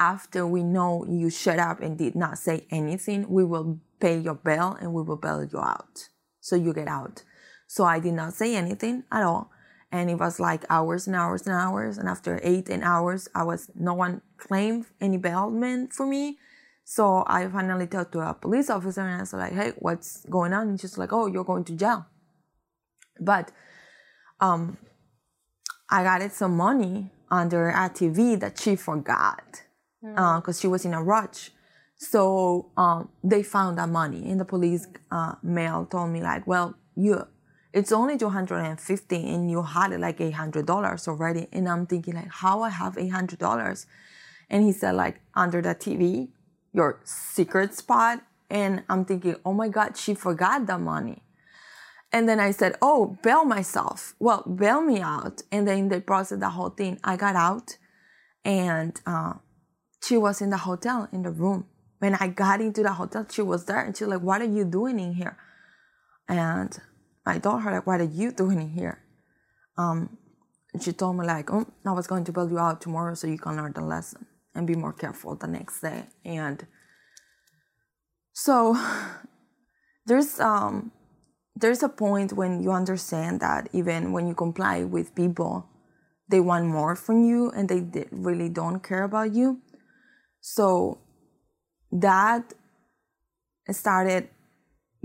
After 0.00 0.44
we 0.44 0.64
know 0.64 1.06
you 1.08 1.30
shut 1.30 1.60
up 1.60 1.80
and 1.80 1.96
did 1.96 2.16
not 2.16 2.38
say 2.38 2.66
anything, 2.72 3.30
we 3.30 3.44
will 3.44 3.78
pay 4.00 4.18
your 4.18 4.34
bail 4.34 4.76
and 4.80 4.92
we 4.92 5.02
will 5.04 5.16
bail 5.16 5.44
you 5.44 5.60
out, 5.60 6.08
so 6.40 6.56
you 6.56 6.74
get 6.74 6.88
out." 6.88 7.22
So 7.68 7.84
I 7.84 8.00
did 8.00 8.14
not 8.14 8.32
say 8.32 8.56
anything 8.56 9.04
at 9.12 9.22
all 9.22 9.52
and 9.92 10.10
it 10.10 10.16
was 10.16 10.40
like 10.40 10.64
hours 10.68 11.06
and 11.06 11.14
hours 11.14 11.46
and 11.46 11.54
hours. 11.54 11.98
And 11.98 12.08
after 12.08 12.40
eight 12.42 12.68
and 12.68 12.82
hours, 12.82 13.28
I 13.32 13.44
was 13.44 13.70
no 13.76 13.94
one 13.94 14.22
claimed 14.38 14.86
any 15.00 15.18
bailment 15.18 15.92
for 15.92 16.06
me. 16.06 16.38
So 16.84 17.22
I 17.28 17.46
finally 17.46 17.86
talked 17.86 18.10
to 18.12 18.20
a 18.20 18.34
police 18.34 18.70
officer 18.70 19.02
and 19.02 19.18
I 19.18 19.20
was 19.20 19.32
like, 19.32 19.52
"Hey, 19.52 19.72
what's 19.78 20.24
going 20.24 20.52
on?" 20.52 20.68
And 20.70 20.80
she's 20.80 20.98
like, 20.98 21.12
"Oh, 21.12 21.26
you're 21.26 21.44
going 21.44 21.64
to 21.64 21.74
jail." 21.74 22.06
But 23.20 23.52
um, 24.40 24.78
I 25.90 26.02
got 26.02 26.22
it 26.22 26.32
some 26.32 26.56
money 26.56 27.10
under 27.30 27.68
a 27.68 27.90
TV 27.90 28.38
that 28.40 28.58
she 28.58 28.76
forgot 28.76 29.62
because 30.00 30.60
she 30.60 30.66
was 30.66 30.84
in 30.84 30.94
a 30.94 31.02
rush. 31.02 31.50
So 31.96 32.70
um, 32.76 33.08
they 33.24 33.42
found 33.42 33.78
that 33.78 33.88
money, 33.88 34.30
and 34.30 34.38
the 34.38 34.44
police 34.44 34.86
uh, 35.10 35.34
mail 35.42 35.84
told 35.84 36.10
me 36.10 36.22
like, 36.22 36.46
"Well, 36.46 36.76
you." 36.94 37.26
it's 37.72 37.92
only 37.92 38.16
250 38.16 39.16
and 39.16 39.50
you 39.50 39.62
had 39.62 39.92
it 39.92 40.00
like 40.00 40.18
$800 40.18 41.08
already 41.08 41.48
and 41.52 41.68
i'm 41.68 41.86
thinking 41.86 42.14
like 42.14 42.30
how 42.30 42.62
i 42.62 42.70
have 42.70 42.96
$800 42.96 43.86
and 44.50 44.64
he 44.64 44.72
said 44.72 44.94
like 44.94 45.20
under 45.34 45.60
the 45.60 45.74
tv 45.74 46.28
your 46.72 47.00
secret 47.04 47.74
spot 47.74 48.22
and 48.48 48.82
i'm 48.88 49.04
thinking 49.04 49.36
oh 49.44 49.52
my 49.52 49.68
god 49.68 49.96
she 49.96 50.14
forgot 50.14 50.66
the 50.66 50.78
money 50.78 51.22
and 52.12 52.28
then 52.28 52.40
i 52.40 52.50
said 52.50 52.76
oh 52.80 53.18
bail 53.22 53.44
myself. 53.44 54.14
Well 54.18 54.42
bail 54.42 54.80
me 54.80 55.00
out. 55.00 55.42
And 55.52 55.66
then 55.68 55.88
they 55.88 56.00
processed 56.00 56.40
the 56.40 56.50
whole 56.50 56.70
thing. 56.70 56.98
I 57.04 57.16
got 57.16 57.36
out 57.36 57.76
and 58.44 59.00
uh, 59.06 59.34
she 60.02 60.16
was 60.16 60.40
in 60.40 60.50
the 60.50 60.58
hotel 60.58 61.08
in 61.12 61.22
the 61.22 61.30
room. 61.30 61.66
When 61.98 62.14
i 62.14 62.28
got 62.28 62.60
into 62.60 62.82
the 62.82 62.92
hotel 62.92 63.26
she 63.30 63.42
was 63.42 63.64
there 63.66 63.80
and 63.80 63.96
she's 63.96 64.08
like 64.08 64.22
what 64.22 64.40
are 64.40 64.52
you 64.58 64.64
doing 64.64 64.98
in 64.98 65.14
here? 65.14 65.36
And 66.28 66.78
I 67.28 67.38
told 67.38 67.62
her 67.62 67.72
like, 67.72 67.86
"What 67.86 68.00
are 68.00 68.04
you 68.20 68.32
doing 68.32 68.60
in 68.60 68.70
here?" 68.70 69.02
Um, 69.76 70.16
she 70.80 70.92
told 70.92 71.16
me 71.16 71.26
like, 71.26 71.50
"Oh, 71.52 71.66
I 71.84 71.92
was 71.92 72.06
going 72.06 72.24
to 72.24 72.32
bail 72.32 72.48
you 72.48 72.58
out 72.58 72.80
tomorrow 72.80 73.14
so 73.14 73.26
you 73.26 73.38
can 73.38 73.56
learn 73.56 73.72
the 73.72 73.82
lesson 73.82 74.26
and 74.54 74.66
be 74.66 74.74
more 74.74 74.92
careful 74.92 75.34
the 75.34 75.46
next 75.46 75.80
day." 75.80 76.04
And 76.24 76.66
so 78.32 78.76
there's 80.06 80.40
um 80.40 80.92
there's 81.60 81.82
a 81.82 81.88
point 81.88 82.32
when 82.32 82.62
you 82.62 82.70
understand 82.70 83.40
that 83.40 83.68
even 83.72 84.12
when 84.12 84.28
you 84.28 84.34
comply 84.34 84.84
with 84.84 85.14
people, 85.14 85.66
they 86.28 86.40
want 86.40 86.66
more 86.66 86.94
from 86.94 87.24
you 87.24 87.50
and 87.50 87.68
they 87.68 88.06
really 88.12 88.48
don't 88.48 88.80
care 88.80 89.02
about 89.02 89.32
you. 89.32 89.60
So 90.40 90.98
that 91.90 92.54
started 93.70 94.28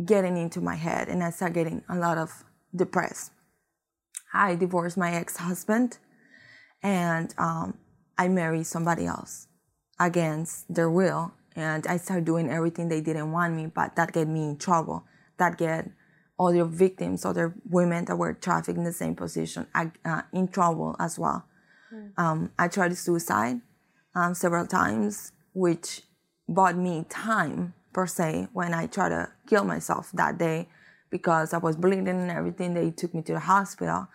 getting 0.05 0.37
into 0.37 0.61
my 0.61 0.75
head 0.75 1.07
and 1.07 1.23
I 1.23 1.31
started 1.31 1.55
getting 1.55 1.83
a 1.89 1.95
lot 1.95 2.17
of 2.17 2.43
depressed. 2.75 3.31
I 4.33 4.55
divorced 4.55 4.97
my 4.97 5.11
ex-husband 5.13 5.97
and 6.83 7.33
um, 7.37 7.77
I 8.17 8.27
married 8.27 8.67
somebody 8.67 9.05
else 9.05 9.47
against 9.99 10.73
their 10.73 10.89
will. 10.89 11.33
And 11.55 11.85
I 11.87 11.97
started 11.97 12.25
doing 12.25 12.49
everything 12.49 12.89
they 12.89 13.01
didn't 13.01 13.31
want 13.31 13.55
me, 13.55 13.67
but 13.67 13.95
that 13.95 14.11
get 14.11 14.27
me 14.27 14.49
in 14.49 14.57
trouble. 14.57 15.05
That 15.37 15.57
get 15.57 15.89
other 16.39 16.65
victims, 16.65 17.25
other 17.25 17.55
women 17.69 18.05
that 18.05 18.15
were 18.15 18.33
trafficked 18.33 18.77
in 18.77 18.83
the 18.83 18.93
same 18.93 19.15
position, 19.15 19.67
uh, 19.75 20.21
in 20.31 20.47
trouble 20.47 20.95
as 20.99 21.19
well. 21.19 21.45
Um, 22.17 22.51
I 22.57 22.67
tried 22.67 22.97
suicide 22.97 23.61
um, 24.15 24.33
several 24.33 24.65
times, 24.65 25.31
which 25.53 26.01
bought 26.47 26.75
me 26.75 27.05
time 27.09 27.73
per 27.93 28.07
se 28.07 28.47
when 28.53 28.73
I 28.73 28.87
tried 28.87 29.09
to 29.09 29.31
kill 29.47 29.63
myself 29.63 30.11
that 30.13 30.37
day 30.37 30.69
because 31.09 31.53
I 31.53 31.59
was 31.59 31.75
bleeding 31.75 32.07
and 32.07 32.31
everything. 32.31 32.73
They 32.73 32.89
took 32.89 33.13
me 33.13 33.21
to 33.23 33.33
the 33.33 33.39
hospital. 33.39 34.07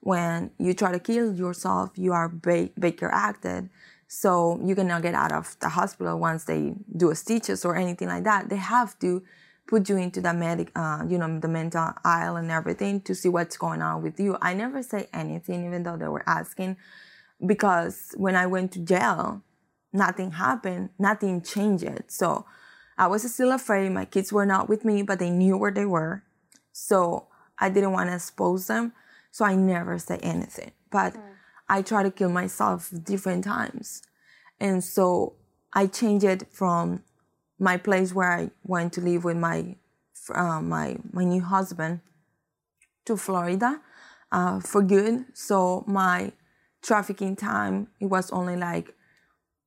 When 0.00 0.52
you 0.58 0.74
try 0.74 0.92
to 0.92 1.00
kill 1.00 1.34
yourself, 1.34 1.90
you 1.96 2.12
are 2.12 2.28
ba- 2.28 2.70
Baker 2.78 3.10
acted. 3.12 3.70
So 4.06 4.60
you 4.62 4.76
cannot 4.76 5.02
get 5.02 5.14
out 5.14 5.32
of 5.32 5.56
the 5.60 5.70
hospital 5.70 6.18
once 6.18 6.44
they 6.44 6.74
do 6.96 7.10
a 7.10 7.16
stitches 7.16 7.64
or 7.64 7.74
anything 7.74 8.08
like 8.08 8.24
that. 8.24 8.48
They 8.48 8.56
have 8.56 8.96
to 9.00 9.22
put 9.66 9.88
you 9.88 9.96
into 9.96 10.20
the 10.20 10.32
medic, 10.34 10.70
uh, 10.76 11.04
you 11.08 11.18
know, 11.18 11.38
the 11.40 11.48
mental 11.48 11.92
aisle 12.04 12.36
and 12.36 12.50
everything 12.50 13.00
to 13.02 13.14
see 13.14 13.28
what's 13.28 13.56
going 13.56 13.82
on 13.82 14.02
with 14.02 14.20
you. 14.20 14.36
I 14.40 14.54
never 14.54 14.82
say 14.82 15.08
anything, 15.12 15.64
even 15.66 15.82
though 15.82 15.96
they 15.96 16.08
were 16.08 16.28
asking, 16.28 16.76
because 17.44 18.14
when 18.16 18.36
I 18.36 18.46
went 18.46 18.72
to 18.72 18.78
jail, 18.80 19.42
nothing 19.92 20.32
happened, 20.32 20.90
nothing 20.98 21.40
changed. 21.42 22.04
So 22.08 22.46
I 22.98 23.06
was 23.06 23.32
still 23.32 23.52
afraid. 23.52 23.90
My 23.90 24.04
kids 24.04 24.32
were 24.32 24.46
not 24.46 24.68
with 24.68 24.84
me, 24.84 25.02
but 25.02 25.18
they 25.18 25.30
knew 25.30 25.56
where 25.56 25.70
they 25.70 25.86
were. 25.86 26.24
So 26.72 27.28
I 27.58 27.70
didn't 27.70 27.92
want 27.92 28.10
to 28.10 28.16
expose 28.16 28.66
them. 28.66 28.92
So 29.30 29.44
I 29.44 29.54
never 29.54 29.98
say 29.98 30.18
anything. 30.18 30.72
But 30.90 31.16
I 31.68 31.82
try 31.82 32.02
to 32.02 32.10
kill 32.10 32.28
myself 32.28 32.92
different 33.02 33.44
times. 33.44 34.02
And 34.60 34.84
so 34.84 35.34
I 35.72 35.86
changed 35.86 36.24
it 36.24 36.46
from 36.52 37.02
my 37.58 37.76
place 37.76 38.12
where 38.12 38.32
I 38.32 38.50
went 38.64 38.92
to 38.94 39.00
live 39.00 39.24
with 39.24 39.36
my 39.36 39.76
uh, 40.34 40.60
my 40.60 40.96
my 41.12 41.24
new 41.24 41.42
husband 41.42 42.00
to 43.04 43.16
Florida 43.16 43.80
uh, 44.32 44.60
for 44.60 44.82
good. 44.82 45.26
So 45.34 45.84
my 45.86 46.32
trafficking 46.82 47.36
time 47.36 47.88
it 48.00 48.06
was 48.06 48.30
only 48.30 48.56
like 48.56 48.94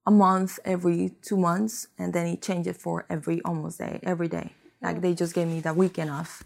a 0.06 0.12
month 0.12 0.60
every 0.64 1.12
two 1.22 1.38
months, 1.38 1.88
and 1.98 2.14
then 2.14 2.28
it 2.28 2.42
changed 2.42 2.68
it 2.68 2.78
for 2.78 3.06
every 3.10 3.42
almost 3.44 3.80
day 3.80 4.00
every 4.04 4.28
day. 4.28 4.54
Like 4.82 5.02
they 5.02 5.14
just 5.14 5.34
gave 5.34 5.48
me 5.48 5.60
the 5.60 5.74
weekend 5.74 6.12
off, 6.12 6.44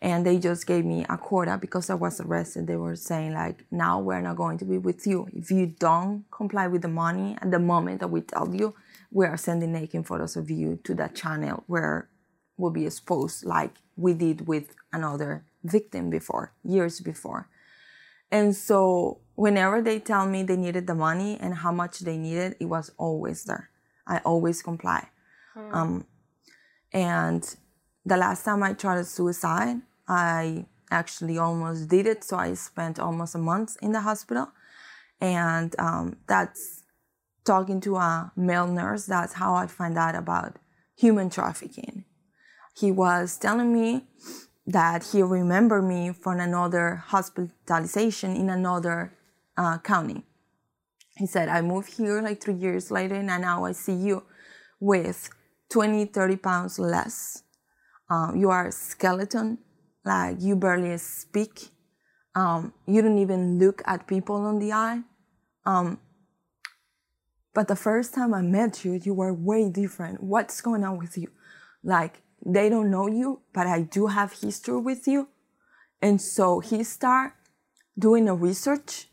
and 0.00 0.24
they 0.24 0.38
just 0.38 0.66
gave 0.66 0.84
me 0.84 1.04
a 1.08 1.16
quota 1.16 1.58
because 1.58 1.90
I 1.90 1.94
was 1.94 2.20
arrested. 2.20 2.66
They 2.66 2.76
were 2.76 2.96
saying 2.96 3.32
like, 3.34 3.64
now 3.70 4.00
we're 4.00 4.20
not 4.20 4.36
going 4.36 4.58
to 4.58 4.64
be 4.64 4.78
with 4.78 5.06
you 5.06 5.28
if 5.32 5.50
you 5.50 5.66
don't 5.66 6.24
comply 6.30 6.66
with 6.66 6.82
the 6.82 6.88
money 6.88 7.36
at 7.40 7.50
the 7.50 7.58
moment 7.58 8.00
that 8.00 8.08
we 8.08 8.20
tell 8.20 8.54
you. 8.54 8.74
We 9.14 9.26
are 9.26 9.36
sending 9.36 9.72
naked 9.72 10.06
photos 10.06 10.36
of 10.36 10.50
you 10.50 10.80
to 10.84 10.94
that 10.96 11.14
channel 11.14 11.62
where 11.68 12.08
we'll 12.58 12.72
be 12.72 12.84
exposed 12.84 13.44
like 13.44 13.70
we 13.96 14.12
did 14.12 14.48
with 14.48 14.74
another 14.92 15.44
victim 15.62 16.10
before, 16.10 16.52
years 16.64 17.00
before. 17.00 17.48
And 18.30 18.56
so 18.56 19.20
whenever 19.36 19.80
they 19.80 20.00
tell 20.00 20.26
me 20.26 20.42
they 20.42 20.56
needed 20.56 20.88
the 20.88 20.96
money 20.96 21.38
and 21.40 21.54
how 21.54 21.70
much 21.70 22.00
they 22.00 22.18
needed, 22.18 22.56
it 22.58 22.66
was 22.66 22.90
always 22.98 23.44
there. 23.44 23.70
I 24.06 24.18
always 24.18 24.62
comply. 24.62 25.08
Um, 25.72 26.06
and 26.92 27.56
the 28.04 28.16
last 28.16 28.44
time 28.44 28.62
I 28.62 28.72
tried 28.72 29.06
suicide, 29.06 29.76
I 30.08 30.66
actually 30.90 31.38
almost 31.38 31.88
did 31.88 32.06
it. 32.06 32.24
So 32.24 32.36
I 32.36 32.54
spent 32.54 32.98
almost 32.98 33.36
a 33.36 33.38
month 33.38 33.76
in 33.80 33.92
the 33.92 34.00
hospital. 34.00 34.48
And 35.20 35.74
um, 35.78 36.16
that's 36.26 36.83
talking 37.44 37.80
to 37.82 37.96
a 37.96 38.32
male 38.36 38.66
nurse. 38.66 39.06
That's 39.06 39.34
how 39.34 39.54
I 39.54 39.66
find 39.66 39.96
out 39.98 40.14
about 40.14 40.56
human 40.96 41.30
trafficking. 41.30 42.04
He 42.76 42.90
was 42.90 43.36
telling 43.38 43.72
me 43.72 44.06
that 44.66 45.04
he 45.12 45.22
remembered 45.22 45.82
me 45.82 46.12
from 46.12 46.40
another 46.40 46.96
hospitalization 46.96 48.34
in 48.34 48.48
another 48.48 49.12
uh, 49.56 49.78
county. 49.78 50.22
He 51.16 51.26
said, 51.26 51.48
I 51.48 51.60
moved 51.60 51.96
here 51.96 52.20
like 52.20 52.42
three 52.42 52.54
years 52.54 52.90
later, 52.90 53.14
and 53.14 53.26
now 53.26 53.64
I 53.64 53.72
see 53.72 53.92
you 53.92 54.24
with 54.80 55.30
20, 55.70 56.06
30 56.06 56.36
pounds 56.36 56.78
less. 56.78 57.42
Um, 58.10 58.36
you 58.36 58.50
are 58.50 58.68
a 58.68 58.72
skeleton, 58.72 59.58
like 60.04 60.36
you 60.40 60.56
barely 60.56 60.96
speak. 60.98 61.68
Um, 62.34 62.72
you 62.86 63.00
don't 63.00 63.18
even 63.18 63.58
look 63.58 63.82
at 63.86 64.08
people 64.08 64.36
on 64.36 64.58
the 64.58 64.72
eye. 64.72 65.02
Um, 65.64 66.00
but 67.54 67.68
the 67.68 67.76
first 67.76 68.12
time 68.14 68.34
I 68.34 68.42
met 68.42 68.84
you, 68.84 69.00
you 69.02 69.14
were 69.14 69.32
way 69.32 69.70
different. 69.70 70.22
What's 70.22 70.60
going 70.60 70.84
on 70.84 70.98
with 70.98 71.16
you? 71.16 71.28
Like, 71.82 72.22
they 72.44 72.68
don't 72.68 72.90
know 72.90 73.06
you, 73.06 73.40
but 73.52 73.66
I 73.66 73.82
do 73.82 74.08
have 74.08 74.32
history 74.32 74.78
with 74.78 75.06
you. 75.06 75.28
And 76.02 76.20
so 76.20 76.60
he 76.60 76.82
started 76.84 77.32
doing 77.98 78.28
a 78.28 78.34
research 78.34 79.08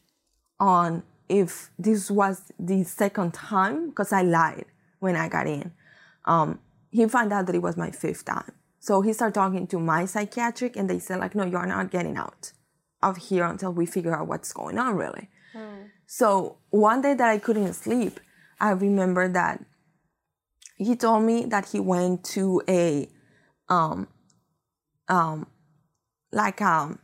on 0.60 1.04
if 1.30 1.70
this 1.80 2.12
was 2.12 2.52
the 2.60 2.84
second 2.84 3.34
time, 3.34 3.90
because 3.90 4.12
I 4.12 4.24
lied 4.24 4.66
when 5.00 5.16
I 5.16 5.30
got 5.30 5.48
in. 5.48 5.72
Um, 6.26 6.60
he 6.90 7.06
found 7.08 7.32
out 7.32 7.46
that 7.46 7.56
it 7.56 7.62
was 7.62 7.78
my 7.78 7.92
fifth 7.92 8.26
time. 8.26 8.52
So 8.80 9.02
he 9.02 9.14
started 9.14 9.36
talking 9.36 9.68
to 9.68 9.80
my 9.80 10.06
psychiatric, 10.06 10.76
and 10.76 10.90
they 10.90 11.00
said, 11.00 11.20
like, 11.20 11.36
no, 11.36 11.46
you're 11.46 11.66
not 11.66 11.92
getting 11.92 12.18
out 12.18 12.52
of 13.02 13.18
here 13.18 13.46
until 13.46 13.72
we 13.72 13.86
figure 13.86 14.16
out 14.16 14.28
what's 14.28 14.52
going 14.52 14.78
on, 14.78 14.96
really. 14.96 15.30
Mm. 15.56 15.90
So 16.06 16.58
one 16.70 17.02
day 17.02 17.14
that 17.14 17.30
I 17.30 17.38
couldn't 17.38 17.74
sleep, 17.74 18.20
I 18.62 18.72
remember 18.72 19.28
that 19.28 19.66
he 20.78 20.96
told 20.96 21.24
me 21.24 21.46
that 21.46 21.70
he 21.70 21.80
went 21.80 22.24
to 22.36 22.62
a 22.70 23.10
um 23.68 24.08
um 25.10 25.48
like 26.32 26.62
um, 26.62 27.00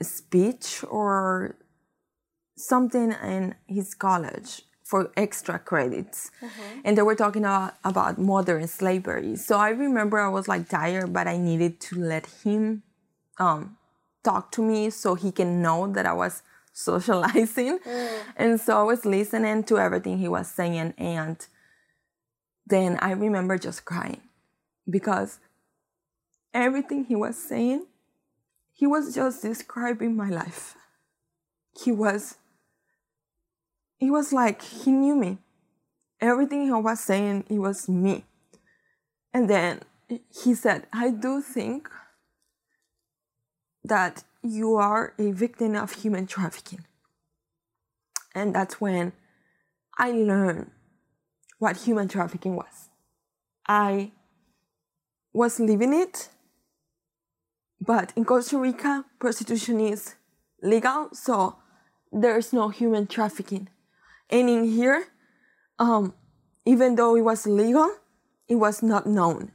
a 0.00 0.04
speech 0.04 0.84
or 0.90 1.56
something 2.56 3.12
in 3.12 3.54
his 3.66 3.94
college 3.94 4.62
for 4.84 5.10
extra 5.16 5.58
credits 5.58 6.30
mm-hmm. 6.40 6.80
and 6.84 6.98
they 6.98 7.02
were 7.02 7.14
talking 7.14 7.44
about, 7.44 7.74
about 7.84 8.18
modern 8.18 8.66
slavery 8.66 9.36
so 9.36 9.56
i 9.56 9.68
remember 9.68 10.18
i 10.18 10.28
was 10.28 10.48
like 10.48 10.68
tired 10.68 11.12
but 11.12 11.28
i 11.28 11.36
needed 11.36 11.80
to 11.80 11.96
let 11.96 12.26
him 12.42 12.82
um, 13.38 13.76
talk 14.24 14.50
to 14.50 14.62
me 14.62 14.90
so 14.90 15.14
he 15.14 15.30
can 15.30 15.62
know 15.62 15.86
that 15.92 16.04
i 16.04 16.12
was 16.12 16.42
socializing. 16.78 17.78
Mm. 17.88 18.20
And 18.36 18.60
so 18.60 18.78
I 18.78 18.82
was 18.82 19.04
listening 19.04 19.64
to 19.64 19.78
everything 19.78 20.18
he 20.18 20.28
was 20.28 20.48
saying. 20.48 20.94
And 20.98 21.36
then 22.66 22.98
I 23.00 23.12
remember 23.12 23.58
just 23.58 23.84
crying 23.84 24.20
because 24.88 25.40
everything 26.54 27.04
he 27.04 27.16
was 27.16 27.36
saying, 27.36 27.86
he 28.72 28.86
was 28.86 29.14
just 29.14 29.42
describing 29.42 30.16
my 30.16 30.28
life. 30.28 30.76
He 31.82 31.90
was, 31.92 32.36
he 33.96 34.10
was 34.10 34.32
like, 34.32 34.62
he 34.62 34.92
knew 34.92 35.16
me. 35.16 35.38
Everything 36.20 36.64
he 36.64 36.72
was 36.72 37.00
saying, 37.00 37.44
it 37.48 37.58
was 37.58 37.88
me. 37.88 38.24
And 39.32 39.48
then 39.48 39.80
he 40.42 40.54
said, 40.54 40.86
I 40.92 41.10
do 41.10 41.40
think 41.42 41.88
that 43.84 44.24
you 44.42 44.76
are 44.76 45.14
a 45.18 45.30
victim 45.32 45.74
of 45.74 45.92
human 45.92 46.26
trafficking. 46.26 46.84
And 48.34 48.54
that's 48.54 48.80
when 48.80 49.12
I 49.98 50.10
learned 50.12 50.70
what 51.58 51.78
human 51.78 52.08
trafficking 52.08 52.56
was. 52.56 52.88
I 53.66 54.12
was 55.32 55.60
living 55.60 55.92
it, 55.92 56.28
but 57.80 58.12
in 58.16 58.24
Costa 58.24 58.58
Rica, 58.58 59.04
prostitution 59.18 59.80
is 59.80 60.14
legal, 60.62 61.08
so 61.12 61.56
there's 62.12 62.52
no 62.52 62.68
human 62.68 63.06
trafficking. 63.06 63.68
And 64.30 64.48
in 64.48 64.64
here, 64.64 65.06
um, 65.78 66.14
even 66.64 66.96
though 66.96 67.16
it 67.16 67.22
was 67.22 67.46
legal, 67.46 67.90
it 68.48 68.56
was 68.56 68.82
not 68.82 69.06
known. 69.06 69.52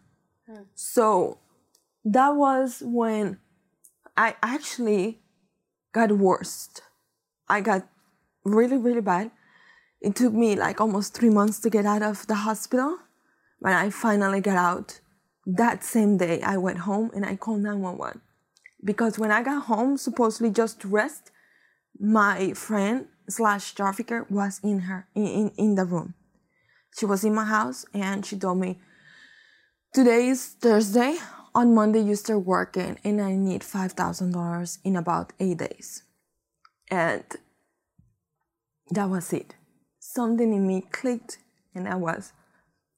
Hmm. 0.47 0.63
So 0.75 1.39
that 2.05 2.29
was 2.29 2.81
when 2.85 3.39
I 4.15 4.35
actually 4.43 5.19
got 5.93 6.11
worse. 6.11 6.69
I 7.47 7.61
got 7.61 7.87
really, 8.43 8.77
really 8.77 9.01
bad. 9.01 9.31
It 10.01 10.15
took 10.15 10.33
me 10.33 10.55
like 10.55 10.81
almost 10.81 11.13
three 11.13 11.29
months 11.29 11.59
to 11.59 11.69
get 11.69 11.85
out 11.85 12.01
of 12.01 12.27
the 12.27 12.35
hospital. 12.35 12.97
When 13.59 13.73
I 13.73 13.89
finally 13.89 14.41
got 14.41 14.57
out, 14.57 14.99
that 15.45 15.83
same 15.83 16.17
day 16.17 16.41
I 16.41 16.57
went 16.57 16.79
home 16.79 17.11
and 17.15 17.25
I 17.25 17.35
called 17.35 17.61
911. 17.61 18.21
Because 18.83 19.17
when 19.17 19.31
I 19.31 19.41
got 19.43 19.63
home, 19.63 19.97
supposedly 19.97 20.51
just 20.51 20.81
to 20.81 20.87
rest, 20.87 21.31
my 21.99 22.53
friend 22.53 23.07
slash 23.29 23.73
trafficker 23.73 24.27
was 24.29 24.59
in 24.63 24.79
her 24.79 25.07
in, 25.15 25.25
in, 25.25 25.51
in 25.57 25.75
the 25.75 25.85
room. 25.85 26.13
She 26.97 27.05
was 27.05 27.23
in 27.23 27.33
my 27.33 27.45
house 27.45 27.85
and 27.93 28.25
she 28.25 28.37
told 28.37 28.59
me, 28.59 28.79
Today 29.93 30.27
is 30.27 30.47
Thursday 30.47 31.17
on 31.55 31.75
Monday 31.75 32.01
you 32.01 32.15
start 32.15 32.45
working 32.45 32.97
and 33.03 33.21
I 33.21 33.35
need 33.35 33.61
$5,000 33.61 34.77
in 34.83 34.95
about 34.95 35.33
eight 35.39 35.57
days. 35.57 36.03
And 36.89 37.23
that 38.89 39.09
was 39.09 39.31
it. 39.33 39.55
Something 39.99 40.53
in 40.53 40.67
me 40.67 40.81
clicked 40.91 41.37
and 41.75 41.87
I 41.87 41.95
was, 41.95 42.33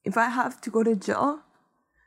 if 0.04 0.16
I 0.16 0.28
have 0.28 0.60
to 0.62 0.70
go 0.70 0.82
to 0.82 0.96
jail 0.96 1.40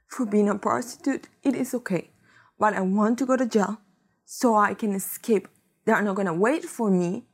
for 0.08 0.26
being 0.26 0.50
a 0.50 0.56
prostitute, 0.56 1.28
it 1.44 1.56
is 1.56 1.74
okay. 1.74 2.10
But 2.58 2.74
I 2.74 2.82
want 2.82 3.18
to 3.20 3.26
go 3.26 3.38
to 3.38 3.46
jail 3.46 3.80
so 4.26 4.56
I 4.56 4.74
can 4.74 4.94
escape. 4.94 5.48
They're 5.86 6.02
not 6.02 6.16
gonna 6.16 6.34
wait 6.34 6.66
for 6.66 6.90
me, 6.90 7.26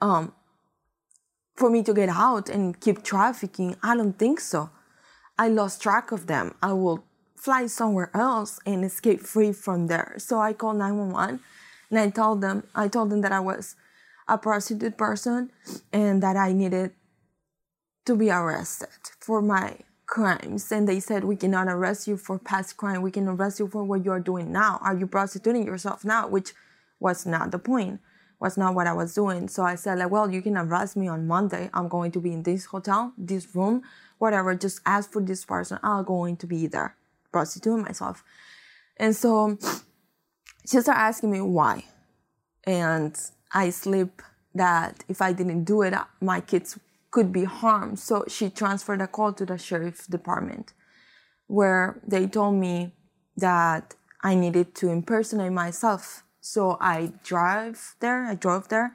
um, 0.00 0.32
for 1.54 1.70
me 1.70 1.82
to 1.82 1.92
get 1.92 2.08
out 2.08 2.48
and 2.48 2.78
keep 2.80 3.02
trafficking. 3.02 3.76
I 3.82 3.96
don't 3.96 4.18
think 4.18 4.40
so. 4.40 4.70
I 5.38 5.48
lost 5.48 5.82
track 5.82 6.10
of 6.10 6.26
them. 6.26 6.54
I 6.62 6.72
will 6.72 7.04
fly 7.38 7.66
somewhere 7.66 8.10
else 8.14 8.58
and 8.66 8.84
escape 8.84 9.20
free 9.20 9.52
from 9.52 9.86
there. 9.86 10.14
So 10.18 10.40
I 10.40 10.52
called 10.52 10.78
911 10.78 11.40
and 11.90 11.98
I 11.98 12.10
told 12.10 12.40
them 12.40 12.64
I 12.74 12.88
told 12.88 13.10
them 13.10 13.20
that 13.22 13.32
I 13.32 13.40
was 13.40 13.76
a 14.26 14.36
prostitute 14.36 14.98
person 14.98 15.50
and 15.92 16.22
that 16.22 16.36
I 16.36 16.52
needed 16.52 16.92
to 18.04 18.16
be 18.16 18.30
arrested 18.30 18.88
for 19.20 19.40
my 19.40 19.78
crimes. 20.06 20.70
And 20.72 20.88
they 20.88 21.00
said 21.00 21.24
we 21.24 21.36
cannot 21.36 21.68
arrest 21.68 22.08
you 22.08 22.16
for 22.16 22.38
past 22.38 22.76
crime. 22.76 23.02
We 23.02 23.10
can 23.10 23.28
arrest 23.28 23.60
you 23.60 23.68
for 23.68 23.84
what 23.84 24.04
you're 24.04 24.20
doing 24.20 24.52
now. 24.52 24.78
Are 24.82 24.96
you 24.96 25.06
prostituting 25.06 25.64
yourself 25.64 26.04
now? 26.04 26.26
Which 26.28 26.52
was 27.00 27.24
not 27.24 27.52
the 27.52 27.58
point 27.58 28.00
was 28.40 28.56
not 28.56 28.72
what 28.72 28.86
i 28.86 28.92
was 28.92 29.14
doing. 29.14 29.48
So 29.48 29.62
i 29.62 29.74
said 29.74 29.98
like 29.98 30.10
well 30.10 30.30
you 30.30 30.42
can 30.42 30.56
arrest 30.56 30.96
me 30.96 31.08
on 31.08 31.26
monday. 31.26 31.70
I'm 31.72 31.88
going 31.88 32.12
to 32.12 32.20
be 32.20 32.32
in 32.32 32.42
this 32.42 32.66
hotel 32.66 33.12
this 33.16 33.54
room 33.54 33.82
whatever. 34.18 34.54
Just 34.54 34.80
ask 34.84 35.12
for 35.12 35.22
this 35.22 35.44
person. 35.44 35.78
I'm 35.82 36.04
going 36.04 36.36
to 36.38 36.46
be 36.46 36.66
there 36.66 36.97
prostituting 37.32 37.82
myself. 37.82 38.24
And 38.96 39.14
so 39.14 39.58
she 40.66 40.80
started 40.80 41.00
asking 41.00 41.30
me 41.30 41.40
why. 41.40 41.84
And 42.64 43.16
I 43.52 43.70
sleep 43.70 44.22
that 44.54 45.04
if 45.08 45.22
I 45.22 45.32
didn't 45.32 45.64
do 45.64 45.82
it, 45.82 45.94
my 46.20 46.40
kids 46.40 46.78
could 47.10 47.32
be 47.32 47.44
harmed. 47.44 47.98
So 47.98 48.24
she 48.28 48.50
transferred 48.50 49.00
a 49.00 49.06
call 49.06 49.32
to 49.34 49.46
the 49.46 49.56
sheriff 49.56 50.06
department 50.06 50.72
where 51.46 52.00
they 52.06 52.26
told 52.26 52.56
me 52.56 52.92
that 53.36 53.94
I 54.22 54.34
needed 54.34 54.74
to 54.76 54.88
impersonate 54.88 55.52
myself. 55.52 56.24
So 56.40 56.76
I 56.80 57.12
drive 57.24 57.94
there, 58.00 58.26
I 58.26 58.34
drove 58.34 58.68
there. 58.68 58.92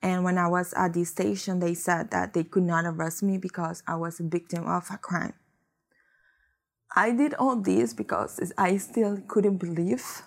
And 0.00 0.24
when 0.24 0.38
I 0.38 0.48
was 0.48 0.72
at 0.74 0.94
the 0.94 1.04
station, 1.04 1.60
they 1.60 1.74
said 1.74 2.10
that 2.10 2.32
they 2.34 2.44
could 2.44 2.64
not 2.64 2.84
arrest 2.84 3.22
me 3.22 3.38
because 3.38 3.82
I 3.86 3.96
was 3.96 4.18
a 4.18 4.24
victim 4.24 4.66
of 4.66 4.88
a 4.90 4.98
crime. 4.98 5.34
I 6.94 7.12
did 7.12 7.32
all 7.34 7.56
this 7.56 7.94
because 7.94 8.52
I 8.58 8.76
still 8.76 9.18
couldn't 9.26 9.56
believe 9.56 10.22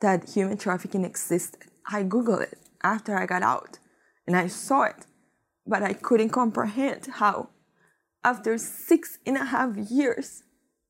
that 0.00 0.30
human 0.30 0.58
trafficking 0.58 1.04
existed. 1.04 1.70
I 1.86 2.02
Googled 2.02 2.42
it 2.42 2.58
after 2.82 3.16
I 3.16 3.26
got 3.26 3.42
out 3.42 3.78
and 4.26 4.36
I 4.36 4.48
saw 4.48 4.82
it, 4.82 5.06
but 5.64 5.82
I 5.82 5.92
couldn't 5.92 6.30
comprehend 6.30 7.06
how, 7.06 7.50
after 8.24 8.58
six 8.58 9.18
and 9.24 9.36
a 9.36 9.44
half 9.44 9.76
years, 9.76 10.42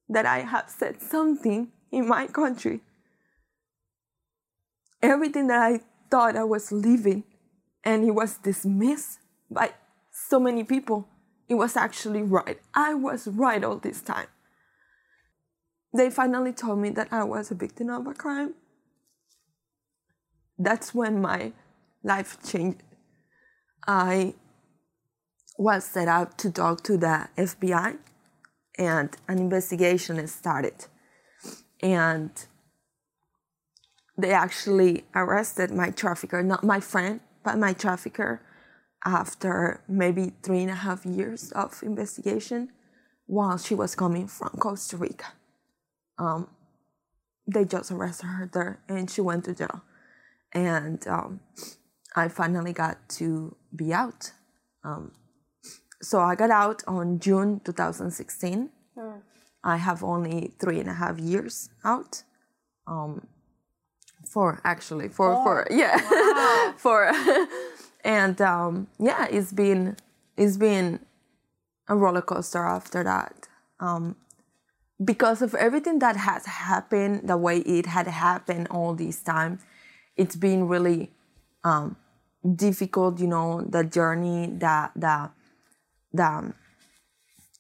that 0.09 0.25
I 0.27 0.41
have 0.41 0.69
said 0.69 1.01
something 1.03 1.73
in 1.91 2.09
my 2.09 2.27
country, 2.27 2.81
everything 5.03 5.47
that 5.49 5.61
I 5.61 5.81
thought 6.11 6.37
I 6.37 6.45
was 6.45 6.73
living 6.73 7.25
and 7.85 8.05
it 8.05 8.13
was 8.13 8.39
dismissed 8.39 9.19
by 9.51 9.73
so 10.11 10.41
many 10.41 10.65
people, 10.65 11.09
it 11.49 11.55
was 11.55 11.77
actually 11.77 12.23
right. 12.23 12.59
I 12.75 12.95
was 12.95 13.27
right 13.27 13.63
all 13.63 13.77
this 13.77 14.01
time 14.01 14.29
they 15.95 16.11
finally 16.11 16.53
told 16.53 16.79
me 16.79 16.91
that 16.91 17.09
I 17.13 17.25
was 17.25 17.51
a 17.51 17.55
victim 17.55 17.91
of 17.91 18.07
a 18.07 18.15
crime. 18.15 18.55
That's 20.59 20.95
when 20.95 21.21
my 21.21 21.53
life 22.03 22.39
changed. 22.45 22.83
I 23.87 24.35
was 25.59 25.85
set 25.85 26.09
up 26.09 26.37
to 26.39 26.51
talk 26.51 26.83
to 26.85 26.97
the 26.97 27.29
FBI, 27.37 27.99
and 28.79 29.11
an 29.29 29.39
investigation 29.39 30.27
started. 30.29 30.87
And 31.83 32.31
they 34.17 34.33
actually 34.33 35.05
arrested 35.15 35.73
my 35.73 35.91
trafficker, 35.91 36.43
not 36.43 36.65
my 36.65 36.81
friend, 36.81 37.21
but 37.45 37.59
my 37.59 37.73
trafficker, 37.73 38.41
after 39.05 39.83
maybe 39.89 40.33
three 40.43 40.63
and 40.63 40.71
a 40.71 40.77
half 40.77 41.05
years 41.05 41.51
of 41.53 41.83
investigation 41.83 42.71
while 43.27 43.59
she 43.59 43.75
was 43.75 43.95
coming 43.95 44.29
from 44.29 44.51
Costa 44.59 44.97
Rica 44.97 45.27
um, 46.19 46.49
they 47.47 47.65
just 47.65 47.91
arrested 47.91 48.27
her 48.27 48.51
there 48.53 48.81
and 48.89 49.11
she 49.11 49.21
went 49.21 49.45
to 49.45 49.55
jail. 49.55 49.83
And 50.53 51.07
um, 51.09 51.41
I 52.15 52.29
finally 52.29 52.73
got 52.73 53.09
to 53.11 53.57
be 53.75 53.93
out 53.93 54.33
Um, 54.85 55.13
so 56.03 56.21
I 56.21 56.35
got 56.35 56.51
out 56.51 56.83
on 56.87 57.21
June 57.21 57.61
2016. 57.65 58.71
Hmm. 58.99 59.11
I 59.65 59.77
have 59.77 60.03
only 60.03 60.53
three 60.59 60.81
and 60.81 60.91
a 60.91 60.95
half 60.95 61.19
years 61.21 61.71
out. 61.85 62.25
Um, 62.87 63.29
four 64.29 64.61
actually, 64.65 65.09
four, 65.09 65.35
four, 65.45 65.67
yeah, 65.71 65.97
Wow. 66.11 66.75
four, 66.77 67.13
and 68.05 68.41
um, 68.41 68.89
yeah, 68.99 69.29
it's 69.31 69.53
been 69.53 69.97
it's 70.37 70.57
been 70.57 70.99
a 71.89 71.95
roller 71.95 72.23
coaster 72.23 72.65
after 72.65 73.05
that. 73.05 73.47
Um, 73.79 74.17
because 75.05 75.43
of 75.43 75.55
everything 75.55 75.99
that 76.01 76.17
has 76.17 76.47
happened, 76.47 77.29
the 77.29 77.37
way 77.37 77.59
it 77.59 77.87
had 77.87 78.07
happened 78.07 78.69
all 78.71 78.95
this 78.95 79.21
time, 79.23 79.59
it's 80.17 80.37
been 80.37 80.69
really 80.69 81.11
um, 81.65 81.97
difficult. 82.57 83.19
You 83.19 83.29
know, 83.29 83.63
the 83.63 83.85
journey, 83.85 84.47
the 84.47 84.91
the 84.95 85.31
the 86.13 86.53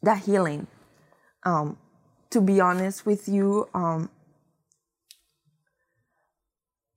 the 0.02 0.14
healing. 0.16 0.66
Um, 1.44 1.78
to 2.30 2.40
be 2.40 2.60
honest 2.60 3.04
with 3.04 3.28
you, 3.28 3.68
um, 3.74 4.08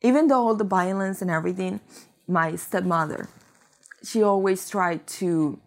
even 0.01 0.27
though 0.27 0.47
all 0.47 0.55
the 0.55 0.63
violence 0.63 1.21
and 1.21 1.31
everything, 1.31 1.79
my 2.27 2.55
stepmother, 2.55 3.27
she 4.03 4.21
always 4.21 4.69
tried 4.69 5.07
to 5.07 5.59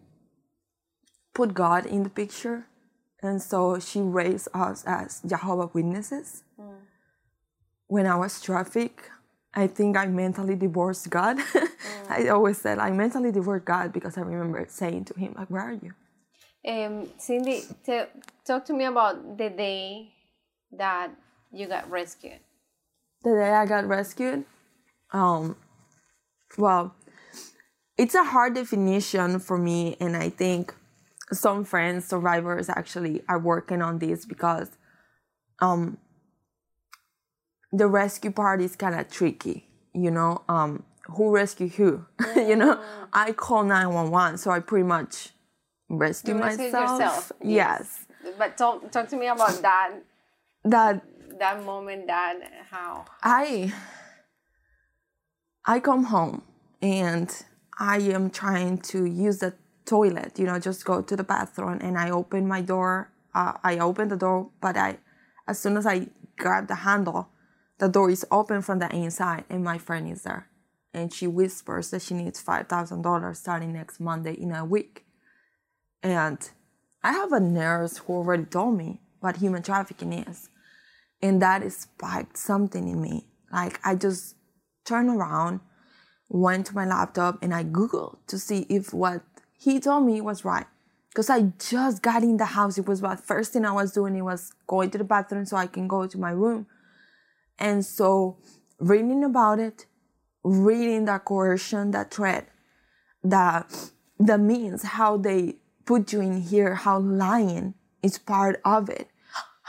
put 1.33 1.53
God 1.53 1.85
in 1.85 2.03
the 2.03 2.09
picture. 2.09 2.65
And 3.21 3.41
so 3.41 3.79
she 3.79 3.99
raised 3.99 4.47
us 4.53 4.83
as 4.85 5.21
Jehovah 5.25 5.69
Witnesses. 5.73 6.43
When 7.87 8.05
I 8.05 8.15
was 8.15 8.39
trafficked, 8.41 9.09
I 9.53 9.67
think 9.67 9.97
I 9.97 10.05
mentally 10.07 10.55
divorced 10.55 11.09
God. 11.09 11.37
I 12.09 12.27
always 12.29 12.59
said 12.59 12.79
I 12.79 12.91
mentally 12.91 13.31
divorced 13.31 13.65
God 13.65 13.91
because 13.91 14.17
I 14.17 14.21
remember 14.21 14.65
saying 14.69 15.05
to 15.05 15.19
him, 15.19 15.33
like, 15.37 15.49
where 15.49 15.63
are 15.63 15.73
you? 15.73 15.93
Um, 16.65 17.07
Cindy, 17.17 17.63
talk 18.45 18.65
to 18.65 18.73
me 18.73 18.85
about 18.85 19.37
the 19.37 19.49
day 19.49 20.13
that 20.71 21.11
you 21.51 21.67
got 21.67 21.89
rescued. 21.89 22.39
the 23.23 23.31
day 23.31 23.51
I 23.51 23.65
got 23.65 23.87
rescued, 23.87 24.45
um, 25.11 25.55
well, 26.57 26.93
it's 27.97 28.15
a 28.15 28.23
hard 28.23 28.53
definition 28.55 29.39
for 29.39 29.57
me, 29.57 29.97
and 29.99 30.15
I 30.15 30.29
think 30.29 30.73
some 31.31 31.63
friends, 31.63 32.05
survivors, 32.05 32.69
actually 32.69 33.23
are 33.29 33.39
working 33.39 33.81
on 33.81 33.99
this 33.99 34.25
because 34.25 34.69
um, 35.59 35.97
the 37.71 37.87
rescue 37.87 38.31
part 38.31 38.61
is 38.61 38.75
kind 38.75 38.99
of 38.99 39.09
tricky. 39.09 39.67
You 39.93 40.11
know, 40.11 40.43
um, 40.47 40.83
who 41.05 41.31
rescue 41.33 41.69
who? 41.69 42.05
you 42.35 42.55
know, 42.55 42.81
I 43.13 43.31
call 43.31 43.63
nine 43.63 43.93
one 43.93 44.11
one, 44.11 44.37
so 44.37 44.51
I 44.51 44.59
pretty 44.59 44.85
much 44.85 45.29
rescue 45.89 46.33
You 46.33 46.39
myself. 46.39 46.99
yourself, 46.99 47.31
Yes, 47.43 48.05
But 48.37 48.57
talk, 48.57 48.91
talk 48.91 49.07
to 49.09 49.17
me 49.17 49.27
about 49.27 49.61
that. 49.61 49.93
That 50.65 51.03
that 51.39 51.63
moment 51.63 52.07
that 52.07 52.39
how? 52.69 53.05
I 53.23 53.73
I 55.65 55.79
come 55.79 56.05
home 56.05 56.43
and 56.81 57.31
I 57.77 57.99
am 57.99 58.29
trying 58.29 58.79
to 58.79 59.05
use 59.05 59.39
the 59.39 59.53
toilet, 59.89 60.37
you 60.37 60.45
know, 60.45 60.59
just 60.59 60.85
go 60.85 61.01
to 61.01 61.15
the 61.15 61.23
bathroom 61.23 61.79
and 61.81 61.97
I 61.97 62.11
open 62.11 62.47
my 62.47 62.61
door. 62.61 63.11
Uh, 63.33 63.53
I 63.63 63.79
open 63.79 64.09
the 64.09 64.17
door, 64.17 64.49
but 64.61 64.77
I, 64.77 64.99
as 65.47 65.59
soon 65.59 65.77
as 65.77 65.85
I 65.85 66.07
grab 66.37 66.67
the 66.67 66.75
handle, 66.75 67.29
the 67.79 67.89
door 67.89 68.09
is 68.09 68.25
open 68.31 68.61
from 68.61 68.79
the 68.79 68.89
inside 68.95 69.45
and 69.49 69.63
my 69.63 69.77
friend 69.77 70.11
is 70.11 70.23
there. 70.23 70.47
And 70.93 71.13
she 71.13 71.27
whispers 71.27 71.89
that 71.91 72.01
she 72.01 72.13
needs 72.13 72.43
$5,000 72.43 73.35
starting 73.35 73.73
next 73.73 73.99
Monday 73.99 74.33
in 74.33 74.51
a 74.51 74.65
week. 74.65 75.05
And 76.03 76.39
I 77.03 77.13
have 77.13 77.31
a 77.31 77.39
nurse 77.39 77.97
who 77.97 78.13
already 78.13 78.45
told 78.45 78.77
me 78.77 79.01
what 79.19 79.37
human 79.37 79.63
trafficking 79.63 80.13
is 80.13 80.49
and 81.21 81.41
that 81.41 81.69
sparked 81.71 82.37
something 82.37 82.87
in 82.87 83.01
me. 83.01 83.27
Like 83.51 83.79
I 83.83 83.95
just 83.95 84.35
turned 84.85 85.09
around, 85.09 85.61
went 86.29 86.67
to 86.67 86.75
my 86.75 86.85
laptop, 86.85 87.41
and 87.41 87.53
I 87.53 87.63
googled 87.63 88.17
to 88.27 88.37
see 88.37 88.65
if 88.69 88.93
what 88.93 89.21
he 89.59 89.79
told 89.79 90.05
me 90.05 90.17
it 90.17 90.23
was 90.23 90.43
right. 90.43 90.65
Because 91.09 91.29
I 91.29 91.51
just 91.59 92.01
got 92.01 92.23
in 92.23 92.37
the 92.37 92.45
house. 92.45 92.77
It 92.77 92.87
was 92.87 93.01
the 93.01 93.17
first 93.17 93.51
thing 93.51 93.65
I 93.65 93.71
was 93.71 93.91
doing. 93.91 94.15
It 94.15 94.21
was 94.21 94.51
going 94.67 94.91
to 94.91 94.97
the 94.97 95.03
bathroom 95.03 95.45
so 95.45 95.57
I 95.57 95.67
can 95.67 95.87
go 95.87 96.07
to 96.07 96.17
my 96.17 96.31
room. 96.31 96.67
And 97.57 97.85
so 97.85 98.37
reading 98.79 99.23
about 99.23 99.59
it, 99.59 99.85
reading 100.43 101.05
the 101.05 101.19
coercion, 101.19 101.91
that 101.91 102.13
threat, 102.13 102.47
the 103.23 103.65
the 104.19 104.37
means, 104.37 104.83
how 104.83 105.17
they 105.17 105.55
put 105.85 106.13
you 106.13 106.21
in 106.21 106.41
here, 106.41 106.75
how 106.75 106.99
lying 106.99 107.73
is 108.03 108.17
part 108.17 108.61
of 108.63 108.89
it 108.89 109.09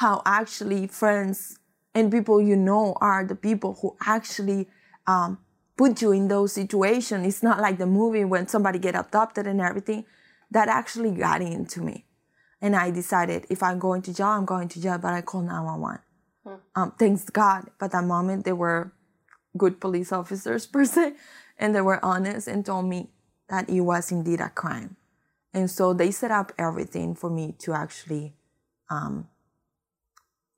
how 0.01 0.23
actually 0.25 0.87
friends 0.87 1.59
and 1.95 2.11
people 2.11 2.41
you 2.41 2.57
know 2.57 2.97
are 3.03 3.23
the 3.23 3.35
people 3.35 3.77
who 3.83 3.95
actually 4.07 4.67
um, 5.07 5.39
put 5.81 6.03
you 6.03 6.13
in 6.13 6.29
those 6.29 6.53
situations. 6.53 7.27
It's 7.27 7.43
not 7.43 7.59
like 7.59 7.79
the 7.79 7.87
movie 7.87 8.27
when 8.27 8.47
somebody 8.47 8.79
get 8.79 8.95
adopted 8.95 9.47
and 9.47 9.63
everything. 9.63 10.05
That 10.51 10.69
actually 10.69 11.13
got 11.13 11.41
into 11.41 11.81
me, 11.81 12.05
and 12.61 12.77
I 12.77 12.91
decided 12.91 13.47
if 13.49 13.63
I'm 13.63 13.79
going 13.79 14.03
to 14.03 14.13
jail, 14.13 14.27
I'm 14.27 14.45
going 14.45 14.69
to 14.69 14.83
jail. 14.83 14.99
But 14.99 15.15
I 15.15 15.23
call 15.23 15.43
911. 15.43 16.01
Um, 16.75 16.93
thanks 16.99 17.31
God. 17.31 17.71
But 17.79 17.93
that 17.93 18.05
moment 18.05 18.45
they 18.45 18.53
were 18.53 18.93
good 19.57 19.81
police 19.81 20.13
officers 20.13 20.67
per 20.75 20.85
se, 20.85 21.15
and 21.57 21.75
they 21.75 21.81
were 21.81 22.05
honest 22.05 22.47
and 22.49 22.67
told 22.67 22.87
me 22.87 23.11
that 23.49 23.71
it 23.71 23.81
was 23.81 24.13
indeed 24.13 24.41
a 24.41 24.51
crime. 24.51 24.97
And 25.55 25.71
so 25.71 25.95
they 25.95 26.11
set 26.11 26.31
up 26.31 26.53
everything 26.59 27.15
for 27.15 27.31
me 27.31 27.55
to 27.61 27.73
actually 27.73 28.35
um, 28.91 29.29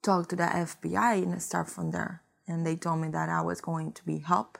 talk 0.01 0.27
to 0.29 0.35
the 0.35 0.43
FBI 0.43 1.23
and 1.23 1.41
start 1.41 1.69
from 1.69 1.91
there. 1.91 2.23
And 2.47 2.65
they 2.65 2.75
told 2.75 2.99
me 2.99 3.09
that 3.09 3.29
I 3.29 3.41
was 3.41 3.61
going 3.61 3.93
to 3.93 4.03
be 4.05 4.19
helped, 4.19 4.59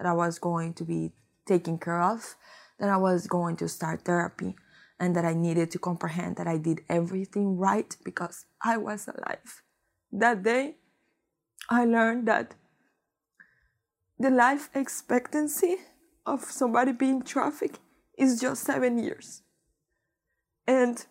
that 0.00 0.08
I 0.08 0.14
was 0.14 0.38
going 0.38 0.72
to 0.74 0.84
be 0.84 1.12
taken 1.46 1.78
care 1.78 2.00
of, 2.00 2.34
that 2.78 2.88
I 2.88 2.96
was 2.96 3.26
going 3.26 3.56
to 3.56 3.68
start 3.68 4.06
therapy, 4.06 4.56
and 4.98 5.14
that 5.14 5.26
I 5.26 5.34
needed 5.34 5.70
to 5.72 5.78
comprehend 5.78 6.36
that 6.36 6.46
I 6.46 6.56
did 6.56 6.80
everything 6.88 7.58
right 7.58 7.94
because 8.02 8.46
I 8.64 8.78
was 8.78 9.08
alive. 9.08 9.62
That 10.10 10.42
day, 10.42 10.76
I 11.68 11.84
learned 11.84 12.26
that 12.28 12.54
the 14.18 14.30
life 14.30 14.70
expectancy 14.74 15.76
of 16.24 16.44
somebody 16.44 16.92
being 16.92 17.22
trafficked 17.22 17.80
is 18.16 18.40
just 18.40 18.64
seven 18.64 18.98
years. 18.98 19.42
And 20.66 21.04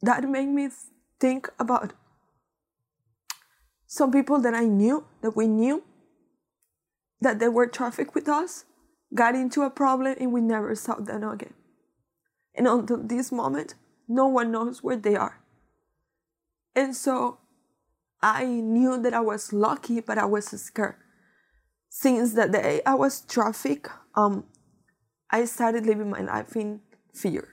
that 0.00 0.24
made 0.24 0.48
me 0.48 0.70
think 1.20 1.50
about 1.58 1.92
some 3.86 4.10
people 4.10 4.40
that 4.40 4.54
I 4.54 4.64
knew, 4.64 5.04
that 5.20 5.36
we 5.36 5.46
knew, 5.48 5.82
that 7.24 7.40
they 7.40 7.48
were 7.48 7.66
trafficked 7.66 8.14
with 8.14 8.28
us, 8.28 8.66
got 9.14 9.34
into 9.34 9.62
a 9.62 9.70
problem 9.70 10.14
and 10.20 10.32
we 10.32 10.40
never 10.40 10.74
saw 10.74 10.94
them 10.96 11.24
again. 11.24 11.54
And 12.54 12.68
until 12.68 13.02
this 13.02 13.32
moment, 13.32 13.74
no 14.06 14.28
one 14.28 14.52
knows 14.52 14.82
where 14.82 14.96
they 14.96 15.16
are. 15.16 15.40
And 16.76 16.94
so 16.94 17.38
I 18.22 18.44
knew 18.44 19.00
that 19.02 19.14
I 19.14 19.20
was 19.20 19.52
lucky, 19.52 20.00
but 20.00 20.18
I 20.18 20.26
was 20.26 20.46
scared. 20.46 20.96
Since 21.88 22.34
the 22.34 22.48
day 22.48 22.82
I 22.84 22.94
was 22.94 23.22
trafficked, 23.22 23.88
um, 24.14 24.44
I 25.30 25.46
started 25.46 25.86
living 25.86 26.10
my 26.10 26.20
life 26.20 26.54
in 26.56 26.80
fear. 27.14 27.48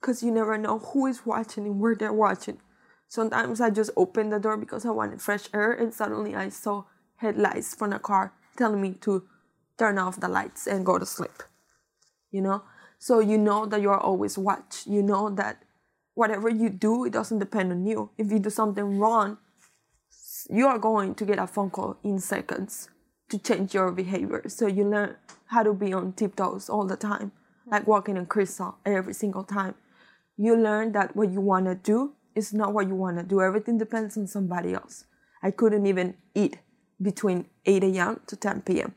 Because 0.00 0.22
you 0.22 0.30
never 0.30 0.56
know 0.56 0.78
who 0.78 1.06
is 1.06 1.26
watching 1.26 1.66
and 1.66 1.80
where 1.80 1.94
they're 1.94 2.12
watching. 2.12 2.60
Sometimes 3.08 3.60
I 3.60 3.70
just 3.70 3.90
opened 3.96 4.32
the 4.32 4.38
door 4.38 4.56
because 4.56 4.86
I 4.86 4.90
wanted 4.90 5.20
fresh 5.20 5.48
air, 5.52 5.72
and 5.72 5.92
suddenly 5.92 6.34
I 6.34 6.48
saw 6.48 6.84
headlights 7.16 7.74
from 7.74 7.92
a 7.92 7.98
car 7.98 8.32
telling 8.56 8.80
me 8.80 8.94
to 9.00 9.24
turn 9.78 9.98
off 9.98 10.20
the 10.20 10.28
lights 10.28 10.66
and 10.66 10.84
go 10.84 10.98
to 10.98 11.06
sleep. 11.06 11.42
You 12.30 12.42
know? 12.42 12.62
So 12.98 13.20
you 13.20 13.38
know 13.38 13.66
that 13.66 13.80
you 13.80 13.90
are 13.90 14.00
always 14.00 14.36
watched. 14.36 14.86
You 14.86 15.02
know 15.02 15.30
that 15.30 15.62
whatever 16.14 16.48
you 16.48 16.68
do, 16.68 17.04
it 17.04 17.12
doesn't 17.12 17.38
depend 17.38 17.72
on 17.72 17.86
you. 17.86 18.10
If 18.18 18.30
you 18.30 18.38
do 18.38 18.50
something 18.50 18.98
wrong, 18.98 19.38
you 20.50 20.66
are 20.66 20.78
going 20.78 21.14
to 21.14 21.24
get 21.24 21.38
a 21.38 21.46
phone 21.46 21.70
call 21.70 21.96
in 22.04 22.18
seconds 22.18 22.90
to 23.30 23.38
change 23.38 23.74
your 23.74 23.90
behavior. 23.90 24.42
So 24.48 24.66
you 24.66 24.84
learn 24.84 25.16
how 25.46 25.62
to 25.62 25.72
be 25.72 25.92
on 25.92 26.12
tiptoes 26.12 26.68
all 26.68 26.86
the 26.86 26.96
time, 26.96 27.32
like 27.66 27.86
walking 27.86 28.18
on 28.18 28.26
crystal 28.26 28.76
every 28.84 29.14
single 29.14 29.44
time. 29.44 29.74
You 30.36 30.56
learn 30.56 30.92
that 30.92 31.16
what 31.16 31.30
you 31.30 31.40
want 31.40 31.66
to 31.66 31.74
do 31.74 32.14
is 32.34 32.52
not 32.52 32.72
what 32.72 32.88
you 32.88 32.94
want 32.94 33.18
to 33.18 33.22
do. 33.22 33.40
Everything 33.40 33.78
depends 33.78 34.16
on 34.16 34.26
somebody 34.26 34.74
else. 34.74 35.04
I 35.42 35.50
couldn't 35.50 35.86
even 35.86 36.16
eat 36.34 36.58
between 37.00 37.46
8 37.64 37.84
a.m. 37.84 38.20
to 38.26 38.36
10 38.36 38.62
p.m. 38.62 38.94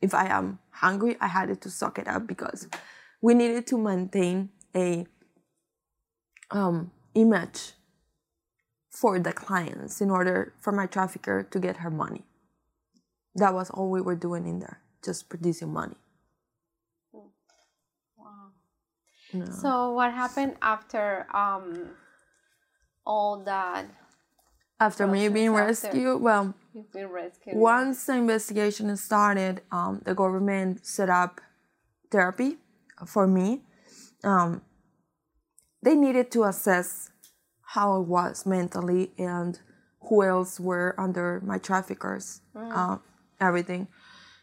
If 0.00 0.14
I 0.14 0.26
am 0.26 0.58
hungry, 0.70 1.16
I 1.20 1.28
had 1.28 1.60
to 1.60 1.70
suck 1.70 1.98
it 1.98 2.08
up 2.08 2.26
because 2.26 2.68
we 3.20 3.34
needed 3.34 3.66
to 3.68 3.78
maintain 3.78 4.50
a 4.74 5.06
um, 6.50 6.90
image 7.14 7.72
for 8.90 9.18
the 9.18 9.32
clients 9.32 10.00
in 10.00 10.10
order 10.10 10.54
for 10.58 10.72
my 10.72 10.86
trafficker 10.86 11.42
to 11.42 11.58
get 11.58 11.78
her 11.78 11.90
money. 11.90 12.24
That 13.34 13.54
was 13.54 13.70
all 13.70 13.90
we 13.90 14.00
were 14.00 14.16
doing 14.16 14.46
in 14.46 14.58
there, 14.58 14.80
just 15.04 15.28
producing 15.28 15.72
money. 15.72 15.96
Wow. 18.16 18.50
No. 19.32 19.44
So 19.46 19.92
what 19.92 20.12
happened 20.12 20.56
after 20.60 21.26
um, 21.34 21.90
all 23.06 23.42
that? 23.44 23.86
After 24.80 25.06
me 25.06 25.28
being 25.28 25.52
rescued, 25.52 26.22
well, 26.22 26.54
been 26.92 27.08
rescued. 27.08 27.54
once 27.54 28.06
the 28.06 28.14
investigation 28.14 28.96
started, 28.96 29.60
um, 29.70 30.00
the 30.06 30.14
government 30.14 30.86
set 30.86 31.10
up 31.10 31.42
therapy 32.10 32.56
for 33.06 33.26
me. 33.26 33.60
Um, 34.24 34.62
they 35.82 35.94
needed 35.94 36.30
to 36.32 36.44
assess 36.44 37.10
how 37.74 37.94
I 37.94 37.98
was 37.98 38.46
mentally 38.46 39.12
and 39.18 39.60
who 40.08 40.22
else 40.24 40.58
were 40.58 40.94
under 40.98 41.40
my 41.44 41.58
traffickers, 41.58 42.40
mm. 42.56 42.72
uh, 42.74 42.98
everything. 43.38 43.86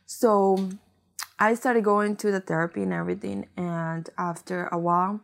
So 0.06 0.70
I 1.40 1.56
started 1.56 1.84
going 1.84 2.16
to 2.18 2.32
the 2.32 2.40
therapy 2.40 2.84
and 2.84 2.94
everything, 2.94 3.48
and 3.58 4.10
after 4.18 4.68
a 4.68 4.78
while, 4.78 5.22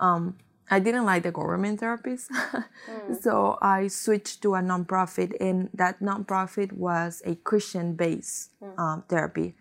um, 0.00 0.38
I 0.70 0.80
didn't 0.80 1.06
like 1.06 1.22
the 1.22 1.32
government 1.32 1.80
therapies, 1.80 2.28
mm. 2.30 3.22
so 3.22 3.58
I 3.62 3.88
switched 3.88 4.42
to 4.42 4.54
a 4.54 4.60
nonprofit, 4.60 5.32
and 5.40 5.70
that 5.74 6.00
nonprofit 6.00 6.72
was 6.72 7.22
a 7.24 7.36
Christian-based 7.36 8.50
mm. 8.60 8.78
um, 8.78 9.04
therapy. 9.08 9.54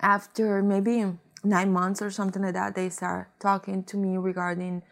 After 0.00 0.62
maybe 0.62 1.04
nine 1.44 1.72
months 1.72 2.00
or 2.00 2.10
something 2.10 2.42
like 2.42 2.54
that, 2.54 2.74
they 2.74 2.88
start 2.88 3.28
talking 3.40 3.84
to 3.84 3.96
me 3.96 4.16
regarding 4.16 4.82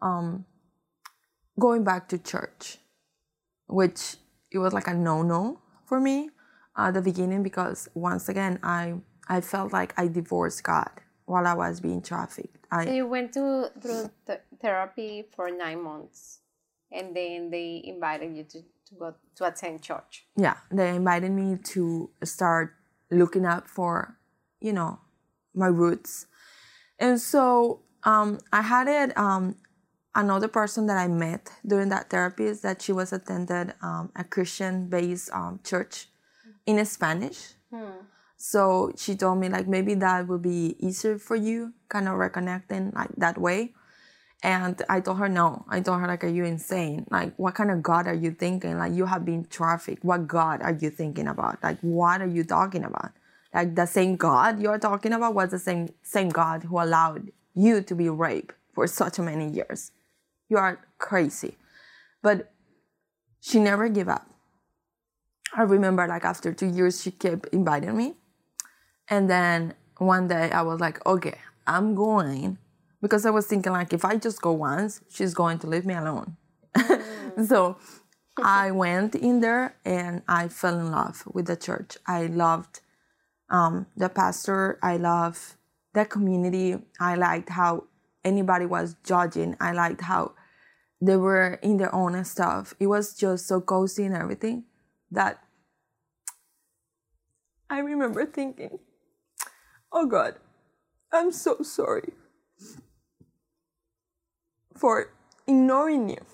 um, 0.00 0.46
going 1.58 1.84
back 1.84 2.08
to 2.08 2.18
church, 2.18 2.78
which 3.66 4.16
it 4.50 4.58
was 4.58 4.72
like 4.72 4.86
a 4.86 4.94
no-no 4.94 5.60
for 5.86 6.00
me 6.00 6.30
at 6.76 6.94
the 6.94 7.02
beginning 7.02 7.42
because 7.42 7.88
once 7.94 8.28
again 8.28 8.58
I 8.62 8.94
I 9.28 9.40
felt 9.40 9.72
like 9.72 9.92
I 9.98 10.08
divorced 10.08 10.62
God 10.62 10.90
while 11.28 11.46
I 11.46 11.54
was 11.54 11.80
being 11.80 12.02
trafficked. 12.02 12.66
I, 12.70 12.86
so 12.86 12.92
you 12.92 13.06
went 13.06 13.32
to 13.34 13.70
through 13.80 14.10
th- 14.26 14.40
therapy 14.60 15.26
for 15.34 15.50
nine 15.50 15.82
months, 15.82 16.40
and 16.90 17.14
then 17.14 17.50
they 17.50 17.82
invited 17.84 18.36
you 18.36 18.44
to, 18.44 18.60
to 18.60 18.94
go 18.98 19.14
to 19.36 19.44
attend 19.44 19.82
church. 19.82 20.24
Yeah, 20.36 20.56
they 20.70 20.88
invited 20.96 21.30
me 21.30 21.58
to 21.74 22.10
start 22.24 22.74
looking 23.10 23.46
up 23.46 23.68
for, 23.68 24.16
you 24.60 24.72
know, 24.72 25.00
my 25.54 25.68
roots, 25.68 26.26
and 26.98 27.20
so 27.20 27.82
um, 28.04 28.38
I 28.52 28.62
had 28.62 28.88
it. 28.88 29.16
Um, 29.16 29.56
another 30.14 30.48
person 30.48 30.86
that 30.86 30.96
I 30.96 31.06
met 31.08 31.52
during 31.64 31.90
that 31.90 32.10
therapy 32.10 32.46
is 32.46 32.62
that 32.62 32.82
she 32.82 32.92
was 32.92 33.12
attended 33.12 33.74
um, 33.82 34.10
a 34.16 34.24
Christian-based 34.24 35.30
um, 35.32 35.60
church 35.62 36.08
in 36.66 36.84
Spanish. 36.84 37.52
Hmm. 37.70 38.00
So 38.38 38.92
she 38.96 39.16
told 39.16 39.38
me 39.38 39.48
like 39.48 39.68
maybe 39.68 39.94
that 39.94 40.28
would 40.28 40.42
be 40.42 40.76
easier 40.78 41.18
for 41.18 41.36
you, 41.36 41.74
kind 41.88 42.08
of 42.08 42.14
reconnecting 42.14 42.94
like 42.94 43.10
that 43.16 43.36
way. 43.36 43.74
And 44.42 44.80
I 44.88 45.00
told 45.00 45.18
her 45.18 45.28
no. 45.28 45.64
I 45.68 45.80
told 45.80 46.00
her 46.00 46.06
like, 46.06 46.22
are 46.22 46.28
you 46.28 46.44
insane? 46.44 47.04
Like, 47.10 47.34
what 47.36 47.56
kind 47.56 47.72
of 47.72 47.82
God 47.82 48.06
are 48.06 48.14
you 48.14 48.30
thinking? 48.30 48.78
Like, 48.78 48.92
you 48.92 49.06
have 49.06 49.24
been 49.24 49.44
trafficked. 49.46 50.04
What 50.04 50.28
God 50.28 50.62
are 50.62 50.78
you 50.80 50.90
thinking 50.90 51.26
about? 51.26 51.60
Like, 51.60 51.80
what 51.80 52.22
are 52.22 52.28
you 52.28 52.44
talking 52.44 52.84
about? 52.84 53.10
Like 53.52 53.74
the 53.74 53.86
same 53.86 54.16
God 54.16 54.60
you're 54.60 54.78
talking 54.78 55.12
about 55.12 55.34
was 55.34 55.50
the 55.50 55.58
same 55.58 55.88
same 56.02 56.28
God 56.28 56.64
who 56.64 56.80
allowed 56.80 57.32
you 57.54 57.82
to 57.82 57.94
be 57.94 58.08
raped 58.08 58.54
for 58.74 58.86
such 58.86 59.18
many 59.18 59.50
years. 59.50 59.90
You 60.48 60.58
are 60.58 60.78
crazy. 60.98 61.56
But 62.22 62.52
she 63.40 63.58
never 63.58 63.88
gave 63.88 64.08
up. 64.08 64.30
I 65.56 65.62
remember 65.62 66.06
like 66.06 66.24
after 66.24 66.52
two 66.52 66.68
years, 66.68 67.02
she 67.02 67.10
kept 67.10 67.46
inviting 67.52 67.96
me. 67.96 68.16
And 69.10 69.28
then 69.28 69.74
one 69.98 70.28
day 70.28 70.50
I 70.50 70.62
was 70.62 70.80
like, 70.80 71.04
okay, 71.06 71.38
I'm 71.66 71.94
going 71.94 72.58
because 73.00 73.24
I 73.26 73.30
was 73.30 73.46
thinking 73.46 73.72
like 73.72 73.92
if 73.92 74.04
I 74.04 74.16
just 74.16 74.42
go 74.42 74.52
once, 74.52 75.00
she's 75.10 75.34
going 75.34 75.58
to 75.60 75.66
leave 75.66 75.86
me 75.86 75.94
alone. 75.94 76.36
Mm. 76.74 77.46
so 77.48 77.76
I 78.42 78.70
went 78.84 79.14
in 79.14 79.40
there 79.40 79.76
and 79.84 80.22
I 80.28 80.48
fell 80.48 80.78
in 80.78 80.90
love 80.90 81.24
with 81.32 81.46
the 81.46 81.56
church. 81.56 81.96
I 82.06 82.26
loved 82.26 82.80
um, 83.50 83.86
the 83.96 84.08
pastor. 84.08 84.78
I 84.82 84.96
loved 84.96 85.56
the 85.94 86.04
community. 86.04 86.76
I 87.00 87.14
liked 87.14 87.50
how 87.50 87.84
anybody 88.24 88.66
was 88.66 88.96
judging. 89.04 89.56
I 89.60 89.72
liked 89.72 90.02
how 90.02 90.32
they 91.00 91.16
were 91.16 91.58
in 91.62 91.76
their 91.76 91.94
own 91.94 92.22
stuff. 92.24 92.74
It 92.80 92.88
was 92.88 93.14
just 93.14 93.46
so 93.46 93.60
cozy 93.60 94.04
and 94.04 94.16
everything 94.16 94.64
that 95.10 95.42
I 97.70 97.80
remember 97.80 98.24
thinking, 98.26 98.78
oh 99.92 100.06
God, 100.06 100.36
I'm 101.12 101.32
so 101.32 101.62
sorry 101.62 102.12
for 104.76 105.10
ignoring 105.46 106.10
you, 106.10 106.24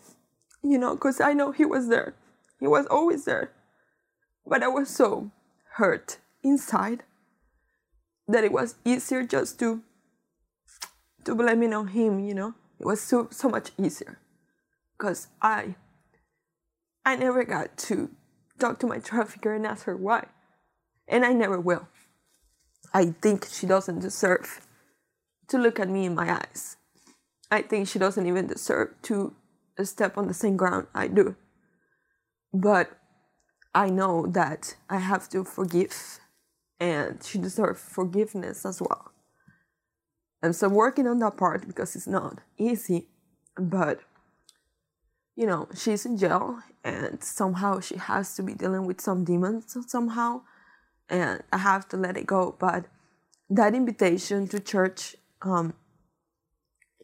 you 0.62 0.78
know, 0.78 0.94
because 0.94 1.20
I 1.20 1.32
know 1.32 1.52
He 1.52 1.64
was 1.64 1.88
there. 1.88 2.14
He 2.60 2.66
was 2.66 2.86
always 2.86 3.24
there. 3.24 3.52
But 4.46 4.62
I 4.62 4.68
was 4.68 4.88
so 4.88 5.30
hurt 5.74 6.18
inside 6.42 7.02
that 8.28 8.44
it 8.44 8.52
was 8.52 8.76
easier 8.84 9.24
just 9.24 9.58
to 9.60 9.82
to 11.24 11.34
blame 11.34 11.62
it 11.62 11.72
on 11.72 11.88
him, 11.88 12.20
you 12.20 12.34
know. 12.34 12.54
It 12.78 12.86
was 12.86 13.00
so 13.00 13.28
so 13.30 13.48
much 13.48 13.70
easier. 13.78 14.18
Because 14.96 15.28
I 15.40 15.76
I 17.04 17.16
never 17.16 17.44
got 17.44 17.76
to 17.88 18.10
talk 18.58 18.78
to 18.80 18.86
my 18.86 18.98
trafficker 18.98 19.54
and 19.54 19.66
ask 19.66 19.84
her 19.84 19.96
why. 19.96 20.26
And 21.08 21.24
I 21.24 21.32
never 21.32 21.60
will. 21.60 21.88
I 22.94 23.06
think 23.20 23.46
she 23.50 23.66
doesn't 23.66 23.98
deserve 23.98 24.66
to 25.48 25.58
look 25.58 25.80
at 25.80 25.90
me 25.90 26.06
in 26.06 26.14
my 26.14 26.32
eyes. 26.32 26.76
I 27.50 27.62
think 27.62 27.88
she 27.88 27.98
doesn't 27.98 28.26
even 28.26 28.46
deserve 28.46 28.94
to 29.02 29.34
step 29.82 30.16
on 30.16 30.28
the 30.28 30.34
same 30.34 30.56
ground 30.56 30.86
I 30.94 31.08
do. 31.08 31.34
But 32.52 32.96
I 33.74 33.90
know 33.90 34.26
that 34.28 34.76
I 34.88 34.98
have 34.98 35.28
to 35.30 35.42
forgive, 35.42 36.20
and 36.78 37.20
she 37.22 37.38
deserves 37.38 37.82
forgiveness 37.82 38.64
as 38.64 38.80
well. 38.80 39.10
And 40.40 40.54
so 40.54 40.68
I'm 40.68 40.74
working 40.74 41.08
on 41.08 41.18
that 41.18 41.36
part 41.36 41.66
because 41.66 41.96
it's 41.96 42.06
not 42.06 42.40
easy, 42.56 43.08
but 43.58 44.00
you 45.34 45.46
know, 45.46 45.66
she's 45.76 46.06
in 46.06 46.16
jail 46.16 46.60
and 46.84 47.24
somehow 47.24 47.80
she 47.80 47.96
has 47.96 48.36
to 48.36 48.42
be 48.42 48.54
dealing 48.54 48.86
with 48.86 49.00
some 49.00 49.24
demons 49.24 49.76
somehow 49.88 50.42
and 51.08 51.42
I 51.52 51.58
have 51.58 51.88
to 51.88 51.96
let 51.96 52.16
it 52.16 52.26
go. 52.26 52.56
But 52.58 52.86
that 53.50 53.74
invitation 53.74 54.48
to 54.48 54.60
church, 54.60 55.16
um, 55.42 55.74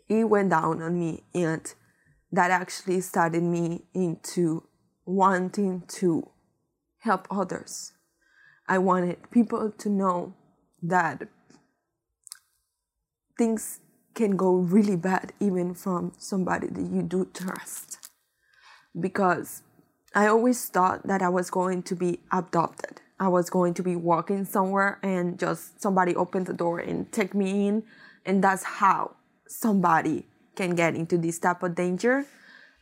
it 0.08 0.24
went 0.24 0.50
down 0.50 0.82
on 0.82 0.98
me, 0.98 1.24
and 1.34 1.72
that 2.32 2.50
actually 2.50 3.00
started 3.00 3.42
me 3.42 3.84
into 3.94 4.64
wanting 5.04 5.82
to 5.88 6.28
help 6.98 7.26
others. 7.30 7.92
I 8.68 8.78
wanted 8.78 9.30
people 9.30 9.70
to 9.70 9.88
know 9.88 10.34
that 10.82 11.28
things 13.36 13.80
can 14.14 14.36
go 14.36 14.54
really 14.54 14.96
bad 14.96 15.32
even 15.40 15.74
from 15.74 16.12
somebody 16.18 16.68
that 16.68 16.86
you 16.90 17.02
do 17.02 17.28
trust. 17.32 18.10
Because 18.98 19.62
I 20.14 20.26
always 20.26 20.66
thought 20.68 21.06
that 21.06 21.22
I 21.22 21.28
was 21.28 21.50
going 21.50 21.82
to 21.84 21.94
be 21.94 22.20
adopted. 22.32 23.00
I 23.20 23.28
was 23.28 23.50
going 23.50 23.74
to 23.74 23.82
be 23.82 23.96
walking 23.96 24.46
somewhere 24.46 24.98
and 25.02 25.38
just 25.38 25.80
somebody 25.80 26.16
opened 26.16 26.46
the 26.46 26.54
door 26.54 26.78
and 26.78 27.12
take 27.12 27.34
me 27.34 27.68
in. 27.68 27.84
And 28.24 28.42
that's 28.42 28.64
how 28.64 29.16
somebody 29.46 30.26
can 30.56 30.74
get 30.74 30.94
into 30.94 31.18
this 31.18 31.38
type 31.38 31.62
of 31.62 31.74
danger. 31.74 32.24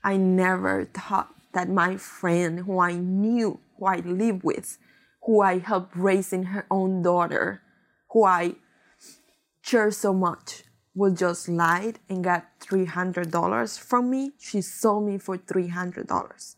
I 0.04 0.16
never 0.16 0.84
thought 0.84 1.34
that 1.54 1.68
my 1.68 1.96
friend 1.96 2.60
who 2.60 2.78
I 2.78 2.92
knew, 2.92 3.58
who 3.76 3.86
I 3.86 3.96
lived 3.96 4.44
with, 4.44 4.78
who 5.24 5.42
I 5.42 5.58
helped 5.58 5.96
raising 5.96 6.44
her 6.44 6.66
own 6.70 7.02
daughter, 7.02 7.60
who 8.10 8.24
I 8.24 8.54
care 9.64 9.90
so 9.90 10.14
much, 10.14 10.62
would 10.94 11.16
just 11.16 11.48
lie 11.48 11.94
and 12.08 12.22
got 12.22 12.46
$300 12.60 13.78
from 13.78 14.10
me. 14.10 14.32
She 14.38 14.60
sold 14.60 15.04
me 15.06 15.18
for 15.18 15.36
$300. 15.36 16.54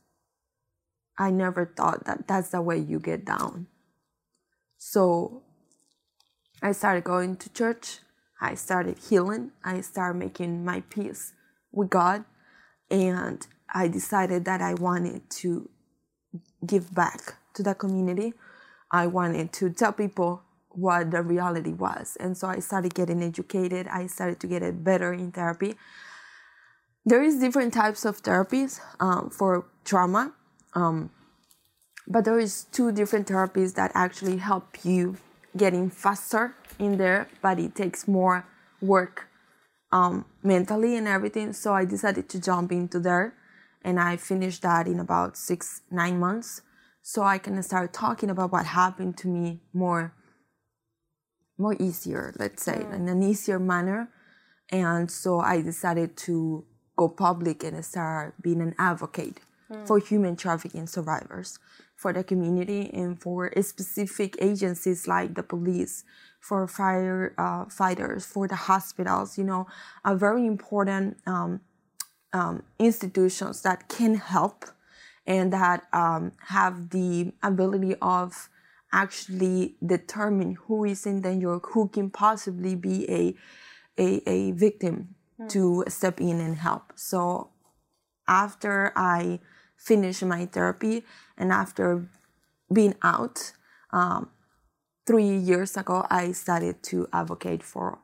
I 1.21 1.31
never 1.31 1.67
thought 1.77 2.07
that 2.07 2.27
that's 2.27 2.49
the 2.49 2.63
way 2.63 2.79
you 2.79 2.99
get 2.99 3.27
down. 3.27 3.67
So 4.79 5.43
I 6.63 6.73
started 6.73 7.05
going 7.05 7.37
to 7.37 7.53
church. 7.53 7.99
I 8.41 8.55
started 8.55 8.97
healing. 8.97 9.51
I 9.63 9.83
started 9.83 10.19
making 10.19 10.65
my 10.65 10.81
peace 10.89 11.35
with 11.73 11.91
God. 11.91 12.25
And 12.91 13.47
I 13.73 13.87
decided 13.89 14.47
that 14.47 14.63
I 14.63 14.73
wanted 14.73 15.29
to 15.43 15.69
give 16.67 16.95
back 16.95 17.35
to 17.53 17.63
the 17.63 17.75
community. 17.75 18.33
I 18.91 19.07
wanted 19.07 19.53
to 19.53 19.69
tell 19.69 19.93
people 19.93 20.43
what 20.71 21.11
the 21.11 21.23
reality 21.23 21.75
was. 21.75 22.17
And 22.19 22.35
so 22.35 22.49
I 22.49 22.61
started 22.61 22.95
getting 22.95 23.23
educated. 23.23 23.89
I 23.89 24.07
started 24.07 24.41
to 24.41 24.47
get 24.47 24.83
better 24.83 25.13
in 25.13 25.33
therapy. 25.33 25.75
There 27.05 27.23
is 27.23 27.39
different 27.41 27.75
types 27.75 28.07
of 28.07 28.23
therapies 28.23 28.81
um, 29.01 29.29
for 29.29 29.67
trauma. 29.85 30.33
Um, 30.75 31.11
but 32.07 32.25
there 32.25 32.39
is 32.39 32.65
two 32.73 32.93
different 32.93 33.29
therapies 33.29 33.75
that 33.75 33.93
actually 33.95 34.39
help 34.39 34.85
you 34.85 35.17
getting 35.57 35.91
faster 35.91 36.55
in 36.79 36.99
there, 36.99 37.29
but 37.43 37.59
it 37.59 37.75
takes 37.75 38.09
more 38.09 38.47
work 38.81 39.29
um, 39.93 40.25
mentally 40.43 40.97
and 40.97 41.07
everything. 41.07 41.53
So 41.53 41.73
I 41.73 41.85
decided 41.85 42.29
to 42.31 42.41
jump 42.41 42.73
into 42.73 42.99
there, 43.01 43.35
and 43.83 44.01
I 44.01 44.17
finished 44.17 44.63
that 44.63 44.87
in 44.87 45.01
about 45.01 45.37
six 45.37 45.83
nine 45.91 46.19
months. 46.19 46.63
So 47.03 47.23
I 47.23 47.39
can 47.39 47.63
start 47.63 47.93
talking 47.93 48.31
about 48.31 48.53
what 48.53 48.67
happened 48.67 49.17
to 49.19 49.29
me 49.29 49.61
more 49.73 50.15
more 51.59 51.77
easier, 51.79 52.33
let's 52.39 52.63
say, 52.63 52.87
in 52.93 53.09
an 53.09 53.23
easier 53.23 53.59
manner. 53.59 54.09
And 54.71 55.11
so 55.11 55.41
I 55.41 55.61
decided 55.61 56.17
to 56.29 56.65
go 56.97 57.09
public 57.09 57.63
and 57.65 57.85
start 57.85 58.35
being 58.41 58.63
an 58.63 58.75
advocate 58.79 59.41
for 59.87 59.99
human 59.99 60.37
trafficking 60.37 60.87
survivors, 60.87 61.59
for 61.97 62.13
the 62.13 62.25
community, 62.25 62.91
and 62.93 63.21
for 63.21 63.53
specific 63.63 64.37
agencies 64.41 65.07
like 65.07 65.35
the 65.35 65.43
police, 65.43 66.05
for 66.41 66.67
fire 66.67 67.35
uh, 67.39 67.67
fighters, 67.67 68.27
for 68.27 68.49
the 68.49 68.57
hospitals. 68.57 69.39
You 69.39 69.45
know, 69.45 69.67
are 70.05 70.17
very 70.17 70.47
important 70.47 71.19
um, 71.27 71.61
um, 72.33 72.63
institutions 72.79 73.63
that 73.63 73.89
can 73.89 74.15
help 74.15 74.65
and 75.27 75.53
that 75.53 75.85
um, 75.93 76.33
have 76.49 76.91
the 76.91 77.33
ability 77.43 77.95
of 78.03 78.49
actually 78.93 79.77
determine 79.85 80.57
who 80.67 80.85
is 80.85 81.07
in 81.07 81.21
danger, 81.21 81.59
who 81.59 81.89
can 81.89 82.11
possibly 82.11 82.75
be 82.75 83.09
a 83.11 83.35
a, 83.99 84.23
a 84.29 84.51
victim 84.53 85.15
to 85.49 85.85
step 85.89 86.21
in 86.21 86.41
and 86.41 86.57
help. 86.57 86.93
So 86.97 87.51
after 88.29 88.93
I 88.97 89.41
finished 89.81 90.23
my 90.25 90.47
therapy 90.47 91.05
and 91.37 91.51
after 91.51 92.09
being 92.73 92.95
out, 93.03 93.53
um, 93.93 94.31
three 95.07 95.37
years 95.37 95.77
ago, 95.77 96.07
I 96.11 96.33
started 96.33 96.83
to 96.85 97.09
advocate 97.13 97.63
for 97.63 97.99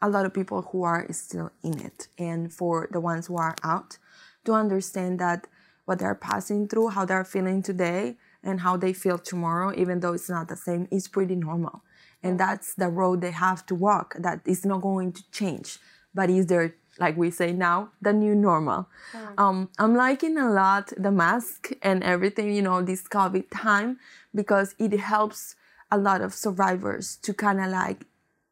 a 0.00 0.08
lot 0.08 0.24
of 0.24 0.32
people 0.32 0.62
who 0.62 0.84
are 0.84 1.06
still 1.12 1.50
in 1.62 1.78
it 1.80 2.08
and 2.18 2.52
for 2.52 2.88
the 2.90 3.00
ones 3.00 3.26
who 3.26 3.36
are 3.36 3.56
out 3.62 3.98
to 4.44 4.52
understand 4.52 5.18
that 5.18 5.46
what 5.84 5.98
they're 5.98 6.14
passing 6.14 6.68
through, 6.68 6.88
how 6.88 7.04
they're 7.04 7.24
feeling 7.24 7.62
today, 7.62 8.16
and 8.42 8.60
how 8.60 8.76
they 8.76 8.92
feel 8.92 9.18
tomorrow, 9.18 9.72
even 9.76 10.00
though 10.00 10.12
it's 10.12 10.30
not 10.30 10.48
the 10.48 10.56
same, 10.56 10.86
is 10.90 11.08
pretty 11.08 11.34
normal. 11.34 11.82
And 12.22 12.38
that's 12.38 12.74
the 12.74 12.88
road 12.88 13.20
they 13.20 13.32
have 13.32 13.66
to 13.66 13.74
walk. 13.74 14.14
That 14.18 14.40
is 14.46 14.64
not 14.64 14.82
going 14.82 15.12
to 15.12 15.30
change, 15.30 15.78
but 16.14 16.30
is 16.30 16.46
there, 16.46 16.74
like 16.98 17.16
we 17.16 17.30
say 17.30 17.52
now, 17.52 17.90
the 18.02 18.12
new 18.12 18.34
normal. 18.34 18.88
Um, 19.36 19.70
I'm 19.78 19.94
liking 19.94 20.36
a 20.36 20.50
lot 20.50 20.92
the 20.96 21.10
mask 21.12 21.70
and 21.82 22.02
everything, 22.02 22.52
you 22.52 22.62
know, 22.62 22.82
this 22.82 23.02
COVID 23.06 23.46
time, 23.52 23.98
because 24.34 24.74
it 24.78 24.98
helps 24.98 25.54
a 25.90 25.98
lot 25.98 26.20
of 26.20 26.34
survivors 26.34 27.16
to 27.16 27.32
kind 27.32 27.60
of 27.60 27.70
like 27.70 28.04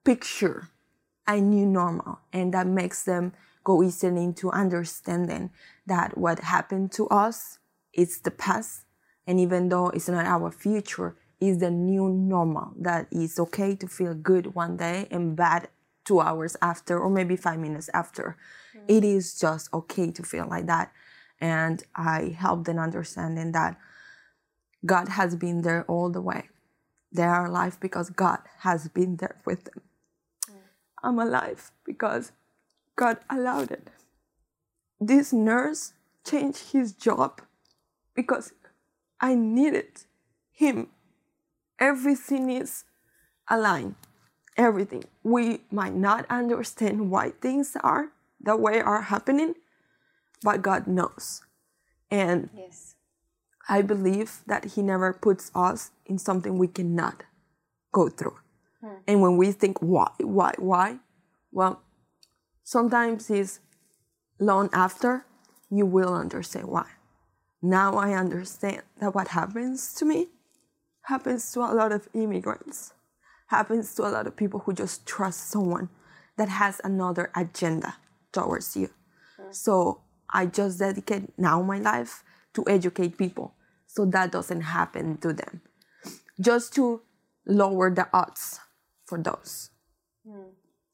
picture 0.05 0.69
a 1.27 1.41
new 1.41 1.67
normal 1.67 2.21
and 2.33 2.55
that 2.55 2.67
makes 2.67 3.03
them 3.03 3.33
go 3.65 3.83
easily 3.83 4.23
into 4.23 4.51
understanding 4.51 5.51
that 5.87 6.17
what 6.17 6.39
happened 6.41 6.93
to 6.93 7.09
us 7.09 7.59
is 7.93 8.21
the 8.21 8.31
past 8.31 8.85
and 9.27 9.41
even 9.41 9.69
though 9.69 9.89
it's 9.89 10.09
not 10.09 10.25
our 10.25 10.51
future 10.53 11.17
is 11.41 11.59
the 11.59 11.71
new 11.71 12.09
normal 12.09 12.73
that 12.79 13.09
is 13.11 13.39
okay 13.39 13.75
to 13.75 13.89
feel 13.89 14.15
good 14.15 14.55
one 14.55 14.77
day 14.77 15.09
and 15.11 15.37
bad 15.37 15.69
two 16.07 16.21
hours 16.21 16.57
after 16.63 16.99
or 16.99 17.11
maybe 17.11 17.37
five 17.37 17.59
minutes 17.59 17.91
after 17.93 18.37
mm-hmm. 18.75 18.87
it 18.89 19.05
is 19.05 19.39
just 19.39 19.73
okay 19.75 20.11
to 20.11 20.23
feel 20.23 20.47
like 20.49 20.67
that 20.67 20.93
and 21.41 21.85
i 21.95 22.35
help 22.39 22.65
them 22.65 22.79
understanding 22.79 23.53
that 23.53 23.77
god 24.85 25.09
has 25.09 25.37
been 25.37 25.63
there 25.63 25.85
all 25.89 26.09
the 26.11 26.23
way 26.23 26.49
they 27.13 27.23
are 27.23 27.47
alive 27.47 27.79
because 27.81 28.09
god 28.11 28.39
has 28.61 28.89
been 28.89 29.17
there 29.17 29.37
with 29.45 29.65
them 29.65 29.83
mm. 30.49 30.55
I'm 31.03 31.19
alive 31.19 31.71
because 31.85 32.33
God 32.97 33.19
allowed 33.29 33.71
it. 33.71 33.89
This 34.99 35.33
nurse 35.33 35.93
changed 36.25 36.73
his 36.73 36.93
job 36.93 37.43
because 38.15 38.55
I 39.21 39.35
needed 39.35 40.05
him. 40.51 40.89
Everything 41.79 42.51
is 42.51 42.85
aligned. 43.49 43.97
Everything. 44.57 45.05
We 45.23 45.61
might 45.71 45.95
not 45.95 46.27
understand 46.31 47.11
why 47.11 47.31
things 47.31 47.77
are 47.83 48.13
the 48.41 48.57
way 48.57 48.81
are 48.81 49.03
happening, 49.03 49.55
but 50.43 50.63
God 50.63 50.87
knows. 50.87 51.43
And 52.11 52.51
Yes. 52.55 52.95
I 53.69 53.83
believe 53.83 54.43
that 54.47 54.65
He 54.77 54.83
never 54.83 55.13
puts 55.13 55.51
us 55.55 55.91
in 56.07 56.19
something 56.19 56.57
we 56.57 56.69
cannot 56.69 57.25
go 57.93 58.09
through. 58.09 58.39
Hmm. 58.81 58.97
And 59.07 59.21
when 59.23 59.37
we 59.37 59.53
think, 59.53 59.79
why, 59.81 60.11
why, 60.21 60.55
why? 60.59 61.01
Well, 61.51 61.83
sometimes 62.63 63.31
it's 63.31 63.61
long 64.39 64.69
after 64.73 65.27
you 65.71 65.87
will 65.87 66.15
understand 66.15 66.69
why. 66.69 66.87
Now 67.63 67.95
I 67.95 68.13
understand 68.15 68.83
that 69.01 69.15
what 69.15 69.29
happens 69.29 69.93
to 69.95 70.05
me 70.05 70.29
happens 71.03 71.51
to 71.53 71.61
a 71.61 71.75
lot 71.75 71.93
of 71.93 72.09
immigrants, 72.15 72.93
happens 73.47 73.95
to 73.95 74.03
a 74.03 74.11
lot 74.11 74.27
of 74.27 74.37
people 74.37 74.61
who 74.61 74.73
just 74.73 75.07
trust 75.07 75.51
someone 75.51 75.89
that 76.37 76.49
has 76.49 76.81
another 76.85 77.31
agenda 77.35 77.97
towards 78.33 78.77
you. 78.77 78.91
So 79.51 80.03
I 80.33 80.47
just 80.47 80.79
dedicate 80.79 81.39
now 81.39 81.63
my 81.63 81.79
life 81.79 82.25
to 82.55 82.65
educate 82.69 83.17
people 83.17 83.55
so 83.87 84.05
that 84.07 84.33
doesn't 84.33 84.63
happen 84.63 85.19
to 85.19 85.33
them. 85.33 85.63
Just 86.41 86.75
to 86.75 87.03
lower 87.47 87.91
the 87.95 88.09
odds 88.13 88.61
for 89.05 89.19
those. 89.19 89.71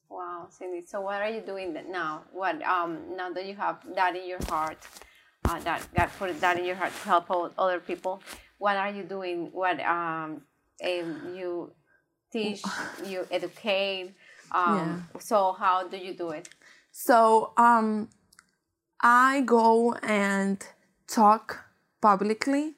Wow, 0.09 0.46
Cindy. 0.50 0.84
So 0.86 1.00
what 1.00 1.22
are 1.22 1.30
you 1.30 1.40
doing 1.40 1.72
that 1.72 1.88
now? 1.88 2.24
What 2.32 2.62
um 2.62 3.16
now 3.16 3.32
that 3.32 3.46
you 3.46 3.55
have 3.57 3.78
that 3.94 4.14
in 4.14 4.28
your 4.28 4.44
heart, 4.48 4.78
uh, 5.46 5.59
that 5.61 5.88
God 5.96 6.11
put 6.18 6.38
that 6.40 6.59
in 6.59 6.64
your 6.66 6.76
heart 6.76 6.92
to 6.92 7.09
help 7.09 7.26
other 7.59 7.80
people? 7.80 8.22
What 8.59 8.76
are 8.76 8.90
you 8.90 9.03
doing? 9.03 9.48
What 9.53 9.80
um, 9.80 10.42
um 10.84 11.34
you 11.34 11.72
teach, 12.33 12.62
you 13.07 13.26
educate. 13.30 14.14
Um, 14.53 15.07
So 15.20 15.53
how 15.53 15.89
do 15.89 15.97
you 15.97 16.14
do 16.14 16.30
it? 16.30 16.49
So 16.91 17.53
um, 17.57 18.09
I 19.01 19.43
go 19.43 19.95
and 20.03 20.64
talk 21.07 21.64
publicly 22.01 22.74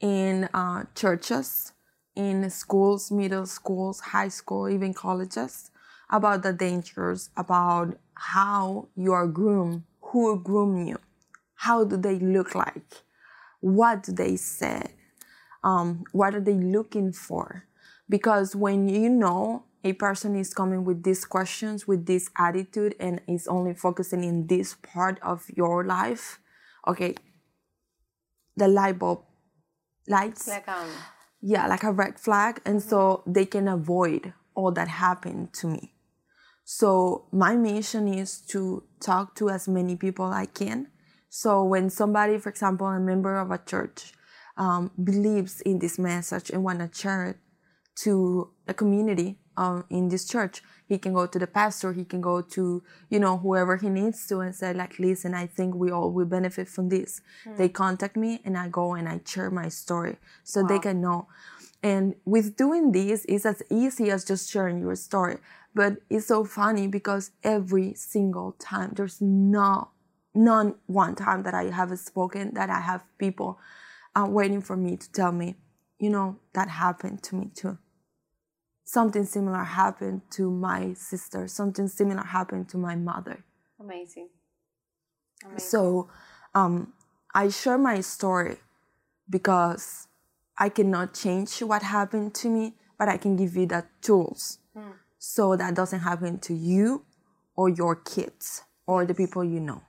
in 0.00 0.48
uh, 0.54 0.84
churches, 0.94 1.72
in 2.14 2.48
schools, 2.50 3.10
middle 3.10 3.46
schools, 3.46 4.00
high 4.00 4.28
school, 4.28 4.68
even 4.68 4.94
colleges 4.94 5.70
about 6.10 6.42
the 6.42 6.52
dangers, 6.52 7.30
about 7.36 7.98
how 8.14 8.88
you 8.96 9.12
are 9.12 9.26
groomed, 9.26 9.82
who 10.00 10.40
groom 10.40 10.86
you, 10.86 10.98
how 11.56 11.84
do 11.84 11.96
they 11.96 12.18
look 12.18 12.54
like, 12.54 13.02
what 13.60 14.02
do 14.04 14.12
they 14.12 14.36
say, 14.36 14.82
um, 15.64 16.04
what 16.12 16.34
are 16.34 16.40
they 16.40 16.54
looking 16.54 17.12
for? 17.12 17.64
Because 18.08 18.54
when 18.54 18.88
you 18.88 19.08
know 19.08 19.64
a 19.84 19.92
person 19.92 20.36
is 20.36 20.54
coming 20.54 20.84
with 20.84 21.02
these 21.02 21.24
questions, 21.24 21.86
with 21.86 22.06
this 22.06 22.30
attitude, 22.38 22.94
and 23.00 23.20
is 23.28 23.46
only 23.46 23.74
focusing 23.74 24.24
in 24.24 24.46
this 24.46 24.74
part 24.74 25.18
of 25.22 25.44
your 25.54 25.84
life, 25.84 26.38
okay, 26.86 27.14
the 28.56 28.68
light 28.68 28.98
bulb 28.98 29.22
lights, 30.08 30.48
Like 30.48 30.68
um, 30.68 30.88
yeah, 31.40 31.66
like 31.66 31.82
a 31.82 31.92
red 31.92 32.18
flag, 32.18 32.60
and 32.64 32.82
so 32.82 33.22
they 33.26 33.46
can 33.46 33.68
avoid 33.68 34.32
all 34.54 34.72
that 34.72 34.88
happened 34.88 35.52
to 35.54 35.66
me. 35.66 35.92
So 36.64 37.26
my 37.32 37.54
mission 37.54 38.08
is 38.08 38.40
to 38.48 38.84
talk 39.00 39.36
to 39.36 39.50
as 39.50 39.68
many 39.68 39.94
people 39.94 40.26
I 40.26 40.46
can. 40.46 40.88
So 41.28 41.62
when 41.62 41.90
somebody, 41.90 42.38
for 42.38 42.48
example, 42.48 42.86
a 42.86 42.98
member 42.98 43.38
of 43.38 43.50
a 43.50 43.58
church, 43.58 44.12
um, 44.56 44.90
believes 45.02 45.60
in 45.60 45.78
this 45.78 45.98
message 45.98 46.50
and 46.50 46.64
want 46.64 46.80
to 46.80 46.90
share 46.98 47.26
it 47.26 47.36
to 47.96 48.50
the 48.66 48.74
community 48.74 49.38
um, 49.56 49.84
in 49.88 50.08
this 50.08 50.26
church, 50.26 50.62
he 50.86 50.98
can 50.98 51.14
go 51.14 51.26
to 51.26 51.38
the 51.38 51.46
pastor, 51.46 51.92
he 51.92 52.04
can 52.04 52.20
go 52.20 52.42
to 52.42 52.82
you 53.08 53.18
know 53.18 53.38
whoever 53.38 53.76
he 53.76 53.88
needs 53.88 54.26
to 54.28 54.40
and 54.40 54.54
say 54.54 54.72
like, 54.74 54.98
listen, 54.98 55.34
I 55.34 55.46
think 55.46 55.74
we 55.74 55.90
all 55.90 56.12
will 56.12 56.26
benefit 56.26 56.68
from 56.68 56.88
this. 56.88 57.20
They 57.56 57.68
contact 57.68 58.16
me 58.16 58.40
and 58.44 58.56
I 58.56 58.68
go 58.68 58.94
and 58.94 59.08
I 59.08 59.20
share 59.24 59.50
my 59.50 59.68
story 59.68 60.16
so 60.44 60.62
they 60.62 60.78
can 60.78 61.00
know. 61.00 61.28
And 61.82 62.14
with 62.24 62.56
doing 62.56 62.92
this, 62.92 63.24
it's 63.28 63.46
as 63.46 63.62
easy 63.70 64.10
as 64.10 64.24
just 64.24 64.50
sharing 64.50 64.80
your 64.80 64.96
story. 64.96 65.38
But 65.74 65.98
it's 66.08 66.26
so 66.26 66.44
funny 66.44 66.88
because 66.88 67.32
every 67.44 67.94
single 67.94 68.52
time, 68.58 68.92
there's 68.96 69.20
no, 69.20 69.90
none 70.34 70.76
one 70.86 71.14
time 71.14 71.42
that 71.42 71.54
I 71.54 71.64
have 71.64 71.96
spoken 71.98 72.54
that 72.54 72.70
I 72.70 72.80
have 72.80 73.04
people 73.18 73.58
uh, 74.14 74.26
waiting 74.28 74.62
for 74.62 74.76
me 74.76 74.96
to 74.96 75.12
tell 75.12 75.32
me, 75.32 75.56
you 75.98 76.10
know, 76.10 76.38
that 76.54 76.68
happened 76.68 77.22
to 77.24 77.36
me 77.36 77.50
too. 77.54 77.78
Something 78.86 79.24
similar 79.24 79.64
happened 79.64 80.22
to 80.30 80.48
my 80.48 80.94
sister. 80.94 81.48
Something 81.48 81.88
similar 81.88 82.22
happened 82.22 82.68
to 82.68 82.78
my 82.78 82.94
mother. 82.94 83.44
amazing. 83.80 84.28
Amazing. 85.44 85.58
So 85.58 86.08
um, 86.54 86.92
I 87.34 87.48
share 87.48 87.78
my 87.78 88.00
story 88.00 88.58
because 89.28 90.06
I 90.56 90.68
cannot 90.68 91.14
change 91.14 91.58
what 91.58 91.82
happened 91.82 92.32
to 92.36 92.48
me, 92.48 92.74
but 92.96 93.08
I 93.08 93.16
can 93.16 93.36
give 93.36 93.56
you 93.56 93.66
the 93.66 93.84
tools 94.00 94.58
so 95.18 95.56
that 95.56 95.74
doesn't 95.74 96.00
happen 96.00 96.38
to 96.38 96.54
you 96.54 97.04
or 97.56 97.68
your 97.68 97.96
kids 97.96 98.62
or 98.86 99.04
the 99.04 99.14
people 99.14 99.42
you 99.42 99.58
know. 99.58 99.82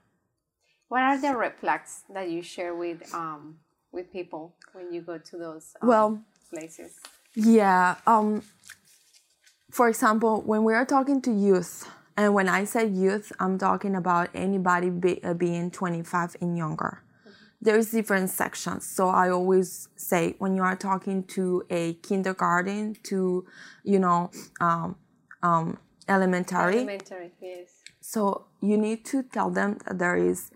What 0.87 1.03
are 1.03 1.21
the 1.21 1.37
red 1.37 1.53
flags 1.59 2.03
that 2.11 2.31
you 2.31 2.41
share 2.41 2.73
with 2.73 3.13
um, 3.13 3.57
with 3.91 4.11
people 4.11 4.55
when 4.73 4.91
you 4.91 5.01
go 5.01 5.19
to 5.19 5.37
those 5.37 5.75
um, 5.81 5.87
Well, 5.87 6.21
places? 6.49 6.93
Yeah. 7.35 7.95
Um, 8.07 8.41
for 9.77 9.87
example, 9.87 10.41
when 10.41 10.63
we 10.63 10.73
are 10.73 10.87
talking 10.87 11.21
to 11.21 11.31
youth, 11.31 11.87
and 12.17 12.33
when 12.33 12.49
I 12.49 12.63
say 12.63 12.87
youth, 12.87 13.31
I'm 13.39 13.59
talking 13.59 13.95
about 13.95 14.29
anybody 14.33 14.89
be, 14.89 15.23
uh, 15.23 15.35
being 15.35 15.69
25 15.69 16.35
and 16.41 16.57
younger. 16.57 17.03
There's 17.61 17.91
different 17.91 18.31
sections. 18.31 18.87
So 18.87 19.09
I 19.09 19.29
always 19.29 19.87
say 19.95 20.33
when 20.39 20.55
you 20.55 20.63
are 20.63 20.75
talking 20.75 21.25
to 21.35 21.63
a 21.69 21.93
kindergarten 21.93 22.95
to, 23.03 23.45
you 23.83 23.99
know, 23.99 24.31
um, 24.59 24.95
um, 25.43 25.77
elementary, 26.09 26.77
Elementary, 26.77 27.33
yes. 27.39 27.69
so 28.01 28.47
you 28.61 28.77
need 28.77 29.05
to 29.05 29.21
tell 29.21 29.51
them 29.51 29.77
that 29.85 29.99
there 29.99 30.17
is 30.17 30.49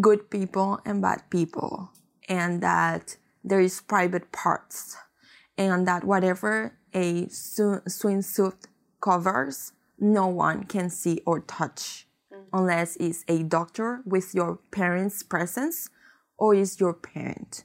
good 0.00 0.30
people 0.30 0.78
and 0.84 1.02
bad 1.02 1.22
people, 1.30 1.90
and 2.28 2.62
that 2.62 3.16
there 3.42 3.60
is 3.60 3.80
private 3.80 4.30
parts, 4.30 4.96
and 5.58 5.86
that 5.86 6.04
whatever 6.04 6.76
a 6.94 7.28
sw- 7.28 7.84
swimsuit 7.88 8.66
covers, 9.00 9.72
no 9.98 10.26
one 10.26 10.64
can 10.64 10.90
see 10.90 11.20
or 11.26 11.40
touch 11.40 12.06
mm-hmm. 12.32 12.44
unless 12.52 12.96
it's 12.96 13.24
a 13.28 13.42
doctor 13.42 14.02
with 14.04 14.34
your 14.34 14.58
parents' 14.70 15.22
presence 15.22 15.88
or 16.38 16.54
is 16.54 16.80
your 16.80 16.92
parent. 16.94 17.64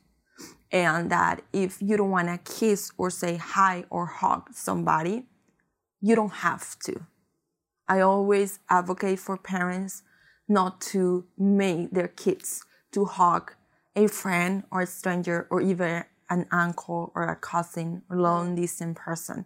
And 0.71 1.09
that 1.11 1.41
if 1.51 1.81
you 1.81 1.97
don't 1.97 2.11
want 2.11 2.29
to 2.29 2.53
kiss 2.53 2.91
or 2.97 3.09
say 3.09 3.35
hi 3.35 3.83
or 3.89 4.05
hug 4.05 4.49
somebody, 4.53 5.25
you 5.99 6.15
don't 6.15 6.31
have 6.31 6.79
to. 6.85 7.05
I 7.87 7.99
always 7.99 8.59
advocate 8.69 9.19
for 9.19 9.37
parents 9.37 10.03
not 10.47 10.79
to 10.81 11.25
make 11.37 11.91
their 11.91 12.07
kids 12.07 12.63
to 12.93 13.05
hug 13.05 13.53
a 13.95 14.07
friend 14.07 14.63
or 14.71 14.81
a 14.81 14.87
stranger 14.87 15.47
or 15.49 15.61
even 15.61 16.05
an 16.31 16.47
uncle 16.51 17.11
or 17.13 17.23
a 17.27 17.35
cousin 17.35 18.01
or 18.09 18.17
long 18.17 18.55
distant 18.55 18.97
person 18.97 19.45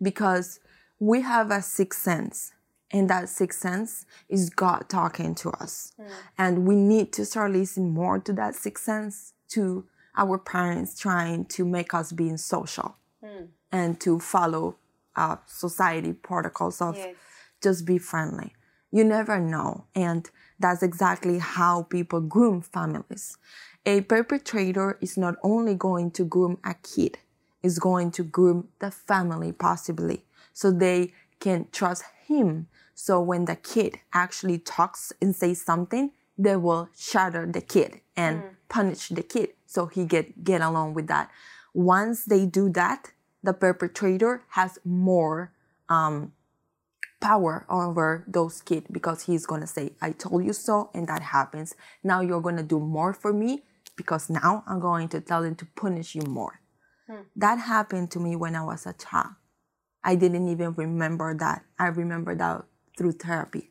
because 0.00 0.58
we 0.98 1.20
have 1.20 1.50
a 1.50 1.62
sixth 1.62 2.00
sense 2.02 2.52
and 2.92 3.08
that 3.08 3.28
sixth 3.28 3.60
sense 3.60 4.06
is 4.28 4.50
God 4.50 4.88
talking 4.88 5.34
to 5.36 5.50
us. 5.50 5.92
And 6.36 6.66
we 6.66 6.74
need 6.76 7.12
to 7.14 7.24
start 7.24 7.52
listening 7.52 7.92
more 7.94 8.18
to 8.18 8.32
that 8.34 8.54
sixth 8.54 8.84
sense, 8.84 9.32
to 9.50 9.86
our 10.16 10.38
parents 10.38 10.98
trying 10.98 11.46
to 11.46 11.64
make 11.64 11.94
us 11.94 12.12
being 12.12 12.36
social 12.36 12.96
and 13.70 14.00
to 14.00 14.18
follow 14.18 14.76
uh, 15.16 15.36
society 15.46 16.12
protocols 16.12 16.80
of 16.82 16.96
Yes. 16.96 17.14
just 17.62 17.84
be 17.86 17.98
friendly. 17.98 18.52
You 18.90 19.04
never 19.04 19.40
know. 19.40 19.86
And 19.94 20.28
that's 20.58 20.82
exactly 20.82 21.38
how 21.38 21.84
people 21.84 22.20
groom 22.20 22.60
families. 22.60 23.38
A 23.84 24.02
perpetrator 24.02 24.96
is 25.00 25.18
not 25.18 25.34
only 25.42 25.74
going 25.74 26.12
to 26.12 26.24
groom 26.24 26.58
a 26.64 26.74
kid, 26.74 27.18
is 27.62 27.78
going 27.80 28.12
to 28.12 28.22
groom 28.22 28.68
the 28.78 28.90
family 28.92 29.50
possibly. 29.52 30.24
So 30.52 30.70
they 30.70 31.12
can 31.40 31.66
trust 31.72 32.04
him. 32.26 32.68
So 32.94 33.20
when 33.20 33.46
the 33.46 33.56
kid 33.56 33.98
actually 34.12 34.58
talks 34.58 35.12
and 35.20 35.34
says 35.34 35.60
something, 35.60 36.12
they 36.38 36.56
will 36.56 36.90
shatter 36.96 37.46
the 37.46 37.60
kid 37.60 38.00
and 38.16 38.42
punish 38.68 39.08
the 39.08 39.22
kid 39.22 39.50
so 39.66 39.86
he 39.86 40.04
get 40.04 40.44
get 40.44 40.60
along 40.60 40.94
with 40.94 41.08
that. 41.08 41.30
Once 41.74 42.24
they 42.24 42.46
do 42.46 42.68
that, 42.70 43.12
the 43.42 43.52
perpetrator 43.52 44.42
has 44.50 44.78
more 44.84 45.52
um, 45.88 46.32
power 47.20 47.66
over 47.68 48.24
those 48.28 48.60
kids 48.62 48.86
because 48.92 49.22
he's 49.22 49.46
gonna 49.46 49.66
say, 49.66 49.92
I 50.00 50.12
told 50.12 50.44
you 50.44 50.52
so, 50.52 50.90
and 50.94 51.08
that 51.08 51.22
happens. 51.22 51.74
Now 52.04 52.20
you're 52.20 52.40
gonna 52.40 52.62
do 52.62 52.78
more 52.78 53.12
for 53.12 53.32
me 53.32 53.62
because 53.96 54.30
now 54.30 54.64
I'm 54.66 54.80
going 54.80 55.08
to 55.10 55.20
tell 55.20 55.42
them 55.42 55.54
to 55.56 55.66
punish 55.76 56.14
you 56.14 56.22
more. 56.22 56.60
That 57.36 57.58
happened 57.58 58.10
to 58.12 58.20
me 58.20 58.36
when 58.36 58.56
I 58.56 58.64
was 58.64 58.86
a 58.86 58.94
child. 58.94 59.34
I 60.02 60.14
didn't 60.14 60.48
even 60.48 60.72
remember 60.72 61.36
that. 61.36 61.64
I 61.78 61.88
remember 61.88 62.34
that 62.34 62.64
through 62.96 63.12
therapy. 63.12 63.70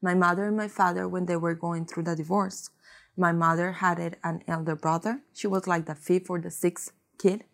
My 0.00 0.14
mother 0.14 0.46
and 0.46 0.56
my 0.56 0.68
father, 0.68 1.08
when 1.08 1.26
they 1.26 1.36
were 1.36 1.54
going 1.54 1.86
through 1.86 2.04
the 2.04 2.16
divorce, 2.16 2.70
my 3.16 3.32
mother 3.32 3.72
had 3.72 4.16
an 4.24 4.42
elder 4.48 4.74
brother. 4.74 5.20
She 5.32 5.46
was 5.46 5.66
like 5.66 5.86
the 5.86 5.94
fifth 5.94 6.28
or 6.28 6.40
the 6.40 6.50
sixth 6.50 6.92
kid. 7.18 7.44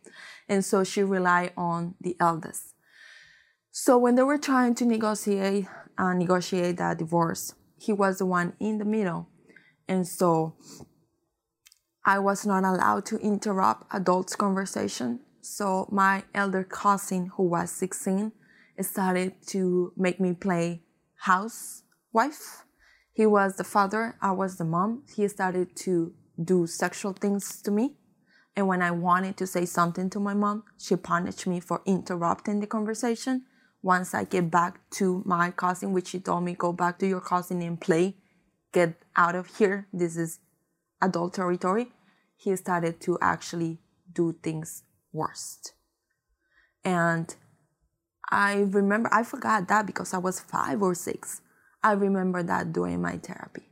And 0.49 0.65
so 0.65 0.83
she 0.83 1.03
relied 1.03 1.53
on 1.57 1.95
the 2.01 2.17
eldest. 2.19 2.75
So 3.71 3.99
when 3.99 4.15
they 4.15 4.23
were 4.23 4.39
trying 4.39 4.75
to 4.77 4.85
negotiate 4.87 5.67
uh, 5.99 6.15
negotiate 6.15 6.77
that 6.79 6.99
divorce, 6.99 7.55
he 7.77 7.93
was 7.93 8.19
the 8.19 8.27
one 8.27 8.55
in 8.59 8.79
the 8.79 8.85
middle, 8.85 9.29
and 9.87 10.07
so 10.07 10.55
I 12.09 12.19
was 12.19 12.47
not 12.47 12.65
allowed 12.65 13.05
to 13.11 13.19
interrupt 13.19 13.85
adults' 13.93 14.35
conversation. 14.35 15.21
So 15.43 15.87
my 15.93 16.23
elder 16.35 16.65
cousin, 16.65 17.27
who 17.37 17.43
was 17.43 17.71
16, 17.71 18.33
started 18.81 19.35
to 19.49 19.93
make 19.95 20.19
me 20.19 20.33
play 20.33 20.85
housewife. 21.17 22.65
He 23.13 23.27
was 23.27 23.57
the 23.57 23.65
father, 23.65 24.17
I 24.23 24.33
was 24.33 24.57
the 24.57 24.65
mom. 24.65 25.03
He 25.15 25.29
started 25.29 25.77
to 25.85 26.15
do 26.43 26.67
sexual 26.67 27.13
things 27.13 27.61
to 27.61 27.71
me. 27.71 27.99
And 28.57 28.67
when 28.67 28.81
I 28.81 28.91
wanted 28.91 29.37
to 29.37 29.47
say 29.47 29.67
something 29.67 30.09
to 30.09 30.19
my 30.19 30.33
mom, 30.33 30.63
she 30.79 30.97
punished 30.97 31.47
me 31.47 31.61
for 31.61 31.83
interrupting 31.85 32.61
the 32.61 32.67
conversation. 32.67 33.45
Once 33.83 34.15
I 34.15 34.25
get 34.25 34.51
back 34.51 34.81
to 34.93 35.23
my 35.27 35.51
cousin, 35.51 35.93
which 35.93 36.09
she 36.09 36.21
told 36.21 36.45
me, 36.45 36.55
go 36.55 36.73
back 36.73 36.99
to 37.01 37.07
your 37.07 37.21
cousin 37.21 37.61
and 37.61 37.79
play, 37.79 38.17
get 38.73 38.95
out 39.15 39.35
of 39.35 39.55
here. 39.59 39.89
This 39.93 40.17
is 40.17 40.41
adult 41.03 41.35
territory. 41.35 41.93
He 42.39 42.55
started 42.55 43.01
to 43.03 43.19
actually 43.21 43.79
do 44.13 44.33
things 44.43 44.85
worst. 45.13 45.73
And 46.85 47.35
I 48.31 48.61
remember, 48.61 49.11
I 49.13 49.25
forgot 49.25 49.67
that 49.69 49.87
because 49.87 50.15
I 50.15 50.19
was 50.19 50.39
five 50.39 50.81
or 50.81 50.95
six. 50.95 51.43
I 51.83 51.93
remember 51.93 52.45
that 52.45 52.73
during 52.73 53.03
my 53.03 53.19
therapy. 53.19 53.69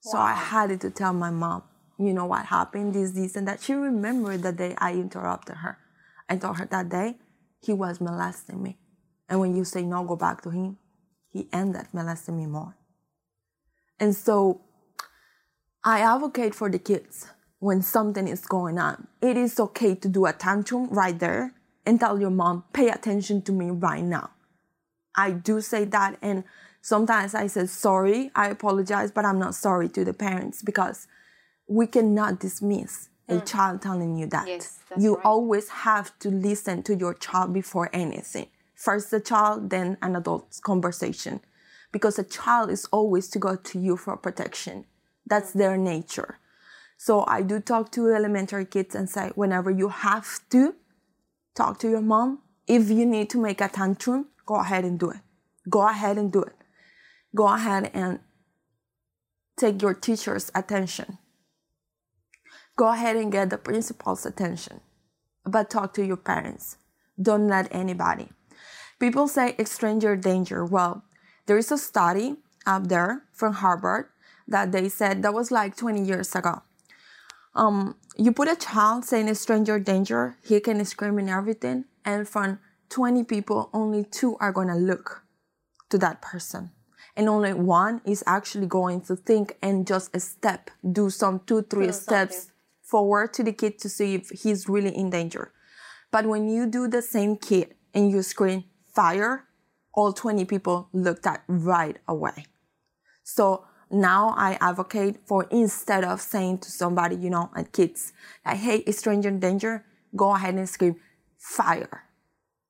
So 0.00 0.18
I 0.18 0.34
had 0.34 0.78
to 0.82 0.90
tell 0.90 1.14
my 1.14 1.30
mom, 1.30 1.62
you 1.98 2.12
know 2.12 2.26
what 2.26 2.44
happened, 2.44 2.94
this, 2.94 3.12
this, 3.12 3.36
and 3.36 3.48
that. 3.48 3.62
She 3.62 3.72
remembered 3.72 4.42
the 4.42 4.52
day 4.52 4.74
I 4.76 4.92
interrupted 4.92 5.56
her. 5.56 5.78
I 6.28 6.36
told 6.36 6.58
her 6.58 6.66
that 6.66 6.90
day 6.90 7.16
he 7.62 7.72
was 7.72 8.02
molesting 8.02 8.62
me. 8.62 8.78
And 9.30 9.40
when 9.40 9.56
you 9.56 9.64
say 9.64 9.82
no, 9.82 10.04
go 10.04 10.16
back 10.16 10.42
to 10.42 10.50
him, 10.50 10.76
he 11.30 11.48
ended 11.54 11.86
molesting 11.94 12.36
me 12.36 12.44
more. 12.44 12.76
And 13.98 14.14
so 14.14 14.60
I 15.82 16.00
advocate 16.00 16.54
for 16.54 16.68
the 16.68 16.78
kids 16.78 17.28
when 17.64 17.80
something 17.80 18.28
is 18.28 18.44
going 18.44 18.78
on. 18.78 19.06
It 19.22 19.38
is 19.38 19.58
okay 19.58 19.94
to 19.94 20.06
do 20.06 20.26
a 20.26 20.34
tantrum 20.34 20.86
right 20.90 21.18
there 21.18 21.54
and 21.86 21.98
tell 21.98 22.20
your 22.20 22.30
mom, 22.30 22.64
pay 22.74 22.90
attention 22.90 23.40
to 23.40 23.52
me 23.52 23.70
right 23.70 24.04
now. 24.04 24.32
I 25.16 25.30
do 25.30 25.62
say 25.62 25.86
that, 25.86 26.18
and 26.20 26.44
sometimes 26.82 27.34
I 27.34 27.46
say 27.46 27.64
sorry, 27.64 28.30
I 28.34 28.48
apologize, 28.48 29.10
but 29.12 29.24
I'm 29.24 29.38
not 29.38 29.54
sorry 29.54 29.88
to 29.88 30.04
the 30.04 30.12
parents 30.12 30.60
because 30.60 31.06
we 31.66 31.86
cannot 31.86 32.38
dismiss 32.38 33.08
a 33.30 33.36
mm. 33.36 33.46
child 33.46 33.80
telling 33.80 34.18
you 34.18 34.26
that. 34.26 34.46
Yes, 34.46 34.80
you 34.98 35.16
right. 35.16 35.24
always 35.24 35.70
have 35.70 36.18
to 36.18 36.28
listen 36.28 36.82
to 36.82 36.94
your 36.94 37.14
child 37.14 37.54
before 37.54 37.88
anything. 37.94 38.48
First 38.74 39.10
the 39.10 39.20
child, 39.20 39.70
then 39.70 39.96
an 40.02 40.16
adult's 40.16 40.60
conversation. 40.60 41.40
Because 41.92 42.18
a 42.18 42.24
child 42.24 42.70
is 42.70 42.84
always 42.92 43.30
to 43.30 43.38
go 43.38 43.56
to 43.56 43.78
you 43.78 43.96
for 43.96 44.18
protection. 44.18 44.84
That's 45.26 45.52
mm. 45.52 45.60
their 45.60 45.78
nature. 45.78 46.40
So 46.96 47.24
I 47.26 47.42
do 47.42 47.60
talk 47.60 47.90
to 47.92 48.12
elementary 48.12 48.64
kids 48.64 48.94
and 48.94 49.08
say, 49.08 49.30
whenever 49.34 49.70
you 49.70 49.88
have 49.88 50.40
to 50.50 50.74
talk 51.54 51.78
to 51.80 51.90
your 51.90 52.00
mom, 52.00 52.40
if 52.66 52.88
you 52.90 53.04
need 53.04 53.30
to 53.30 53.38
make 53.38 53.60
a 53.60 53.68
tantrum, 53.68 54.26
go 54.46 54.56
ahead 54.56 54.84
and 54.84 54.98
do 54.98 55.10
it. 55.10 55.20
Go 55.68 55.86
ahead 55.86 56.18
and 56.18 56.32
do 56.32 56.42
it. 56.42 56.54
Go 57.34 57.48
ahead 57.48 57.90
and 57.94 58.20
take 59.56 59.82
your 59.82 59.94
teacher's 59.94 60.50
attention. 60.54 61.18
Go 62.76 62.88
ahead 62.88 63.16
and 63.16 63.30
get 63.30 63.50
the 63.50 63.58
principal's 63.58 64.26
attention. 64.26 64.80
But 65.44 65.70
talk 65.70 65.94
to 65.94 66.04
your 66.04 66.16
parents. 66.16 66.78
Don't 67.20 67.48
let 67.48 67.72
anybody. 67.74 68.30
People 68.98 69.28
say 69.28 69.54
stranger 69.64 70.16
danger. 70.16 70.64
Well, 70.64 71.04
there 71.46 71.58
is 71.58 71.70
a 71.70 71.78
study 71.78 72.36
up 72.66 72.88
there 72.88 73.24
from 73.32 73.54
Harvard 73.54 74.06
that 74.48 74.72
they 74.72 74.88
said 74.88 75.22
that 75.22 75.34
was 75.34 75.50
like 75.50 75.76
20 75.76 76.02
years 76.02 76.34
ago. 76.34 76.62
Um, 77.54 77.96
you 78.16 78.32
put 78.32 78.48
a 78.48 78.56
child 78.56 79.04
saying 79.04 79.28
a 79.28 79.34
stranger 79.34 79.78
danger, 79.78 80.36
he 80.42 80.60
can 80.60 80.84
scream 80.84 81.18
and 81.18 81.30
everything, 81.30 81.84
and 82.04 82.28
from 82.28 82.58
20 82.90 83.24
people, 83.24 83.70
only 83.72 84.04
two 84.04 84.36
are 84.38 84.52
gonna 84.52 84.76
look 84.76 85.22
to 85.90 85.98
that 85.98 86.20
person. 86.20 86.70
And 87.16 87.28
only 87.28 87.52
one 87.52 88.00
is 88.04 88.24
actually 88.26 88.66
going 88.66 89.02
to 89.02 89.14
think 89.14 89.56
and 89.62 89.86
just 89.86 90.14
a 90.14 90.20
step, 90.20 90.70
do 90.92 91.10
some 91.10 91.40
two, 91.46 91.62
three 91.62 91.92
steps 91.92 92.36
something. 92.36 92.52
forward 92.82 93.32
to 93.34 93.44
the 93.44 93.52
kid 93.52 93.78
to 93.80 93.88
see 93.88 94.14
if 94.14 94.30
he's 94.30 94.68
really 94.68 94.90
in 94.96 95.10
danger. 95.10 95.52
But 96.10 96.26
when 96.26 96.48
you 96.48 96.66
do 96.66 96.88
the 96.88 97.02
same 97.02 97.36
kid 97.36 97.74
and 97.92 98.10
you 98.10 98.22
scream 98.22 98.64
fire 98.92 99.46
all 99.94 100.12
20 100.12 100.44
people 100.44 100.88
looked 100.92 101.26
at 101.26 101.44
right 101.46 101.98
away. 102.08 102.46
So 103.22 103.64
now 103.90 104.34
I 104.36 104.58
advocate 104.60 105.18
for 105.26 105.44
instead 105.50 106.04
of 106.04 106.20
saying 106.20 106.58
to 106.58 106.70
somebody, 106.70 107.16
you 107.16 107.30
know, 107.30 107.50
and 107.54 107.70
kids, 107.72 108.12
like, 108.44 108.58
hey, 108.58 108.78
it's 108.86 108.98
stranger 108.98 109.30
danger, 109.30 109.84
go 110.16 110.34
ahead 110.34 110.54
and 110.54 110.68
scream 110.68 110.96
fire. 111.38 112.04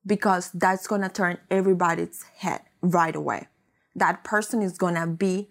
Because 0.06 0.50
that's 0.52 0.86
gonna 0.86 1.08
turn 1.08 1.38
everybody's 1.50 2.22
head 2.38 2.60
right 2.82 3.16
away. 3.16 3.48
That 3.96 4.22
person 4.24 4.60
is 4.62 4.76
gonna 4.76 5.06
be 5.06 5.48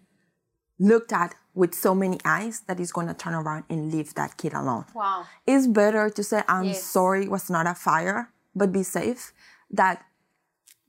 looked 0.79 1.11
at 1.13 1.35
with 1.55 1.73
so 1.73 1.93
many 1.95 2.19
eyes 2.25 2.61
that 2.67 2.77
he's 2.79 2.91
gonna 2.91 3.13
turn 3.13 3.33
around 3.33 3.63
and 3.69 3.91
leave 3.91 4.13
that 4.15 4.37
kid 4.37 4.53
alone. 4.53 4.85
Wow. 4.93 5.25
It's 5.47 5.67
better 5.67 6.09
to 6.09 6.23
say, 6.23 6.43
I'm 6.47 6.65
Yes. 6.65 6.83
sorry, 6.83 7.23
it 7.25 7.31
was 7.31 7.49
not 7.49 7.67
a 7.67 7.73
fire, 7.75 8.29
but 8.55 8.71
be 8.71 8.83
safe, 8.83 9.33
that 9.71 10.03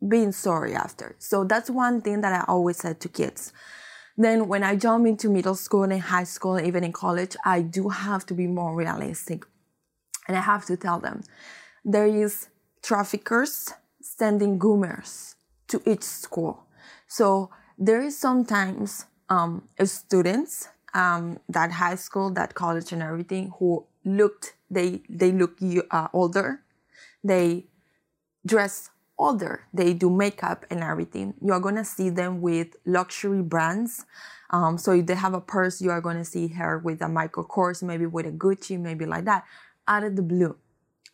being 0.06 0.32
sorry 0.32 0.74
after. 0.74 1.16
So 1.18 1.44
that's 1.44 1.70
one 1.70 2.00
thing 2.02 2.20
that 2.22 2.32
I 2.32 2.44
always 2.46 2.78
said 2.78 3.00
to 3.00 3.08
kids. 3.08 3.52
Then 4.16 4.46
when 4.46 4.62
I 4.62 4.76
jump 4.76 5.06
into 5.06 5.28
middle 5.28 5.56
school 5.56 5.82
and 5.84 6.00
high 6.00 6.24
school, 6.24 6.60
even 6.60 6.84
in 6.84 6.92
college, 6.92 7.36
I 7.44 7.62
do 7.62 7.88
have 7.88 8.24
to 8.26 8.34
be 8.34 8.46
more 8.46 8.74
realistic. 8.74 9.44
And 10.28 10.36
I 10.36 10.40
have 10.40 10.64
to 10.66 10.76
tell 10.76 11.00
them 11.00 11.22
there 11.84 12.06
is 12.06 12.48
traffickers 12.82 13.72
sending 14.00 14.58
groomers 14.58 15.34
to 15.68 15.82
each 15.84 16.02
school. 16.02 16.64
So 17.06 17.50
there 17.78 18.00
is 18.00 18.16
sometimes 18.16 19.06
um, 19.28 19.68
students 19.84 20.68
um, 20.94 21.40
that 21.48 21.72
high 21.72 21.96
school, 21.96 22.30
that 22.30 22.54
college, 22.54 22.92
and 22.92 23.02
everything 23.02 23.52
who 23.58 23.84
looked 24.04 24.54
they 24.70 25.02
they 25.08 25.32
look 25.32 25.58
uh, 25.90 26.08
older, 26.12 26.60
they 27.22 27.66
dress 28.46 28.90
older, 29.18 29.66
they 29.72 29.94
do 29.94 30.10
makeup 30.10 30.64
and 30.70 30.82
everything. 30.82 31.34
You 31.40 31.52
are 31.52 31.60
gonna 31.60 31.84
see 31.84 32.10
them 32.10 32.40
with 32.40 32.76
luxury 32.84 33.42
brands. 33.42 34.04
Um, 34.50 34.78
so 34.78 34.92
if 34.92 35.06
they 35.06 35.14
have 35.14 35.34
a 35.34 35.40
purse, 35.40 35.80
you 35.80 35.90
are 35.90 36.00
gonna 36.00 36.24
see 36.24 36.48
her 36.48 36.78
with 36.78 37.02
a 37.02 37.08
Michael 37.08 37.44
Kors, 37.44 37.82
maybe 37.82 38.06
with 38.06 38.26
a 38.26 38.32
Gucci, 38.32 38.78
maybe 38.78 39.06
like 39.06 39.24
that, 39.24 39.44
out 39.86 40.04
of 40.04 40.16
the 40.16 40.22
blue. 40.22 40.56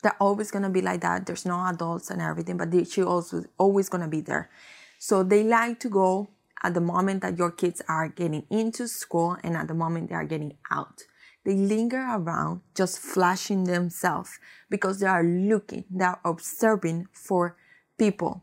They're 0.03 0.16
always 0.20 0.51
gonna 0.51 0.70
be 0.70 0.80
like 0.80 1.03
that. 1.03 1.26
There's 1.26 1.44
no 1.44 1.64
adults 1.66 2.11
and 2.11 2.22
everything, 2.22 2.57
but 2.57 2.70
they, 2.70 2.84
she 2.84 3.03
also 3.03 3.44
always 3.59 3.88
gonna 3.88 4.09
be 4.09 4.20
there. 4.22 4.51
So 4.98 5.22
they 5.22 5.42
like 5.44 5.80
to 5.80 5.88
go 5.88 6.30
at 6.62 6.74
the 6.74 6.80
moment 6.80 7.22
that 7.22 7.38
your 7.38 7.51
kids 7.51 7.82
are 7.88 8.09
getting 8.09 8.44
into 8.51 8.86
school 8.88 9.36
and 9.42 9.57
at 9.57 9.68
the 9.68 9.74
moment 9.74 10.09
they 10.09 10.14
are 10.14 10.24
getting 10.24 10.57
out. 10.70 11.03
They 11.44 11.55
linger 11.55 12.07
around 12.11 12.61
just 12.74 12.98
flashing 12.98 13.64
themselves 13.64 14.38
because 14.68 15.01
they 15.01 15.07
are 15.07 15.24
looking, 15.24 15.84
they 15.90 16.05
are 16.05 16.20
observing 16.24 17.09
for 17.12 17.57
people 18.01 18.42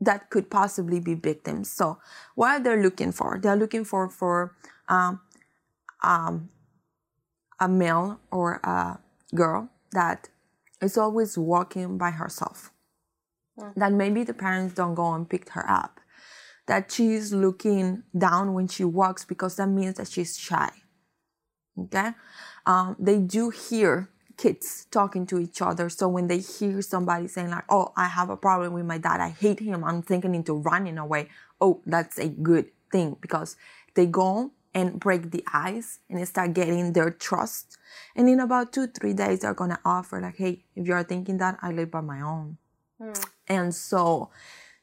that 0.00 0.30
could 0.30 0.48
possibly 0.50 0.98
be 0.98 1.14
victims. 1.14 1.70
So 1.70 1.98
what 2.34 2.48
are 2.48 2.60
they 2.64 2.82
looking 2.82 3.12
for? 3.12 3.38
They're 3.42 3.62
looking 3.64 3.84
for 3.84 4.08
for 4.08 4.56
um, 4.88 5.20
um, 6.02 6.48
a 7.60 7.68
male 7.68 8.18
or 8.30 8.60
a 8.64 8.98
girl 9.34 9.68
that 9.92 10.30
is 10.80 10.96
always 10.96 11.36
walking 11.36 11.98
by 11.98 12.10
herself. 12.10 12.72
That 13.76 13.92
maybe 13.92 14.22
the 14.22 14.34
parents 14.34 14.74
don't 14.74 14.94
go 14.94 15.12
and 15.14 15.28
pick 15.28 15.50
her 15.50 15.68
up. 15.68 16.00
That 16.68 16.92
she's 16.92 17.32
looking 17.32 18.04
down 18.16 18.54
when 18.54 18.68
she 18.68 18.84
walks 18.84 19.24
because 19.24 19.56
that 19.56 19.66
means 19.66 19.96
that 19.96 20.08
she's 20.08 20.38
shy. 20.38 20.70
Okay? 21.76 22.10
Um, 22.66 22.94
they 23.00 23.18
do 23.18 23.50
hear 23.50 24.10
kids 24.38 24.86
talking 24.90 25.26
to 25.26 25.38
each 25.38 25.60
other. 25.60 25.90
So 25.90 26.08
when 26.08 26.28
they 26.28 26.38
hear 26.38 26.80
somebody 26.80 27.28
saying 27.28 27.50
like, 27.50 27.64
"Oh, 27.68 27.92
I 27.96 28.06
have 28.06 28.30
a 28.30 28.36
problem 28.36 28.72
with 28.72 28.86
my 28.86 28.98
dad. 28.98 29.20
I 29.20 29.30
hate 29.30 29.60
him. 29.60 29.84
I'm 29.84 30.00
thinking 30.00 30.34
into 30.34 30.54
running 30.54 30.96
away." 30.96 31.28
Oh, 31.60 31.82
that's 31.84 32.18
a 32.18 32.28
good 32.28 32.70
thing 32.90 33.16
because 33.20 33.56
they 33.94 34.06
go 34.06 34.52
and 34.72 35.00
break 35.00 35.30
the 35.32 35.44
ice 35.52 35.98
and 36.08 36.26
start 36.26 36.54
getting 36.54 36.92
their 36.92 37.10
trust. 37.10 37.76
And 38.14 38.28
in 38.28 38.40
about 38.40 38.72
two, 38.72 38.86
three 38.86 39.12
days, 39.12 39.40
they're 39.40 39.54
gonna 39.54 39.80
offer 39.84 40.20
like, 40.20 40.36
"Hey, 40.36 40.64
if 40.76 40.86
you're 40.86 41.02
thinking 41.02 41.38
that, 41.38 41.58
I 41.60 41.72
live 41.72 41.90
by 41.90 42.00
my 42.00 42.20
own." 42.20 42.58
Hmm. 42.98 43.12
And 43.48 43.74
so 43.74 44.30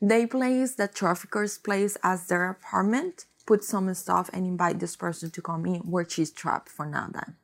they 0.02 0.26
place 0.26 0.76
the 0.76 0.88
trafficker's 0.88 1.58
place 1.58 1.98
as 2.04 2.28
their 2.28 2.50
apartment, 2.50 3.26
put 3.46 3.64
some 3.64 3.94
stuff, 3.94 4.30
and 4.34 4.46
invite 4.46 4.80
this 4.80 4.96
person 4.96 5.32
to 5.32 5.42
come 5.42 5.66
in 5.66 5.82
where 5.82 6.08
she's 6.08 6.32
trapped 6.32 6.70
for 6.70 6.86
now. 6.86 7.08
Then. 7.12 7.38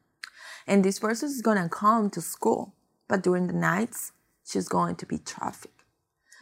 And 0.67 0.83
this 0.83 0.99
person 0.99 1.29
is 1.29 1.41
gonna 1.41 1.69
come 1.69 2.09
to 2.11 2.21
school, 2.21 2.73
but 3.07 3.23
during 3.23 3.47
the 3.47 3.53
nights, 3.53 4.11
she's 4.45 4.67
going 4.67 4.95
to 4.97 5.05
be 5.05 5.17
trafficked. 5.17 5.83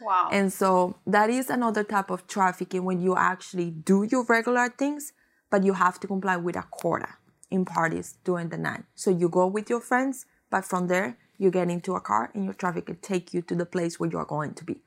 Wow. 0.00 0.28
And 0.32 0.52
so 0.52 0.96
that 1.06 1.30
is 1.30 1.50
another 1.50 1.84
type 1.84 2.10
of 2.10 2.26
trafficking 2.26 2.84
when 2.84 3.00
you 3.00 3.16
actually 3.16 3.70
do 3.70 4.04
your 4.04 4.24
regular 4.24 4.68
things, 4.68 5.12
but 5.50 5.62
you 5.62 5.74
have 5.74 6.00
to 6.00 6.06
comply 6.06 6.36
with 6.36 6.56
a 6.56 6.64
quota 6.70 7.08
in 7.50 7.64
parties 7.64 8.16
during 8.24 8.48
the 8.48 8.56
night. 8.56 8.84
So 8.94 9.10
you 9.10 9.28
go 9.28 9.46
with 9.46 9.68
your 9.68 9.80
friends, 9.80 10.26
but 10.48 10.64
from 10.64 10.88
there, 10.88 11.18
you 11.36 11.50
get 11.50 11.70
into 11.70 11.94
a 11.94 12.00
car 12.00 12.30
and 12.34 12.44
your 12.44 12.54
trafficker 12.54 12.94
take 12.94 13.34
you 13.34 13.42
to 13.42 13.54
the 13.54 13.66
place 13.66 13.98
where 13.98 14.10
you 14.10 14.18
are 14.18 14.24
going 14.24 14.54
to 14.54 14.64
be. 14.64 14.82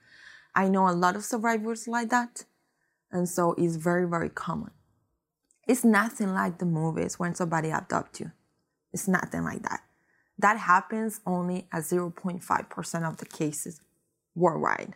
I 0.56 0.70
know 0.70 0.88
a 0.88 0.92
lot 0.92 1.16
of 1.16 1.24
survivors 1.24 1.88
like 1.88 2.10
that. 2.10 2.46
And 3.12 3.28
so 3.28 3.54
it's 3.58 3.76
very, 3.76 4.08
very 4.08 4.30
common. 4.30 4.72
It's 5.68 5.84
nothing 5.84 6.34
like 6.34 6.58
the 6.58 6.66
movies 6.66 7.20
when 7.20 7.36
somebody 7.36 7.70
adopt 7.70 8.20
you. 8.20 8.32
It's 8.94 9.08
nothing 9.08 9.44
like 9.44 9.64
that. 9.64 9.82
That 10.40 10.58
happens 10.58 11.22
only 11.26 11.68
at 11.72 11.84
0.5% 11.84 13.10
of 13.10 13.18
the 13.18 13.26
cases 13.26 13.82
worldwide. 14.36 14.96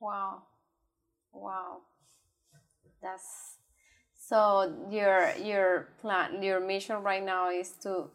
Wow. 0.00 0.42
Wow. 1.32 1.78
That's 3.02 3.56
so 4.14 4.72
your 4.90 5.32
your 5.42 5.88
plan 6.00 6.42
your 6.42 6.60
mission 6.60 7.02
right 7.02 7.24
now 7.24 7.50
is 7.50 7.72
to 7.82 8.10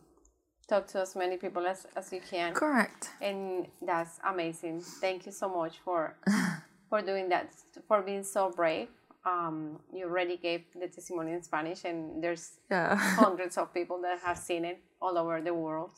talk 0.68 0.88
to 0.88 1.02
as 1.02 1.16
many 1.16 1.38
people 1.38 1.66
as, 1.66 1.88
as 1.96 2.12
you 2.12 2.22
can. 2.22 2.54
Correct. 2.54 3.10
And 3.22 3.68
that's 3.82 4.20
amazing. 4.26 4.82
Thank 4.82 5.26
you 5.26 5.32
so 5.32 5.50
much 5.50 5.80
for 5.84 6.18
for 6.90 7.02
doing 7.02 7.30
that, 7.30 7.52
for 7.88 8.02
being 8.02 8.24
so 8.24 8.52
brave. 8.52 8.90
Um, 9.28 9.80
you 9.94 10.06
already 10.06 10.38
gave 10.38 10.62
the 10.74 10.88
testimony 10.88 11.32
in 11.34 11.42
Spanish, 11.44 11.84
and 11.86 12.24
there's 12.24 12.60
Yeah. 12.70 12.96
hundreds 13.24 13.58
of 13.58 13.74
people 13.74 14.02
that 14.02 14.20
have 14.20 14.38
seen 14.38 14.64
it 14.66 14.80
all 15.02 15.18
over 15.18 15.42
the 15.42 15.54
world, 15.54 15.96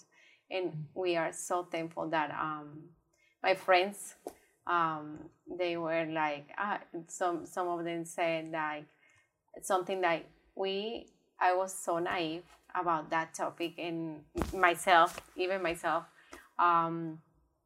and 0.50 0.88
we 0.96 1.16
are 1.22 1.32
so 1.32 1.64
thankful 1.64 2.10
that 2.10 2.32
um, 2.32 2.90
my 3.44 3.54
friends, 3.56 4.16
um, 4.66 5.30
they 5.60 5.78
were 5.78 6.06
like, 6.06 6.48
ah, 6.58 6.80
some 7.08 7.46
some 7.46 7.68
of 7.68 7.86
them 7.86 8.06
said 8.06 8.52
like 8.52 8.86
something 9.62 10.02
like 10.02 10.26
we. 10.56 11.06
I 11.42 11.54
was 11.56 11.72
so 11.74 12.00
naive 12.00 12.44
about 12.76 13.10
that 13.12 13.34
topic, 13.34 13.74
and 13.78 14.24
myself, 14.54 15.22
even 15.38 15.62
myself. 15.62 16.04
Um, 16.58 17.20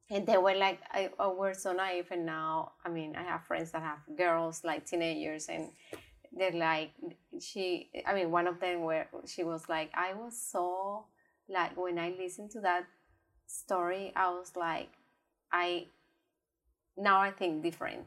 and 0.10 0.28
they 0.28 0.38
were 0.38 0.56
like, 0.56 0.80
I, 0.92 1.10
oh, 1.20 1.36
we're 1.36 1.54
so 1.54 1.74
naive. 1.74 2.08
And 2.12 2.26
now, 2.26 2.74
I 2.86 2.90
mean, 2.90 3.16
I 3.16 3.24
have 3.24 3.46
friends 3.46 3.72
that 3.72 3.82
have 3.82 4.00
girls, 4.18 4.64
like 4.64 4.86
teenagers, 4.86 5.48
and 5.50 5.70
they're 6.32 6.52
like, 6.52 6.92
she, 7.40 7.90
I 8.06 8.14
mean, 8.14 8.32
one 8.32 8.48
of 8.48 8.60
them 8.60 8.84
where 8.84 9.08
she 9.26 9.44
was 9.44 9.70
like, 9.70 9.92
I 9.94 10.14
was 10.14 10.40
so, 10.40 11.06
like, 11.48 11.78
when 11.78 11.98
I 11.98 12.14
listened 12.20 12.52
to 12.52 12.62
that 12.62 12.86
story, 13.48 14.12
I 14.16 14.30
was 14.30 14.52
like, 14.56 14.90
I, 15.52 15.88
now 16.98 17.20
I 17.20 17.32
think 17.32 17.64
different. 17.64 18.06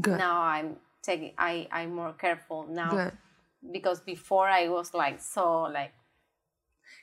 Good. 0.00 0.18
Now 0.18 0.42
I'm 0.42 0.76
taking, 1.02 1.32
I, 1.38 1.68
I'm 1.72 1.94
more 1.94 2.12
careful 2.12 2.66
now 2.68 2.90
Good. 2.90 3.12
because 3.72 4.00
before 4.00 4.48
I 4.48 4.68
was 4.68 4.92
like, 4.94 5.20
so, 5.20 5.62
like, 5.62 5.92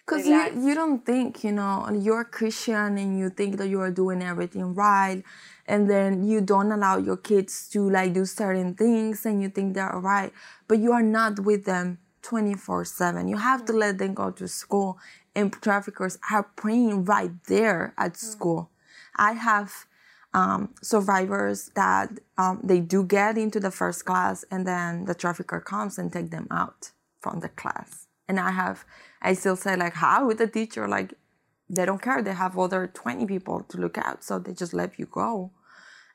Because 0.06 0.28
you, 0.28 0.68
you 0.68 0.76
don't 0.76 1.04
think, 1.04 1.44
you 1.44 1.52
know, 1.52 1.90
you're 1.92 2.22
a 2.22 2.26
Christian 2.26 2.98
and 2.98 3.18
you 3.18 3.30
think 3.30 3.58
that 3.58 3.70
you 3.70 3.82
are 3.82 3.90
doing 3.90 4.22
everything 4.22 4.76
right. 4.76 5.24
And 5.68 5.90
then 5.90 6.24
you 6.24 6.42
don't 6.42 6.72
allow 6.72 6.98
your 6.98 7.18
kids 7.18 7.68
to 7.70 7.90
like 7.90 8.14
do 8.14 8.26
certain 8.26 8.76
things 8.76 9.26
and 9.26 9.42
you 9.42 9.50
think 9.50 9.74
they're 9.74 9.92
all 9.92 10.02
right. 10.02 10.32
But 10.68 10.78
you 10.78 10.92
are 10.92 11.02
not 11.02 11.40
with 11.40 11.66
them 11.66 11.98
24 12.22 12.86
7. 12.86 13.28
You 13.28 13.38
have 13.38 13.66
to 13.66 13.74
let 13.74 13.98
them 13.98 14.14
go 14.14 14.30
to 14.32 14.48
school. 14.48 15.00
And 15.34 15.52
traffickers 15.52 16.18
are 16.32 16.44
preying 16.44 17.06
right 17.06 17.32
there 17.46 17.94
at 17.98 18.16
school. 18.16 18.70
I 19.16 19.34
have 19.34 19.86
um, 20.36 20.76
survivors 20.82 21.72
that 21.76 22.10
um, 22.38 22.60
they 22.64 22.82
do 22.82 23.04
get 23.04 23.38
into 23.38 23.60
the 23.60 23.72
first 23.72 24.06
class 24.06 24.44
and 24.52 24.68
then 24.68 25.06
the 25.06 25.16
trafficker 25.16 25.62
comes 25.62 25.98
and 25.98 26.12
take 26.12 26.30
them 26.30 26.48
out 26.52 26.92
from 27.22 27.40
the 27.40 27.50
class. 27.50 28.08
And 28.28 28.40
I 28.40 28.52
have, 28.52 28.86
I 29.26 29.34
still 29.34 29.56
say 29.56 29.76
like, 29.76 29.96
how 29.96 30.28
with 30.28 30.38
the 30.38 30.48
teacher? 30.48 30.88
Like, 30.88 31.16
they 31.68 31.86
don't 31.86 32.02
care. 32.02 32.22
They 32.22 32.34
have 32.34 32.58
other 32.60 32.88
20 32.94 33.26
people 33.26 33.64
to 33.70 33.78
look 33.78 33.98
out. 33.98 34.24
So 34.24 34.38
they 34.38 34.54
just 34.54 34.74
let 34.74 35.00
you 35.00 35.08
go. 35.08 35.52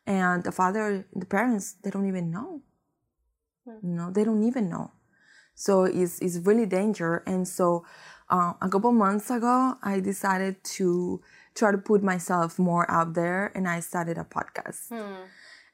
And 0.06 0.44
the 0.44 0.52
father, 0.52 1.06
the 1.14 1.26
parents, 1.26 1.74
they 1.82 1.90
don't 1.90 2.06
even 2.06 2.30
know. 2.30 2.62
You 3.66 3.94
know, 3.98 4.10
they 4.10 4.24
don't 4.24 4.44
even 4.44 4.68
know. 4.70 4.92
So 5.54 5.84
it's, 5.84 6.20
it's 6.20 6.36
really 6.38 6.66
danger. 6.66 7.22
And 7.26 7.46
so 7.46 7.84
uh, 8.30 8.52
a 8.62 8.68
couple 8.68 8.92
months 8.92 9.28
ago, 9.30 9.76
I 9.82 9.98
decided 10.00 10.62
to 10.78 11.20
try 11.54 11.72
to 11.72 11.78
put 11.78 12.02
myself 12.02 12.58
more 12.58 12.88
out 12.90 13.14
there 13.14 13.50
and 13.56 13.68
I 13.68 13.80
started 13.80 14.18
a 14.18 14.24
podcast. 14.24 14.90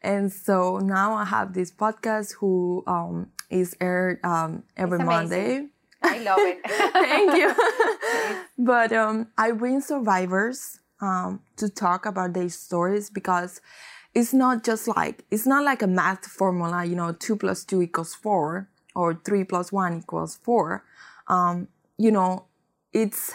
And 0.00 0.32
so 0.32 0.78
now 0.78 1.14
I 1.14 1.24
have 1.24 1.52
this 1.52 1.70
podcast 1.70 2.34
who 2.38 2.82
um, 2.86 3.30
is 3.50 3.76
aired 3.80 4.24
um, 4.24 4.64
every. 4.76 4.98
Monday. 4.98 5.68
I 6.06 6.18
love 6.18 6.38
it. 6.40 6.60
Thank 6.92 7.36
you. 7.36 7.54
but 8.58 8.92
um, 8.92 9.28
I 9.36 9.52
bring 9.52 9.80
survivors 9.80 10.78
um, 11.00 11.40
to 11.56 11.68
talk 11.68 12.06
about 12.06 12.32
their 12.32 12.48
stories 12.48 13.10
because 13.10 13.60
it's 14.14 14.32
not 14.32 14.64
just 14.64 14.88
like 14.88 15.24
it's 15.30 15.46
not 15.46 15.64
like 15.64 15.82
a 15.82 15.86
math 15.86 16.26
formula. 16.26 16.84
You 16.84 16.96
know, 16.96 17.12
two 17.12 17.36
plus 17.36 17.64
two 17.64 17.82
equals 17.82 18.14
four 18.14 18.68
or 18.94 19.20
three 19.24 19.44
plus 19.44 19.70
one 19.72 19.98
equals 19.98 20.38
four. 20.42 20.84
Um, 21.28 21.68
you 21.98 22.10
know, 22.10 22.46
it's 22.92 23.34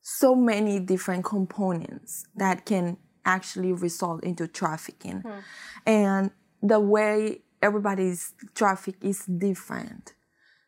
so 0.00 0.34
many 0.34 0.80
different 0.80 1.24
components 1.24 2.26
that 2.36 2.64
can 2.64 2.96
actually 3.24 3.72
result 3.72 4.22
into 4.24 4.46
trafficking, 4.46 5.22
and 5.86 6.30
the 6.62 6.80
way 6.80 7.42
everybody's 7.62 8.32
traffic 8.54 8.96
is 9.02 9.24
different. 9.26 10.14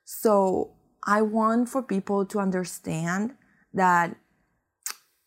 So 0.04 0.75
I 1.06 1.22
want 1.22 1.68
for 1.68 1.82
people 1.82 2.26
to 2.26 2.38
understand 2.40 3.34
that 3.72 4.16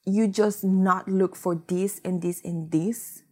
you 0.06 0.28
just 0.28 0.64
not 0.64 1.08
look 1.08 1.36
for 1.36 1.62
this 1.68 2.02
and 2.04 2.22
this 2.22 2.42
and 2.44 2.72
this. 2.72 3.24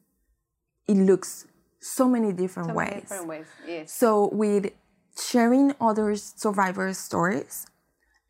It 0.88 0.96
looks 0.96 1.46
so 1.82 2.08
many 2.08 2.32
different 2.32 2.70
So 2.70 2.76
ways. 2.76 2.90
many 2.90 3.02
different 3.02 3.28
ways. 3.28 3.46
Yes. 3.68 3.94
So 3.94 4.30
with 4.32 4.72
sharing 5.20 5.74
other 5.82 6.16
survivors' 6.16 6.98
stories 6.98 7.68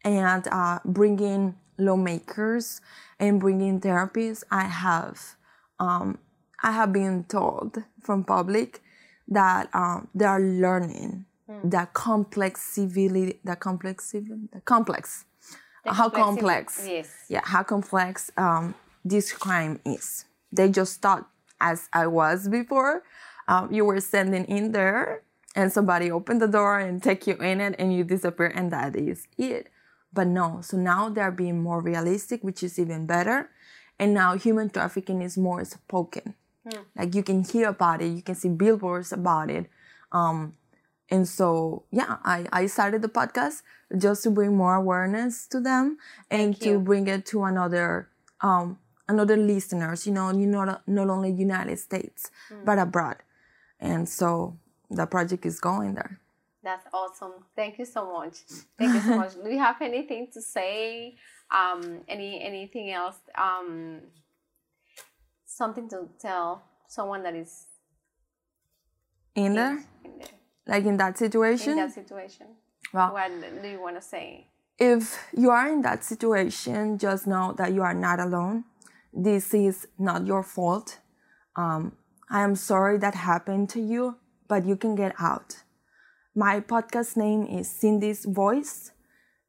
and 0.03 0.47
uh, 0.51 0.79
bringing 0.85 1.55
lawmakers 1.77 2.81
and 3.19 3.39
bringing 3.39 3.79
therapists, 3.79 4.43
I 4.49 4.63
have 4.65 5.35
um, 5.79 6.17
I 6.63 6.71
have 6.71 6.91
been 6.91 7.25
told 7.25 7.83
from 8.01 8.23
public 8.23 8.81
that 9.27 9.69
um, 9.73 10.07
they 10.15 10.25
are 10.25 10.41
learning 10.41 11.25
the 11.47 11.87
complex 11.93 12.61
civility, 12.61 13.39
that 13.43 13.59
complex 13.59 14.05
civil, 14.05 14.37
the 14.51 14.61
complex, 14.61 15.25
how 15.85 16.09
complexity- 16.09 16.41
complex, 16.41 16.87
yes. 16.87 17.09
yeah, 17.29 17.41
how 17.43 17.63
complex 17.63 18.31
um, 18.37 18.75
this 19.05 19.31
crime 19.31 19.79
is. 19.85 20.25
They 20.51 20.69
just 20.69 21.01
thought, 21.01 21.29
as 21.59 21.89
I 21.93 22.07
was 22.07 22.47
before, 22.47 23.03
um, 23.47 23.71
you 23.71 23.85
were 23.85 23.99
standing 24.01 24.45
in 24.45 24.71
there 24.73 25.23
and 25.55 25.71
somebody 25.71 26.11
opened 26.11 26.41
the 26.41 26.47
door 26.47 26.79
and 26.79 27.01
take 27.01 27.25
you 27.27 27.35
in 27.35 27.61
it 27.61 27.75
and 27.79 27.93
you 27.95 28.03
disappear 28.03 28.47
and 28.47 28.71
that 28.71 28.95
is 28.95 29.27
it. 29.37 29.69
But 30.13 30.27
no, 30.27 30.59
so 30.61 30.77
now 30.77 31.09
they're 31.09 31.31
being 31.31 31.61
more 31.61 31.81
realistic, 31.81 32.43
which 32.43 32.61
is 32.63 32.77
even 32.77 33.05
better. 33.05 33.49
And 33.99 34.13
now 34.13 34.37
human 34.37 34.69
trafficking 34.69 35.21
is 35.21 35.37
more 35.37 35.63
spoken. 35.65 36.35
Like 36.97 37.15
you 37.15 37.23
can 37.23 37.43
hear 37.43 37.69
about 37.69 38.01
it, 38.01 38.07
you 38.07 38.21
can 38.21 38.35
see 38.35 38.49
billboards 38.49 39.13
about 39.13 39.49
it. 39.49 39.69
Um, 40.11 40.56
and 41.09 41.27
so, 41.27 41.83
yeah, 41.91 42.17
I, 42.23 42.45
I 42.51 42.65
started 42.67 43.01
the 43.01 43.07
podcast 43.09 43.61
just 43.97 44.23
to 44.23 44.29
bring 44.31 44.55
more 44.57 44.75
awareness 44.75 45.47
to 45.47 45.59
them 45.61 45.97
and 46.29 46.59
to 46.61 46.79
bring 46.79 47.07
it 47.07 47.25
to 47.27 47.43
another 47.45 48.09
um, 48.41 48.77
another 49.07 49.37
listeners, 49.37 50.05
you 50.05 50.13
know, 50.13 50.29
you 50.31 50.45
not 50.45 50.81
not 50.87 51.09
only 51.09 51.31
United 51.31 51.79
States 51.79 52.29
Mm. 52.51 52.65
but 52.65 52.77
abroad. 52.79 53.17
And 53.79 54.07
so 54.09 54.57
the 54.89 55.05
project 55.05 55.45
is 55.45 55.59
going 55.59 55.93
there. 55.95 56.19
That's 56.63 56.85
awesome. 56.93 57.45
Thank 57.55 57.77
you 57.79 57.85
so 57.85 58.11
much. 58.11 58.39
Thank 58.77 58.93
you 58.95 58.99
so 59.01 59.17
much. 59.17 59.33
Do 59.35 59.49
you 59.49 59.59
have 59.59 59.81
anything 59.81 60.27
to 60.33 60.41
say? 60.41 61.15
Um, 61.49 62.01
any 62.09 62.43
anything 62.43 62.91
else? 62.91 63.15
Um, 63.37 64.01
something 65.45 65.87
to 65.89 66.09
tell 66.19 66.63
someone 66.87 67.23
that 67.23 67.35
is 67.35 67.65
In 69.35 69.53
there, 69.53 69.77
in, 70.03 70.17
there, 70.19 70.27
like 70.67 70.85
in 70.85 70.97
that 70.97 71.17
situation, 71.17 71.71
in 71.71 71.77
that 71.77 71.93
situation. 71.93 72.47
well, 72.93 73.13
What 73.13 73.31
do 73.61 73.67
you 73.67 73.81
want 73.81 73.95
to 73.95 74.01
say? 74.01 74.47
if 74.79 75.17
you 75.35 75.49
are 75.49 75.67
in 75.67 75.81
that 75.81 76.03
situation, 76.03 76.97
just 76.99 77.25
know 77.25 77.53
that 77.57 77.73
you 77.73 77.81
are 77.81 77.93
not 77.95 78.19
alone. 78.19 78.63
This 79.11 79.53
is 79.53 79.87
not 79.97 80.27
your 80.27 80.43
fault. 80.43 80.99
Um, 81.55 81.93
I 82.29 82.43
am 82.43 82.55
sorry 82.55 82.97
that 82.99 83.15
happened 83.15 83.69
to 83.71 83.81
you, 83.81 84.17
but 84.47 84.65
you 84.65 84.75
can 84.75 84.93
get 84.95 85.15
out. 85.19 85.63
My 86.35 86.59
podcast 86.59 87.17
name 87.17 87.47
is 87.47 87.67
Cindy's 87.67 88.25
Voice. 88.25 88.91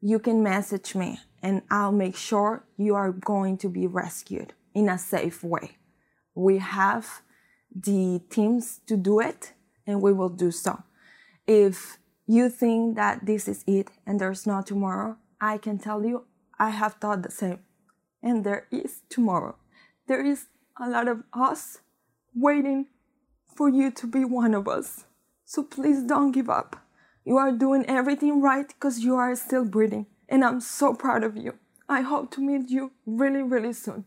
You 0.00 0.18
can 0.18 0.42
message 0.42 0.94
me 0.94 1.18
and 1.42 1.60
I'll 1.70 1.92
make 1.92 2.16
sure 2.16 2.64
you 2.78 2.94
are 2.94 3.12
going 3.12 3.58
to 3.58 3.68
be 3.68 3.86
rescued 3.86 4.54
in 4.74 4.88
a 4.88 4.96
safe 4.96 5.44
way. 5.44 5.76
We 6.34 6.58
have 6.58 7.20
the 7.74 8.22
teams 8.30 8.80
to 8.86 8.96
do 8.96 9.20
it 9.20 9.52
and 9.86 10.00
we 10.00 10.12
will 10.14 10.30
do 10.30 10.50
so. 10.50 10.82
If 11.48 11.96
you 12.26 12.50
think 12.50 12.96
that 12.96 13.24
this 13.24 13.48
is 13.48 13.64
it 13.66 13.88
and 14.06 14.20
there's 14.20 14.46
no 14.46 14.60
tomorrow, 14.60 15.16
I 15.40 15.56
can 15.56 15.78
tell 15.78 16.04
you 16.04 16.26
I 16.58 16.68
have 16.68 16.94
thought 17.00 17.22
the 17.22 17.30
same. 17.30 17.60
And 18.22 18.44
there 18.44 18.66
is 18.70 19.00
tomorrow. 19.08 19.56
There 20.08 20.24
is 20.24 20.48
a 20.78 20.90
lot 20.90 21.08
of 21.08 21.22
us 21.32 21.78
waiting 22.34 22.88
for 23.56 23.70
you 23.70 23.90
to 23.92 24.06
be 24.06 24.26
one 24.26 24.52
of 24.52 24.68
us. 24.68 25.06
So 25.46 25.62
please 25.62 26.02
don't 26.02 26.32
give 26.32 26.50
up. 26.50 26.84
You 27.24 27.38
are 27.38 27.50
doing 27.50 27.86
everything 27.88 28.42
right 28.42 28.68
because 28.68 28.98
you 29.00 29.14
are 29.16 29.34
still 29.34 29.64
breathing. 29.64 30.06
And 30.28 30.44
I'm 30.44 30.60
so 30.60 30.92
proud 30.92 31.24
of 31.24 31.34
you. 31.34 31.54
I 31.88 32.02
hope 32.02 32.30
to 32.32 32.42
meet 32.42 32.68
you 32.68 32.92
really, 33.06 33.42
really 33.42 33.72
soon. 33.72 34.04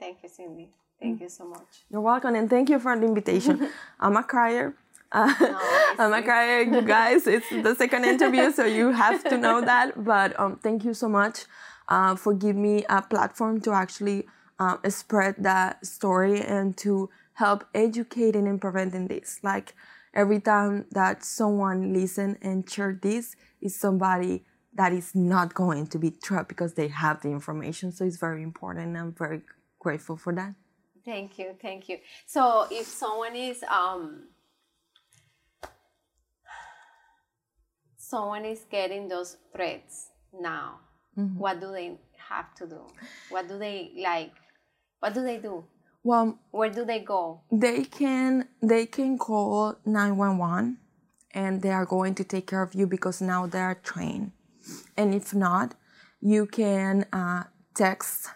Thank 0.00 0.24
you, 0.24 0.28
Cindy. 0.28 0.70
Thank 1.00 1.20
you 1.20 1.28
so 1.28 1.46
much. 1.46 1.84
You're 1.88 2.00
welcome 2.00 2.34
and 2.34 2.50
thank 2.50 2.68
you 2.68 2.80
for 2.80 2.98
the 2.98 3.06
invitation. 3.06 3.68
I'm 4.00 4.16
a 4.16 4.24
crier. 4.24 4.74
Uh, 5.14 5.34
I'm 5.98 6.12
a 6.14 6.22
crier, 6.22 6.62
you 6.62 6.80
guys. 6.80 7.26
It's 7.26 7.48
the 7.50 7.74
second 7.74 8.06
interview, 8.06 8.50
so 8.50 8.64
you 8.64 8.92
have 8.92 9.22
to 9.24 9.36
know 9.36 9.60
that. 9.72 10.02
But 10.02 10.38
um, 10.40 10.56
thank 10.56 10.84
you 10.84 10.94
so 10.94 11.06
much 11.06 11.44
uh, 11.88 12.16
for 12.16 12.32
giving 12.32 12.62
me 12.62 12.84
a 12.88 13.02
platform 13.02 13.60
to 13.60 13.72
actually 13.72 14.26
uh, 14.58 14.78
spread 14.88 15.34
that 15.38 15.84
story 15.84 16.40
and 16.40 16.76
to 16.78 17.10
help 17.34 17.64
educating 17.74 18.48
and 18.48 18.58
preventing 18.58 19.08
this. 19.08 19.38
Like 19.42 19.74
every 20.14 20.40
time 20.40 20.86
that 20.92 21.24
someone 21.24 21.92
listen 21.92 22.38
and 22.40 22.68
share 22.68 22.98
this 23.02 23.36
is 23.60 23.78
somebody 23.78 24.44
that 24.74 24.94
is 24.94 25.14
not 25.14 25.52
going 25.52 25.88
to 25.88 25.98
be 25.98 26.10
trapped 26.10 26.48
because 26.48 26.72
they 26.72 26.88
have 26.88 27.20
the 27.20 27.28
information. 27.28 27.92
So 27.92 28.06
it's 28.06 28.16
very 28.16 28.42
important. 28.42 28.86
And 28.86 28.96
I'm 28.96 29.12
very 29.12 29.42
grateful 29.78 30.16
for 30.16 30.34
that. 30.34 30.54
Thank 31.04 31.38
you, 31.38 31.54
thank 31.60 31.88
you. 31.88 31.98
So 32.26 32.66
if 32.70 32.86
someone 32.86 33.34
is 33.34 33.62
um 33.64 34.28
someone 38.12 38.44
is 38.44 38.62
getting 38.70 39.08
those 39.08 39.30
threats 39.54 39.94
now, 40.50 40.80
what 41.42 41.60
do 41.60 41.72
they 41.72 41.88
have 42.30 42.54
to 42.58 42.66
do? 42.66 42.82
What 43.30 43.48
do 43.48 43.58
they 43.58 43.92
like? 44.10 44.32
What 45.00 45.14
do 45.14 45.22
they 45.22 45.38
do? 45.38 45.64
Well, 46.04 46.38
Where 46.50 46.70
do 46.78 46.84
they 46.84 47.00
go? 47.00 47.22
they 47.64 47.84
can 47.84 48.48
they 48.72 48.84
can 48.86 49.18
call 49.18 49.76
911 49.86 50.78
and 51.42 51.62
they 51.62 51.70
are 51.70 51.86
going 51.86 52.14
to 52.20 52.24
take 52.24 52.46
care 52.52 52.62
of 52.62 52.74
you 52.74 52.86
because 52.86 53.20
now 53.32 53.46
they 53.46 53.60
are 53.70 53.78
trained 53.90 54.32
and 54.96 55.14
if 55.14 55.32
not 55.34 55.74
you 56.20 56.46
can 56.46 57.06
uh, 57.12 57.44
text 57.82 58.28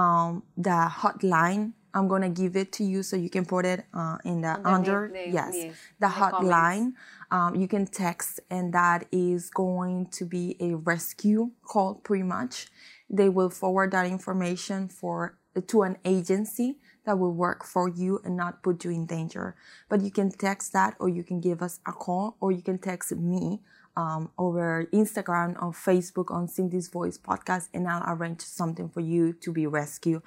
um, 0.00 0.42
the 0.56 0.78
hotline 1.00 1.72
i'm 1.94 2.08
going 2.12 2.22
to 2.28 2.34
give 2.42 2.54
it 2.62 2.72
to 2.78 2.82
you 2.92 3.02
so 3.02 3.16
you 3.16 3.30
can 3.36 3.44
put 3.54 3.64
it 3.64 3.80
uh, 3.94 4.18
in 4.24 4.40
the 4.46 4.52
under 4.74 4.98
yes, 5.14 5.34
yes, 5.34 5.74
the 6.00 6.06
the 6.06 6.10
hotline 6.20 6.92
um, 7.34 7.56
you 7.56 7.66
can 7.66 7.84
text 7.84 8.38
and 8.48 8.72
that 8.72 9.06
is 9.10 9.50
going 9.50 10.06
to 10.12 10.24
be 10.24 10.56
a 10.60 10.76
rescue 10.76 11.50
call 11.64 11.96
pretty 11.96 12.22
much 12.22 12.68
they 13.10 13.28
will 13.28 13.50
forward 13.50 13.90
that 13.90 14.06
information 14.06 14.88
for 14.88 15.36
to 15.66 15.82
an 15.82 15.96
agency 16.04 16.78
that 17.04 17.18
will 17.18 17.32
work 17.32 17.64
for 17.64 17.88
you 17.88 18.20
and 18.24 18.36
not 18.36 18.62
put 18.62 18.84
you 18.84 18.90
in 18.90 19.04
danger. 19.04 19.56
But 19.88 20.00
you 20.00 20.10
can 20.10 20.30
text 20.30 20.72
that, 20.74 20.94
or 21.00 21.08
you 21.08 21.24
can 21.24 21.40
give 21.40 21.60
us 21.60 21.80
a 21.86 21.92
call, 21.92 22.36
or 22.40 22.52
you 22.52 22.62
can 22.62 22.78
text 22.78 23.12
me 23.12 23.60
um, 23.96 24.30
over 24.38 24.88
Instagram 24.92 25.60
or 25.62 25.72
Facebook 25.72 26.30
on 26.30 26.48
Cindy's 26.48 26.88
Voice 26.88 27.18
podcast, 27.18 27.68
and 27.74 27.88
I'll 27.88 28.02
arrange 28.06 28.42
something 28.42 28.88
for 28.88 29.00
you 29.00 29.32
to 29.32 29.52
be 29.52 29.66
rescued. 29.66 30.22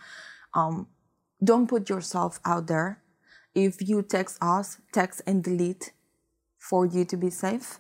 Um, 0.54 0.88
don't 1.44 1.68
put 1.68 1.90
yourself 1.90 2.40
out 2.46 2.68
there. 2.68 3.02
If 3.56 3.88
you 3.88 4.02
text 4.02 4.38
us, 4.42 4.78
text 4.94 5.22
and 5.26 5.44
delete 5.44 5.92
for 6.70 6.86
you 6.86 7.04
to 7.06 7.18
be 7.18 7.30
safe. 7.30 7.80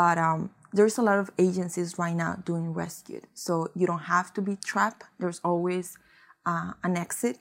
But 0.00 0.16
um, 0.18 0.50
there's 0.72 0.98
a 0.98 1.02
lot 1.02 1.18
of 1.18 1.30
agencies 1.38 1.98
right 1.98 2.14
now 2.24 2.32
doing 2.50 2.66
rescue. 2.72 3.20
so 3.34 3.52
you 3.74 3.86
don't 3.90 4.06
have 4.16 4.28
to 4.34 4.40
be 4.50 4.54
trapped. 4.70 5.02
There's 5.18 5.40
always 5.50 5.86
uh, 6.50 6.72
an 6.84 6.96
exit. 6.96 7.38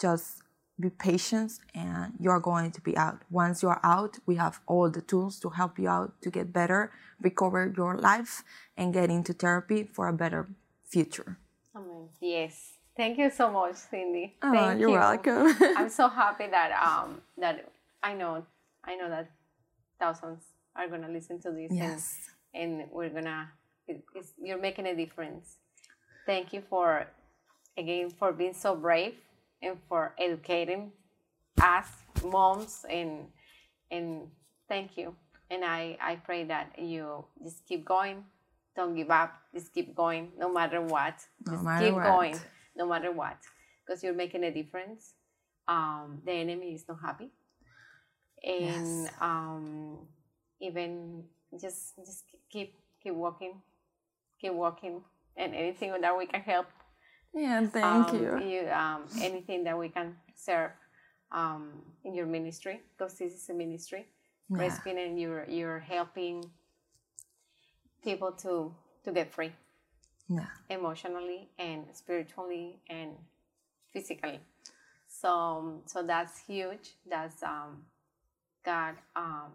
Just 0.00 0.42
be 0.78 0.88
patient, 0.88 1.52
and 1.74 2.14
you're 2.18 2.40
going 2.40 2.70
to 2.76 2.80
be 2.80 2.96
out. 2.96 3.18
Once 3.30 3.62
you're 3.62 3.80
out, 3.82 4.12
we 4.24 4.36
have 4.36 4.60
all 4.66 4.88
the 4.90 5.02
tools 5.02 5.38
to 5.40 5.48
help 5.50 5.78
you 5.78 5.88
out 5.88 6.10
to 6.22 6.30
get 6.30 6.46
better, 6.60 6.90
recover 7.20 7.60
your 7.76 7.98
life, 7.98 8.42
and 8.78 8.94
get 8.94 9.10
into 9.10 9.32
therapy 9.34 9.80
for 9.94 10.08
a 10.08 10.12
better 10.12 10.48
future. 10.94 11.36
Amen. 11.76 12.08
Yes. 12.20 12.54
Thank 12.96 13.18
you 13.18 13.30
so 13.30 13.50
much, 13.50 13.76
Cindy. 13.90 14.36
Oh, 14.42 14.52
Thank 14.52 14.80
you're 14.80 14.90
you. 14.90 14.96
welcome. 14.96 15.54
I'm 15.78 15.90
so 15.90 16.08
happy 16.08 16.46
that 16.56 16.70
um 16.88 17.20
that 17.42 17.56
I 18.02 18.14
know 18.14 18.32
I 18.84 18.96
know 18.96 19.08
that 19.08 19.30
thousands 20.00 20.42
are 20.74 20.88
gonna 20.88 21.08
listen 21.08 21.40
to 21.42 21.50
this 21.52 21.70
yes. 21.70 22.16
and, 22.54 22.80
and 22.80 22.90
we're 22.90 23.10
gonna 23.10 23.48
it, 23.86 24.02
it's, 24.14 24.32
you're 24.42 24.60
making 24.60 24.86
a 24.86 24.94
difference. 24.94 25.56
Thank 26.26 26.52
you 26.52 26.62
for 26.68 27.06
again 27.76 28.10
for 28.10 28.32
being 28.32 28.54
so 28.54 28.74
brave 28.74 29.14
and 29.62 29.76
for 29.88 30.14
educating 30.18 30.92
us 31.62 31.88
moms 32.24 32.84
and 32.88 33.26
and 33.90 34.28
thank 34.68 34.96
you. 34.96 35.14
And 35.50 35.64
I 35.64 35.96
I 36.00 36.16
pray 36.16 36.44
that 36.44 36.78
you 36.78 37.24
just 37.42 37.66
keep 37.66 37.84
going. 37.84 38.24
Don't 38.76 38.94
give 38.94 39.10
up. 39.10 39.32
Just 39.52 39.74
keep 39.74 39.94
going 39.94 40.30
no 40.38 40.52
matter 40.52 40.80
what. 40.80 41.16
No 41.46 41.52
Just 41.52 41.64
matter 41.64 41.86
keep 41.86 41.94
what. 41.94 42.04
going 42.04 42.36
no 42.76 42.86
matter 42.86 43.12
what 43.12 43.38
because 43.84 44.02
you're 44.04 44.14
making 44.14 44.44
a 44.44 44.52
difference. 44.52 45.14
Um, 45.66 46.22
the 46.24 46.32
enemy 46.32 46.74
is 46.74 46.84
not 46.88 46.98
happy, 47.00 47.30
and 48.44 49.04
Yes. 49.04 49.12
um, 49.20 49.98
even 50.60 51.24
just 51.60 51.96
just 52.04 52.24
keep 52.50 52.74
keep 53.02 53.14
walking, 53.14 53.54
keep 54.40 54.52
walking, 54.52 55.02
and 55.36 55.54
anything 55.54 55.92
that 56.00 56.16
we 56.16 56.26
can 56.26 56.40
help. 56.40 56.66
Yeah, 57.32 57.66
thank 57.66 58.12
um, 58.12 58.20
you. 58.20 58.38
um, 58.70 59.02
anything 59.22 59.64
that 59.64 59.78
we 59.78 59.88
can 59.88 60.16
serve 60.34 60.72
um, 61.32 61.82
in 62.04 62.14
your 62.14 62.26
ministry 62.26 62.80
because 62.96 63.18
this 63.18 63.32
is 63.34 63.48
a 63.48 63.54
ministry. 63.54 64.06
Yeah. 64.50 64.76
and 64.98 65.18
you're 65.18 65.46
you're 65.48 65.78
helping 65.78 66.44
people 68.02 68.32
to 68.32 68.74
to 69.04 69.12
get 69.12 69.32
free 69.32 69.52
Yeah. 70.28 70.46
emotionally 70.68 71.48
and 71.58 71.86
spiritually 71.92 72.80
and 72.88 73.16
physically. 73.92 74.40
So 75.08 75.82
so 75.86 76.02
that's 76.02 76.38
huge. 76.46 76.96
That's 77.08 77.42
um 77.42 77.84
God 78.64 78.94
um 79.16 79.52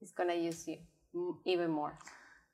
is 0.00 0.10
gonna 0.12 0.34
use 0.34 0.66
you 0.66 1.38
even 1.44 1.70
more. 1.70 1.96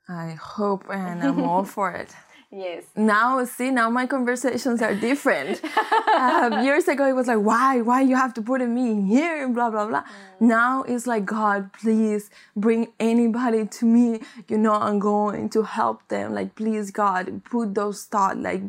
I 0.07 0.31
hope 0.31 0.85
and 0.89 1.23
I'm 1.23 1.43
all 1.43 1.63
for 1.75 1.91
it. 1.91 2.13
Yes. 2.51 2.85
Now, 2.95 3.45
see, 3.45 3.69
now 3.69 3.91
my 3.91 4.07
conversations 4.07 4.81
are 4.81 4.95
different. 4.95 5.63
um, 6.17 6.63
years 6.63 6.87
ago, 6.87 7.05
it 7.05 7.13
was 7.13 7.27
like, 7.27 7.37
why, 7.37 7.81
why 7.81 8.01
you 8.01 8.15
have 8.15 8.33
to 8.33 8.41
put 8.41 8.67
me 8.67 8.89
in 8.89 9.05
here, 9.05 9.45
and 9.45 9.53
blah 9.53 9.69
blah 9.69 9.85
blah. 9.85 10.03
Now 10.39 10.81
it's 10.83 11.05
like, 11.05 11.25
God, 11.25 11.71
please 11.73 12.31
bring 12.55 12.87
anybody 12.99 13.67
to 13.67 13.85
me. 13.85 14.21
You 14.47 14.57
know, 14.57 14.73
I'm 14.73 14.97
going 14.97 15.49
to 15.49 15.61
help 15.61 16.07
them. 16.07 16.33
Like, 16.33 16.55
please, 16.55 16.89
God, 16.89 17.43
put 17.43 17.75
those 17.75 18.05
thoughts. 18.05 18.39
Like, 18.39 18.63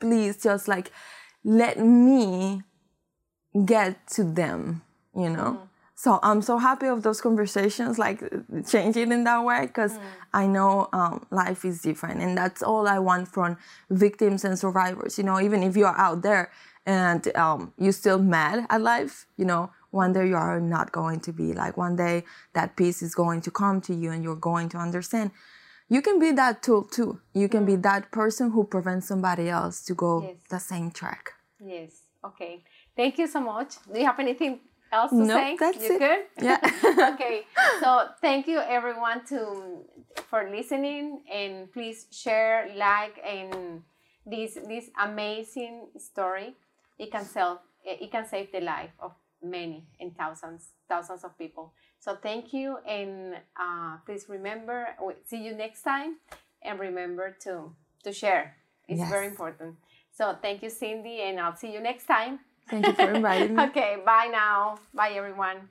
please, 0.00 0.42
just 0.42 0.66
like, 0.66 0.90
let 1.44 1.78
me 1.78 2.62
get 3.66 4.06
to 4.08 4.24
them. 4.24 4.82
You 5.14 5.28
know. 5.28 5.68
So 6.02 6.18
I'm 6.20 6.42
so 6.42 6.58
happy 6.58 6.88
of 6.88 7.04
those 7.04 7.20
conversations, 7.20 7.96
like 7.96 8.20
changing 8.68 9.12
in 9.12 9.22
that 9.22 9.44
way, 9.44 9.66
because 9.66 10.00
I 10.34 10.48
know 10.48 10.88
um, 10.92 11.24
life 11.30 11.64
is 11.64 11.80
different, 11.80 12.20
and 12.20 12.36
that's 12.36 12.60
all 12.60 12.88
I 12.88 12.98
want 12.98 13.28
from 13.28 13.56
victims 13.88 14.44
and 14.44 14.58
survivors. 14.58 15.16
You 15.16 15.22
know, 15.22 15.40
even 15.40 15.62
if 15.62 15.76
you 15.76 15.84
are 15.86 15.96
out 15.96 16.22
there 16.22 16.50
and 16.86 17.22
um, 17.36 17.72
you're 17.78 17.92
still 17.92 18.18
mad 18.18 18.66
at 18.68 18.80
life, 18.80 19.26
you 19.36 19.44
know, 19.44 19.70
one 19.92 20.12
day 20.12 20.26
you 20.26 20.34
are 20.34 20.60
not 20.60 20.90
going 20.90 21.20
to 21.20 21.32
be 21.32 21.52
like. 21.52 21.76
One 21.76 21.94
day 21.94 22.24
that 22.52 22.74
peace 22.74 23.00
is 23.00 23.14
going 23.14 23.40
to 23.42 23.52
come 23.52 23.80
to 23.82 23.94
you, 23.94 24.10
and 24.10 24.24
you're 24.24 24.44
going 24.50 24.68
to 24.70 24.78
understand. 24.78 25.30
You 25.88 26.02
can 26.02 26.18
be 26.18 26.32
that 26.32 26.64
tool 26.64 26.82
too. 26.82 27.20
You 27.32 27.48
can 27.48 27.64
be 27.64 27.76
that 27.76 28.10
person 28.10 28.50
who 28.50 28.64
prevents 28.64 29.06
somebody 29.06 29.48
else 29.48 29.84
to 29.84 29.94
go 29.94 30.22
Yes. 30.22 30.36
the 30.50 30.58
same 30.58 30.90
track. 30.90 31.34
Yes. 31.64 31.90
Okay. 32.24 32.64
Thank 32.96 33.18
you 33.18 33.28
so 33.28 33.40
much. 33.40 33.76
Do 33.92 34.00
you 34.00 34.06
have 34.06 34.18
anything 34.18 34.58
else 34.92 35.16
to 35.16 35.26
Nope, 35.26 35.32
say? 35.32 35.56
that's 35.58 35.82
you 35.82 35.94
it. 35.94 35.98
good? 35.98 36.20
Yeah. 36.40 36.58
okay. 37.14 37.46
So 37.80 38.08
thank 38.20 38.46
you 38.46 38.58
everyone 38.60 39.24
to 39.26 39.84
for 40.28 40.50
listening 40.50 41.22
and 41.32 41.72
please 41.72 42.06
share, 42.10 42.70
like 42.76 43.18
and 43.24 43.82
this 44.26 44.58
this 44.68 44.90
amazing 45.00 45.88
story. 45.98 46.54
It 46.98 47.10
can 47.12 47.24
sell 47.24 47.62
it 47.84 48.10
can 48.10 48.26
save 48.26 48.52
the 48.52 48.60
life 48.60 48.92
of 49.00 49.12
many 49.42 49.86
and 50.00 50.16
thousands 50.16 50.70
thousands 50.88 51.24
of 51.24 51.36
people. 51.38 51.72
So 51.98 52.16
thank 52.16 52.52
you 52.52 52.78
and 52.86 53.36
uh, 53.58 53.98
please 54.06 54.26
remember 54.28 54.88
we 55.04 55.14
see 55.24 55.42
you 55.42 55.54
next 55.54 55.82
time 55.82 56.16
and 56.62 56.78
remember 56.78 57.36
to 57.44 57.74
to 58.04 58.12
share. 58.12 58.56
It's 58.88 59.02
very 59.08 59.26
important. 59.26 59.76
So 60.12 60.36
thank 60.42 60.62
you, 60.62 60.70
Cindy, 60.70 61.22
and 61.22 61.40
I'll 61.40 61.56
see 61.56 61.72
you 61.72 61.80
next 61.80 62.06
time. 62.06 62.40
Thank 62.68 62.86
you 62.86 62.92
for 62.94 63.12
inviting 63.12 63.56
me. 63.56 63.62
Okay, 63.70 63.96
bye 64.04 64.28
now. 64.30 64.78
Bye, 64.94 65.12
everyone. 65.14 65.68